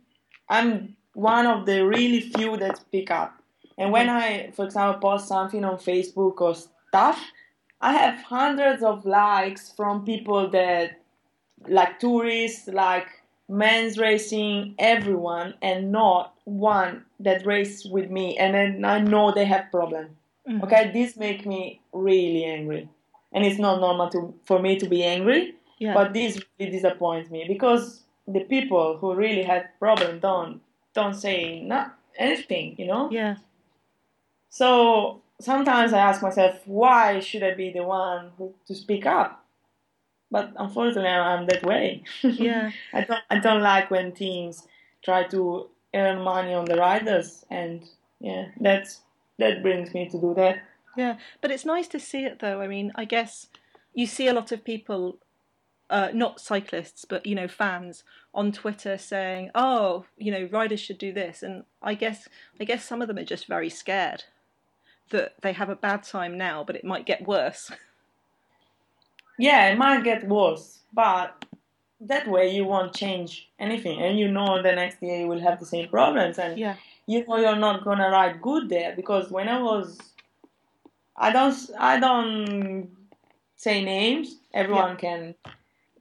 I'm 0.49 0.97
one 1.12 1.47
of 1.47 1.66
the 1.66 1.87
really 1.87 2.20
few 2.20 2.57
that 2.57 2.79
speak 2.79 3.11
up. 3.11 3.35
And 3.77 3.93
when 3.93 4.07
mm-hmm. 4.07 4.49
I, 4.49 4.51
for 4.55 4.64
example, 4.64 5.01
post 5.01 5.29
something 5.29 5.64
on 5.64 5.77
Facebook 5.77 6.41
or 6.41 6.55
stuff, 6.55 7.22
I 7.81 7.93
have 7.93 8.22
hundreds 8.22 8.83
of 8.83 9.05
likes 9.05 9.72
from 9.72 10.05
people 10.05 10.49
that, 10.51 11.01
like 11.68 11.99
tourists, 11.99 12.68
like 12.68 13.09
men's 13.49 13.99
racing 13.99 14.74
everyone 14.78 15.55
and 15.61 15.92
not 15.92 16.34
one 16.45 17.05
that 17.20 17.45
race 17.45 17.84
with 17.84 18.11
me 18.11 18.36
and 18.38 18.55
then 18.55 18.84
I 18.84 19.01
know 19.01 19.32
they 19.32 19.45
have 19.45 19.70
problem. 19.70 20.16
Mm-hmm. 20.49 20.64
Okay, 20.64 20.90
this 20.92 21.16
make 21.16 21.47
me 21.47 21.80
really 21.92 22.45
angry. 22.45 22.88
And 23.32 23.45
it's 23.45 23.59
not 23.59 23.80
normal 23.80 24.09
to 24.11 24.34
for 24.45 24.59
me 24.59 24.78
to 24.78 24.88
be 24.88 25.03
angry. 25.03 25.55
Yeah. 25.78 25.95
But 25.95 26.12
this 26.12 26.40
really 26.59 26.72
disappoints 26.72 27.30
me 27.30 27.45
because 27.47 28.03
the 28.26 28.40
people 28.40 28.97
who 28.97 29.14
really 29.14 29.42
have 29.42 29.66
problem 29.78 30.20
don't 30.20 30.61
don't 30.95 31.14
say 31.14 31.61
not 31.61 31.97
anything, 32.16 32.76
you 32.78 32.86
know? 32.86 33.11
Yeah. 33.11 33.36
So 34.49 35.22
sometimes 35.40 35.92
I 35.92 35.99
ask 35.99 36.22
myself, 36.22 36.61
why 36.64 37.20
should 37.20 37.42
I 37.42 37.55
be 37.55 37.70
the 37.70 37.82
one 37.82 38.30
who, 38.38 38.55
to 38.66 38.74
speak 38.74 39.07
up? 39.07 39.43
But 40.35 40.53
unfortunately, 40.57 41.09
I'm 41.09 41.47
that 41.47 41.62
way. 41.62 42.03
Yeah. 42.24 42.72
I 42.93 43.03
don't. 43.03 43.22
I 43.30 43.39
don't 43.39 43.62
like 43.62 43.89
when 43.89 44.11
teams 44.11 44.66
try 45.05 45.22
to 45.28 45.68
earn 45.95 46.22
money 46.22 46.53
on 46.53 46.64
the 46.64 46.74
riders, 46.74 47.47
and 47.51 47.85
yeah, 48.18 48.47
that's 48.61 49.03
that 49.39 49.62
brings 49.62 49.95
me 49.95 50.09
to 50.09 50.18
do 50.20 50.35
that. 50.35 50.57
Yeah, 50.97 51.18
but 51.41 51.53
it's 51.53 51.64
nice 51.64 51.87
to 51.87 52.01
see 52.01 52.24
it 52.24 52.41
though. 52.41 52.61
I 52.61 52.66
mean, 52.66 52.91
I 52.97 53.05
guess 53.05 53.47
you 53.93 54.09
see 54.09 54.26
a 54.26 54.32
lot 54.32 54.51
of 54.51 54.64
people 54.64 55.18
uh, 55.89 56.09
not 56.12 56.41
cyclists, 56.41 57.05
but 57.05 57.24
you 57.26 57.37
know, 57.37 57.47
fans 57.47 58.03
on 58.35 58.51
Twitter 58.51 58.99
saying, 58.99 59.53
"Oh, 59.55 60.07
you 60.18 60.32
know, 60.32 60.49
riders 60.51 60.80
should 60.80 60.99
do 60.99 61.12
this," 61.12 61.45
and 61.45 61.62
I 61.80 61.95
guess, 61.95 62.26
I 62.59 62.64
guess 62.64 62.85
some 62.85 63.01
of 63.01 63.07
them 63.07 63.18
are 63.18 63.24
just 63.24 63.47
very 63.47 63.70
scared 63.70 64.24
that 65.11 65.35
they 65.43 65.53
have 65.53 65.70
a 65.70 65.76
bad 65.76 66.03
time 66.03 66.37
now, 66.37 66.64
but 66.64 66.74
it 66.74 66.85
might 66.85 67.07
get 67.07 67.28
worse. 67.28 67.70
Yeah, 69.39 69.68
it 69.68 69.78
might 69.78 70.05
get 70.05 70.28
worse, 70.28 70.80
but 70.93 71.45
that 72.01 72.28
way 72.28 72.55
you 72.55 72.64
won't 72.64 72.95
change 72.95 73.49
anything, 73.59 74.01
and 74.01 74.18
you 74.18 74.28
know 74.28 74.62
the 74.62 74.72
next 74.72 75.03
year 75.03 75.20
you 75.20 75.28
will 75.28 75.41
have 75.41 75.59
the 75.59 75.66
same 75.66 75.89
problems, 75.89 76.39
and 76.39 76.59
yeah. 76.59 76.76
you 77.07 77.24
know 77.26 77.39
you're 77.39 77.57
not 77.57 77.85
gonna 77.85 78.11
ride 78.11 78.41
good 78.41 78.68
there 78.68 78.95
because 78.95 79.30
when 79.30 79.49
I 79.49 79.61
was, 79.61 79.99
I 81.16 81.32
don't, 81.32 81.57
I 81.78 81.99
don't 81.99 82.91
say 83.57 83.85
names. 83.85 84.37
Everyone 84.53 84.91
yeah. 84.91 84.97
can 84.97 85.35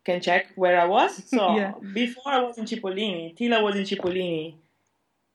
can 0.03 0.21
check 0.21 0.47
where 0.55 0.79
I 0.79 0.85
was. 0.85 1.23
So 1.27 1.55
yeah. 1.55 1.73
before 1.93 2.31
I 2.31 2.39
was 2.39 2.57
in 2.57 2.65
Cipollini, 2.65 3.35
till 3.35 3.53
I 3.53 3.61
was 3.61 3.75
in 3.75 3.83
Cipollini, 3.83 4.55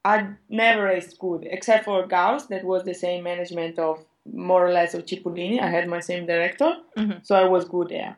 I 0.04 0.28
never 0.48 0.84
raced 0.84 1.18
good 1.18 1.46
except 1.50 1.84
for 1.84 2.06
Gauss. 2.06 2.46
That 2.46 2.64
was 2.64 2.84
the 2.84 2.94
same 2.94 3.24
management 3.24 3.78
of 3.78 4.04
more 4.32 4.66
or 4.66 4.72
less 4.72 4.94
of 4.94 5.04
Cipollini. 5.04 5.60
I 5.60 5.68
had 5.68 5.88
my 5.88 6.00
same 6.00 6.26
director, 6.26 6.76
mm-hmm. 6.96 7.18
so 7.22 7.34
I 7.34 7.44
was 7.44 7.64
good 7.64 7.88
there. 7.88 8.16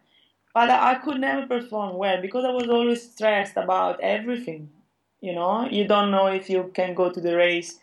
But 0.54 0.70
I 0.70 0.96
could 0.96 1.20
never 1.20 1.46
perform 1.46 1.96
well 1.96 2.20
because 2.20 2.44
I 2.44 2.50
was 2.50 2.68
always 2.68 3.10
stressed 3.10 3.56
about 3.56 4.00
everything. 4.00 4.70
You 5.20 5.34
know, 5.34 5.68
you 5.68 5.86
don't 5.86 6.10
know 6.10 6.26
if 6.26 6.50
you 6.50 6.70
can 6.74 6.94
go 6.94 7.10
to 7.10 7.20
the 7.20 7.36
race 7.36 7.78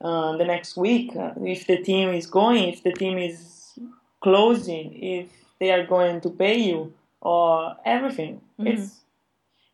uh, 0.00 0.36
the 0.36 0.44
next 0.44 0.76
week, 0.76 1.14
uh, 1.16 1.32
if 1.40 1.66
the 1.66 1.78
team 1.78 2.10
is 2.10 2.26
going, 2.26 2.68
if 2.68 2.82
the 2.82 2.92
team 2.92 3.18
is 3.18 3.78
closing, 4.20 4.92
if 5.02 5.28
they 5.58 5.70
are 5.70 5.86
going 5.86 6.20
to 6.20 6.30
pay 6.30 6.58
you 6.58 6.92
or 7.20 7.76
everything. 7.84 8.40
Mm-hmm. 8.58 8.66
It's 8.68 9.00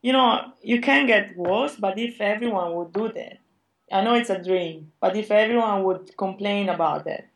you 0.00 0.12
know 0.12 0.52
you 0.62 0.80
can 0.80 1.06
get 1.06 1.36
worse, 1.36 1.76
but 1.76 1.98
if 1.98 2.20
everyone 2.20 2.74
would 2.74 2.92
do 2.92 3.12
that, 3.12 3.38
I 3.90 4.02
know 4.02 4.14
it's 4.14 4.30
a 4.30 4.42
dream, 4.42 4.92
but 5.00 5.16
if 5.16 5.30
everyone 5.30 5.84
would 5.84 6.16
complain 6.16 6.68
about 6.68 7.04
that, 7.04 7.28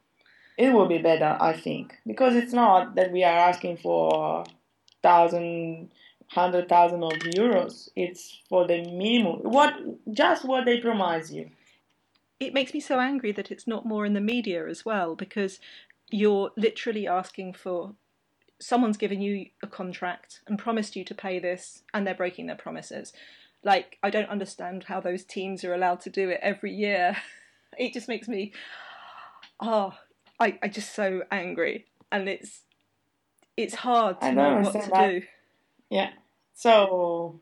it 0.56 0.72
will 0.72 0.86
be 0.86 0.98
better, 0.98 1.36
I 1.40 1.52
think, 1.52 1.96
because 2.06 2.34
it's 2.34 2.52
not 2.52 2.94
that 2.94 3.12
we 3.12 3.24
are 3.24 3.48
asking 3.48 3.78
for 3.78 4.44
thousand, 5.02 5.90
hundred 6.28 6.68
thousand 6.68 7.02
of 7.02 7.12
euros. 7.12 7.88
It's 7.94 8.40
for 8.48 8.66
the 8.66 8.82
minimum, 8.82 9.40
what 9.42 9.74
just 10.12 10.44
what 10.44 10.64
they 10.64 10.80
promise 10.80 11.30
you. 11.30 11.50
It 12.38 12.52
makes 12.52 12.74
me 12.74 12.80
so 12.80 13.00
angry 13.00 13.32
that 13.32 13.50
it's 13.50 13.66
not 13.66 13.86
more 13.86 14.04
in 14.04 14.12
the 14.12 14.20
media 14.20 14.66
as 14.68 14.84
well, 14.84 15.14
because 15.14 15.58
you're 16.10 16.52
literally 16.56 17.06
asking 17.06 17.54
for 17.54 17.94
someone's 18.58 18.96
given 18.96 19.20
you 19.20 19.46
a 19.62 19.66
contract 19.66 20.40
and 20.46 20.58
promised 20.58 20.96
you 20.96 21.04
to 21.04 21.14
pay 21.14 21.38
this 21.38 21.82
and 21.92 22.06
they're 22.06 22.14
breaking 22.14 22.46
their 22.46 22.56
promises. 22.56 23.12
Like, 23.62 23.98
I 24.02 24.10
don't 24.10 24.30
understand 24.30 24.84
how 24.84 25.00
those 25.00 25.24
teams 25.24 25.64
are 25.64 25.74
allowed 25.74 26.00
to 26.02 26.10
do 26.10 26.28
it 26.30 26.40
every 26.42 26.72
year. 26.72 27.16
It 27.78 27.92
just 27.92 28.08
makes 28.08 28.26
me, 28.26 28.54
oh, 29.60 29.92
I, 30.38 30.58
I 30.62 30.68
just 30.68 30.94
so 30.94 31.22
angry. 31.30 31.86
And 32.12 32.28
it's 32.28 32.62
it's 33.56 33.74
hard 33.74 34.20
to 34.20 34.32
know 34.32 34.60
what 34.60 34.72
to 34.72 34.90
that. 34.90 35.10
do. 35.10 35.22
Yeah. 35.90 36.10
So, 36.54 37.40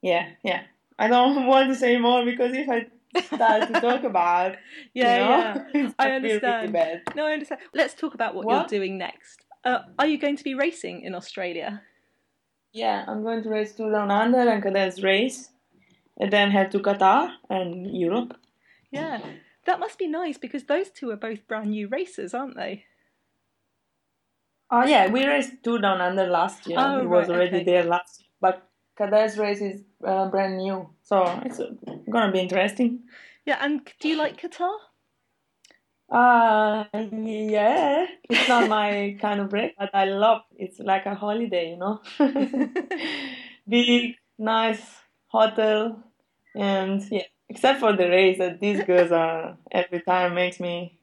yeah, 0.00 0.30
yeah. 0.42 0.62
I 0.98 1.08
don't 1.08 1.46
want 1.52 1.68
to 1.70 1.74
say 1.74 1.98
more 1.98 2.24
because 2.24 2.52
if 2.54 2.68
I 2.68 2.86
start 3.20 3.72
to 3.72 3.80
talk 3.80 4.04
about, 4.04 4.56
yeah, 4.94 5.64
you 5.74 5.80
know, 5.80 5.86
yeah, 5.86 5.90
I 5.98 6.10
understand. 6.12 6.74
Really 6.74 7.00
no, 7.14 7.26
I 7.26 7.32
understand. 7.32 7.60
Let's 7.74 7.94
talk 7.94 8.14
about 8.14 8.34
what, 8.34 8.46
what? 8.46 8.70
you're 8.70 8.80
doing 8.80 8.98
next. 8.98 9.44
Uh, 9.64 9.80
are 9.98 10.06
you 10.06 10.18
going 10.18 10.36
to 10.36 10.44
be 10.44 10.54
racing 10.54 11.02
in 11.02 11.14
Australia? 11.14 11.82
Yeah, 12.72 13.04
I'm 13.06 13.22
going 13.22 13.42
to 13.42 13.50
race 13.50 13.74
Tour 13.74 13.92
Down 13.92 14.10
Under 14.10 14.48
and 14.48 14.62
Cadel's 14.62 15.02
race, 15.02 15.50
and 16.18 16.32
then 16.32 16.50
head 16.50 16.72
to 16.72 16.78
Qatar 16.78 17.30
and 17.50 17.94
Europe. 17.94 18.36
Yeah, 18.90 19.20
that 19.66 19.80
must 19.80 19.98
be 19.98 20.06
nice 20.08 20.38
because 20.38 20.64
those 20.64 20.90
two 20.90 21.10
are 21.10 21.16
both 21.16 21.46
brand 21.46 21.70
new 21.70 21.88
racers, 21.88 22.34
aren't 22.34 22.56
they? 22.56 22.84
Oh 24.70 24.84
yeah, 24.84 25.08
we 25.10 25.26
raced 25.26 25.62
Tour 25.62 25.80
Down 25.80 26.00
Under 26.00 26.26
last 26.26 26.66
year. 26.66 26.78
Oh, 26.80 27.00
it 27.00 27.08
was 27.08 27.28
right, 27.28 27.36
already 27.36 27.56
okay. 27.56 27.64
there 27.64 27.84
last 27.84 28.20
year, 28.20 28.28
but 28.40 28.66
Cadel's 28.96 29.36
race 29.36 29.60
is 29.60 29.82
uh, 30.04 30.30
brand 30.30 30.56
new, 30.56 30.88
so 31.02 31.24
it's 31.44 31.60
gonna 32.10 32.32
be 32.32 32.40
interesting. 32.40 33.00
Yeah, 33.44 33.58
and 33.60 33.80
do 34.00 34.08
you 34.08 34.16
like 34.16 34.40
Qatar? 34.40 34.74
Uh, 36.10 36.84
yeah, 36.94 38.06
it's 38.28 38.48
not 38.48 38.68
my 38.68 39.16
kind 39.20 39.40
of 39.40 39.50
break, 39.50 39.74
but 39.78 39.90
I 39.94 40.04
love 40.04 40.42
it's 40.56 40.78
like 40.78 41.06
a 41.06 41.14
holiday, 41.14 41.70
you 41.70 41.76
know. 41.76 42.00
Big, 43.68 44.16
nice 44.38 44.82
hotel, 45.26 46.02
and 46.54 47.02
yeah, 47.10 47.22
except 47.52 47.80
for 47.80 47.92
the 47.94 48.08
race 48.08 48.38
that 48.38 48.60
these 48.60 48.82
girls 48.84 49.12
are 49.12 49.56
every 49.70 50.00
time 50.00 50.34
makes 50.34 50.58
me 50.58 50.98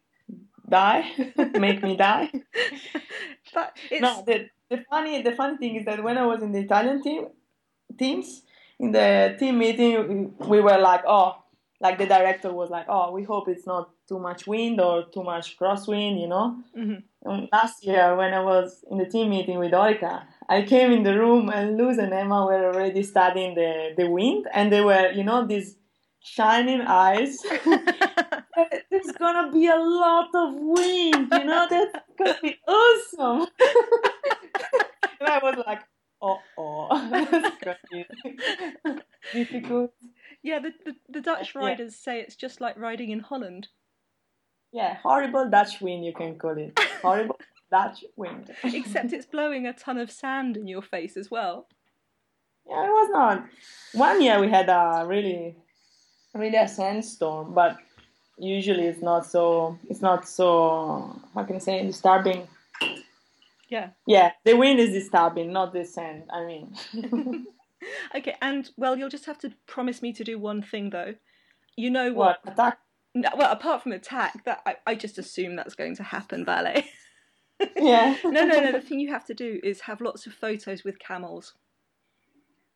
die, 0.67 1.03
make 1.67 1.81
me 1.83 1.95
die. 1.95 2.31
But 3.53 3.75
it's... 3.89 4.01
No, 4.01 4.23
the 4.25 4.49
the 4.69 4.83
funny 4.89 5.23
the 5.23 5.31
funny 5.31 5.57
thing 5.57 5.75
is 5.75 5.85
that 5.85 6.03
when 6.03 6.17
I 6.17 6.25
was 6.25 6.43
in 6.43 6.51
the 6.51 6.59
Italian 6.59 7.01
team 7.01 7.27
teams 7.97 8.43
in 8.79 8.91
the 8.91 9.35
team 9.39 9.57
meeting, 9.57 10.35
we 10.53 10.61
were 10.61 10.77
like, 10.77 11.03
oh, 11.07 11.29
like 11.81 11.97
the 11.97 12.05
director 12.05 12.51
was 12.51 12.69
like, 12.69 12.85
oh, 12.87 13.11
we 13.11 13.23
hope 13.23 13.47
it's 13.47 13.65
not 13.65 13.89
too 14.07 14.19
much 14.19 14.47
wind 14.47 14.79
or 14.79 15.05
too 15.13 15.23
much 15.23 15.57
crosswind, 15.57 16.19
you 16.21 16.27
know. 16.27 16.57
Mm-hmm. 16.77 17.45
last 17.51 17.85
year, 17.85 18.15
when 18.15 18.33
I 18.33 18.41
was 18.41 18.83
in 18.89 18.97
the 18.97 19.05
team 19.05 19.29
meeting 19.29 19.57
with 19.59 19.71
Orica, 19.71 20.23
I 20.47 20.63
came 20.63 20.91
in 20.91 21.03
the 21.03 21.17
room 21.17 21.49
and 21.49 21.77
Loes 21.77 21.97
and 21.97 22.13
Emma 22.13 22.45
were 22.45 22.73
already 22.73 23.03
studying 23.03 23.55
the, 23.55 23.93
the 23.97 24.07
wind, 24.09 24.47
and 24.53 24.71
they 24.71 24.81
were, 24.81 25.11
you 25.11 25.23
know, 25.23 25.45
these 25.45 25.75
shining 26.29 26.81
eyes. 26.81 27.37
There's 28.89 29.11
gonna 29.17 29.51
be 29.51 29.67
a 29.67 29.75
lot 29.75 30.29
of 30.33 30.53
wind, 30.55 31.27
you 31.31 31.45
know, 31.45 31.67
that's 31.69 31.95
gonna 32.17 32.37
be 32.41 32.55
awesome. 32.67 33.47
and 35.19 35.29
I 35.29 35.39
was 35.41 35.63
like, 35.65 35.81
oh, 36.21 36.39
oh, 36.57 37.51
difficult. 39.33 39.93
Yeah, 40.43 40.59
the, 40.59 40.71
the, 40.85 40.95
the 41.09 41.21
Dutch 41.21 41.55
riders 41.55 41.95
yeah. 41.95 42.13
say 42.13 42.21
it's 42.21 42.35
just 42.35 42.61
like 42.61 42.77
riding 42.77 43.09
in 43.09 43.19
Holland. 43.19 43.67
Yeah, 44.71 44.97
horrible 45.01 45.49
Dutch 45.49 45.81
wind, 45.81 46.05
you 46.05 46.13
can 46.13 46.37
call 46.37 46.57
it. 46.57 46.79
Horrible 47.01 47.39
Dutch 47.71 48.03
wind. 48.15 48.51
Except 48.63 49.13
it's 49.13 49.25
blowing 49.25 49.65
a 49.65 49.73
ton 49.73 49.97
of 49.97 50.11
sand 50.11 50.57
in 50.57 50.67
your 50.67 50.81
face 50.81 51.17
as 51.17 51.31
well. 51.31 51.67
Yeah, 52.67 52.85
it 52.85 52.89
was 52.89 53.09
not. 53.11 53.45
One 53.93 54.21
year 54.21 54.39
we 54.39 54.49
had 54.49 54.69
a 54.69 55.05
really, 55.07 55.55
really 56.33 56.57
a 56.57 56.67
sandstorm, 56.67 57.53
but 57.53 57.77
usually 58.37 58.85
it's 58.85 59.01
not 59.01 59.25
so. 59.25 59.77
It's 59.89 60.01
not 60.01 60.27
so. 60.27 61.19
How 61.33 61.43
can 61.43 61.57
I 61.57 61.59
say 61.59 61.83
disturbing? 61.85 62.47
Yeah. 63.69 63.89
Yeah, 64.07 64.31
the 64.45 64.55
wind 64.55 64.79
is 64.79 64.91
disturbing, 64.91 65.53
not 65.53 65.73
the 65.73 65.85
sand. 65.85 66.23
I 66.31 66.45
mean. 66.45 66.75
okay, 68.15 68.35
and 68.41 68.69
well, 68.77 68.97
you'll 68.97 69.09
just 69.09 69.25
have 69.25 69.39
to 69.39 69.53
promise 69.67 70.01
me 70.01 70.13
to 70.13 70.23
do 70.23 70.39
one 70.39 70.61
thing 70.61 70.89
though. 70.89 71.15
You 71.75 71.89
know 71.89 72.13
what? 72.13 72.39
what? 72.43 72.53
Attack 72.53 72.79
no, 73.15 73.29
well, 73.35 73.51
apart 73.51 73.83
from 73.83 73.91
attack, 73.91 74.43
that 74.45 74.61
I, 74.65 74.75
I 74.85 74.95
just 74.95 75.17
assume 75.17 75.55
that's 75.55 75.75
going 75.75 75.95
to 75.95 76.03
happen, 76.03 76.45
Vale. 76.45 76.83
yeah. 77.75 78.15
no, 78.23 78.45
no, 78.45 78.59
no. 78.59 78.71
The 78.71 78.81
thing 78.81 78.99
you 78.99 79.11
have 79.11 79.25
to 79.25 79.33
do 79.33 79.59
is 79.63 79.81
have 79.81 79.99
lots 79.99 80.27
of 80.27 80.33
photos 80.33 80.83
with 80.83 80.99
camels. 80.99 81.55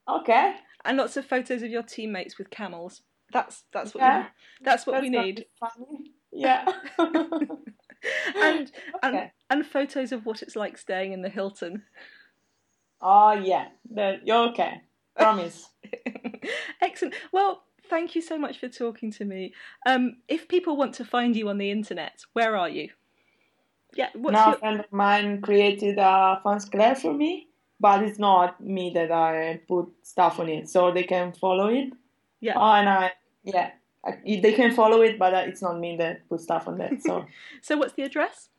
Okay. 0.10 0.56
And 0.84 0.98
lots 0.98 1.18
of 1.18 1.26
photos 1.26 1.62
of 1.62 1.70
your 1.70 1.84
teammates 1.84 2.38
with 2.38 2.50
camels. 2.50 3.04
That's 3.34 3.64
that's 3.74 3.94
what 3.94 4.02
yeah. 4.02 4.22
we, 4.22 4.26
that's 4.64 4.86
what 4.86 4.94
that's 4.94 5.04
we 5.04 5.10
need. 5.10 5.46
Yeah. 6.32 6.66
and 7.00 7.12
okay. 8.36 8.72
and 9.02 9.32
and 9.50 9.66
photos 9.66 10.12
of 10.12 10.26
what 10.26 10.42
it's 10.42 10.56
like 10.56 10.78
staying 10.78 11.14
in 11.14 11.22
the 11.22 11.30
Hilton. 11.30 11.84
Oh 13.02 13.34
yeah, 13.34 13.68
the, 13.90 14.20
you're 14.24 14.50
okay. 14.50 14.82
Promise. 15.16 15.70
Excellent. 16.82 17.16
Well, 17.32 17.64
thank 17.90 18.16
you 18.16 18.22
so 18.22 18.38
much 18.38 18.60
for 18.60 18.70
talking 18.70 19.12
to 19.14 19.26
me. 19.26 19.54
Um, 19.86 20.18
if 20.28 20.48
people 20.48 20.78
want 20.78 20.96
to 20.96 21.06
find 21.06 21.36
you 21.36 21.50
on 21.50 21.58
the 21.58 21.70
internet, 21.70 22.22
where 22.34 22.56
are 22.56 22.70
you? 22.70 22.90
Yeah. 23.96 24.10
now 24.16 24.48
your... 24.48 24.56
a 24.56 24.60
friend 24.60 24.80
of 24.80 24.92
mine 24.92 25.42
created 25.42 25.98
a 26.00 26.40
fans 26.44 26.66
club 26.66 26.98
for 26.98 27.14
me, 27.14 27.48
but 27.80 28.04
it's 28.04 28.20
not 28.20 28.60
me 28.62 28.92
that 28.96 29.12
I 29.12 29.62
put 29.68 29.90
stuff 30.04 30.40
on 30.40 30.50
it, 30.50 30.70
so 30.70 30.92
they 30.92 31.04
can 31.04 31.34
follow 31.34 31.68
it. 31.68 31.94
Yeah. 32.40 32.54
Oh, 32.58 32.74
and 32.74 32.90
I 32.90 33.12
yeah, 33.44 33.72
I, 34.06 34.18
they 34.26 34.54
can 34.54 34.74
follow 34.74 35.02
it, 35.02 35.18
but 35.18 35.34
uh, 35.34 35.44
it's 35.46 35.62
not 35.62 35.80
me 35.80 35.96
that 35.98 36.28
put 36.30 36.42
stuff 36.42 36.68
on 36.68 36.78
that. 36.80 37.02
So. 37.02 37.26
so 37.62 37.78
what's 37.78 37.94
the 37.94 38.04
address? 38.04 38.50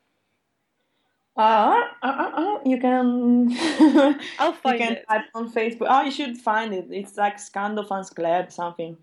Uh, 1.37 1.81
uh, 2.01 2.07
uh, 2.07 2.31
uh 2.35 2.59
you 2.65 2.79
can. 2.79 3.51
I'll 4.39 4.53
find 4.53 4.79
you 4.79 4.85
can 4.85 4.93
it. 4.93 5.05
type 5.07 5.25
on 5.33 5.51
Facebook. 5.51 5.87
Oh, 5.89 6.01
you 6.03 6.11
should 6.11 6.37
find 6.37 6.73
it. 6.73 6.87
It's 6.89 7.17
like 7.17 7.39
Scandal 7.39 7.83
Fans 7.83 8.09
Club 8.09 8.51
something. 8.51 8.97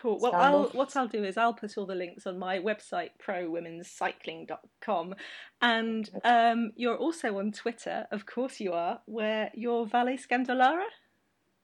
Cool. 0.00 0.18
Well, 0.20 0.34
I'll, 0.34 0.64
what 0.68 0.96
I'll 0.96 1.08
do 1.08 1.24
is 1.24 1.36
I'll 1.36 1.54
put 1.54 1.76
all 1.76 1.86
the 1.86 1.94
links 1.94 2.26
on 2.26 2.38
my 2.38 2.58
website, 2.58 3.10
prowomenscycling.com. 3.24 5.14
And 5.60 6.10
um, 6.24 6.72
you're 6.76 6.96
also 6.96 7.38
on 7.38 7.52
Twitter, 7.52 8.06
of 8.12 8.24
course 8.24 8.60
you 8.60 8.72
are, 8.72 9.00
where 9.06 9.50
you're 9.54 9.86
Vale 9.86 10.16
Scandolara. 10.16 10.84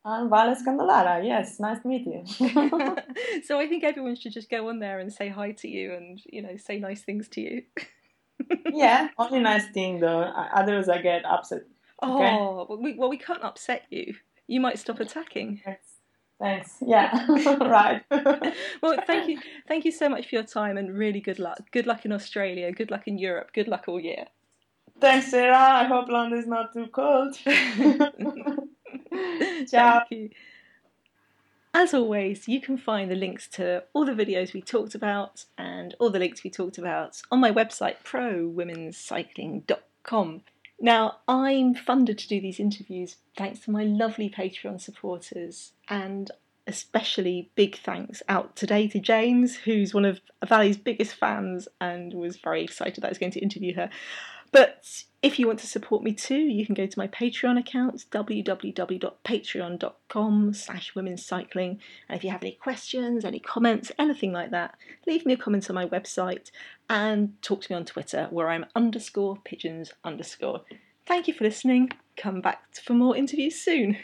I'm 0.07 0.31
Vale 0.31 0.55
Scandolara, 0.55 1.25
yes, 1.25 1.59
nice 1.59 1.81
to 1.81 1.89
meet 1.89 2.07
you. 2.07 2.23
so 3.45 3.59
I 3.59 3.67
think 3.67 3.83
everyone 3.83 4.15
should 4.15 4.33
just 4.33 4.49
go 4.49 4.69
on 4.69 4.79
there 4.79 5.01
and 5.01 5.13
say 5.13 5.29
hi 5.29 5.51
to 5.51 5.69
you 5.69 5.95
and, 5.95 6.23
you 6.25 6.43
know, 6.43 6.57
say 6.57 6.79
nice 6.79 7.03
things 7.03 7.27
to 7.31 7.41
you. 7.41 7.63
yeah, 8.73 9.09
only 9.19 9.41
nice 9.41 9.67
thing 9.75 9.99
though. 9.99 10.21
Others 10.21 10.89
I 10.89 11.03
get 11.03 11.25
upset. 11.25 11.63
Okay? 12.03 12.31
Oh, 12.31 12.67
well 12.69 12.79
we, 12.81 12.95
well, 12.95 13.11
we 13.11 13.19
can't 13.19 13.43
upset 13.43 13.83
you. 13.91 14.15
You 14.47 14.61
might 14.61 14.79
stop 14.79 15.01
attacking. 15.01 15.61
Yes. 15.67 15.79
Thanks. 16.39 16.77
Yeah. 16.87 17.27
right. 17.59 18.05
well, 18.83 18.99
thank 19.09 19.29
you. 19.29 19.41
Thank 19.67 19.85
you 19.85 19.91
so 19.91 20.09
much 20.09 20.29
for 20.29 20.37
your 20.37 20.45
time 20.45 20.77
and 20.77 20.97
really 20.97 21.21
good 21.21 21.41
luck. 21.41 21.73
Good 21.73 21.87
luck 21.87 22.05
in 22.05 22.13
Australia. 22.13 22.71
Good 22.71 22.93
luck 22.93 23.09
in 23.09 23.19
Europe. 23.19 23.51
Good 23.53 23.67
luck 23.67 23.87
all 23.89 23.99
year. 23.99 24.27
Thanks, 25.01 25.33
Sarah. 25.33 25.57
I 25.57 25.85
hope 25.85 26.09
London's 26.09 26.47
not 26.47 26.73
too 26.73 26.87
cold. 26.93 27.37
Ciao. 29.71 30.03
As 31.75 31.93
always, 31.93 32.49
you 32.49 32.61
can 32.61 32.79
find 32.79 33.11
the 33.11 33.15
links 33.15 33.47
to 33.49 33.85
all 33.93 34.07
the 34.07 34.13
videos 34.13 34.55
we 34.55 34.63
talked 34.63 34.95
about 34.95 35.45
and 35.59 35.95
all 35.99 36.09
the 36.09 36.19
links 36.19 36.43
we 36.43 36.49
talked 36.49 36.79
about 36.79 37.21
on 37.31 37.39
my 37.39 37.53
website, 37.53 37.97
prowomenscycling.com. 38.03 40.41
Now, 40.81 41.19
I'm 41.29 41.75
funded 41.75 42.17
to 42.19 42.29
do 42.29 42.41
these 42.41 42.61
interviews 42.61 43.17
thanks 43.37 43.61
to 43.61 43.71
my 43.71 43.85
lovely 43.85 44.31
Patreon 44.31 44.81
supporters, 44.81 45.73
and 45.89 46.31
especially 46.67 47.51
big 47.55 47.77
thanks 47.77 48.23
out 48.29 48.57
today 48.57 48.89
to 48.89 48.99
James, 48.99 49.57
who's 49.57 49.95
one 49.95 50.05
of 50.05 50.21
Vale's 50.47 50.77
biggest 50.77 51.15
fans 51.15 51.69
and 51.81 52.13
was 52.13 52.37
very 52.39 52.65
excited 52.65 53.03
that 53.03 53.09
I 53.09 53.11
was 53.11 53.19
going 53.19 53.33
to 53.33 53.41
interview 53.41 53.75
her. 53.75 53.91
But 54.57 55.05
if 55.23 55.39
you 55.39 55.47
want 55.47 55.59
to 55.59 55.67
support 55.67 56.03
me 56.03 56.15
too, 56.15 56.39
you 56.39 56.65
can 56.65 56.75
go 56.75 56.87
to 56.87 56.99
my 56.99 57.09
Patreon 57.09 57.59
account, 57.59 58.07
www.patreon.com 58.11 60.55
slash 60.55 60.95
womenscycling. 60.95 61.79
And 62.09 62.17
if 62.17 62.25
you 62.25 62.31
have 62.31 62.43
any 62.43 62.53
questions, 62.53 63.27
any 63.27 63.39
comments, 63.39 63.93
anything 63.99 64.33
like 64.33 64.51
that, 64.53 64.79
leave 65.07 65.27
me 65.27 65.35
a 65.35 65.37
comment 65.37 65.69
on 65.69 65.75
my 65.75 65.85
website 65.85 66.51
and 66.89 67.35
talk 67.43 67.61
to 67.65 67.71
me 67.71 67.77
on 67.77 67.85
Twitter 67.85 68.29
where 68.31 68.49
I'm 68.49 68.65
underscore 68.75 69.37
pigeons 69.45 69.93
underscore. 70.03 70.63
Thank 71.05 71.29
you 71.29 71.35
for 71.35 71.45
listening. 71.45 71.91
Come 72.17 72.41
back 72.41 72.75
for 72.77 72.95
more 72.95 73.15
interviews 73.15 73.61
soon. 73.61 73.99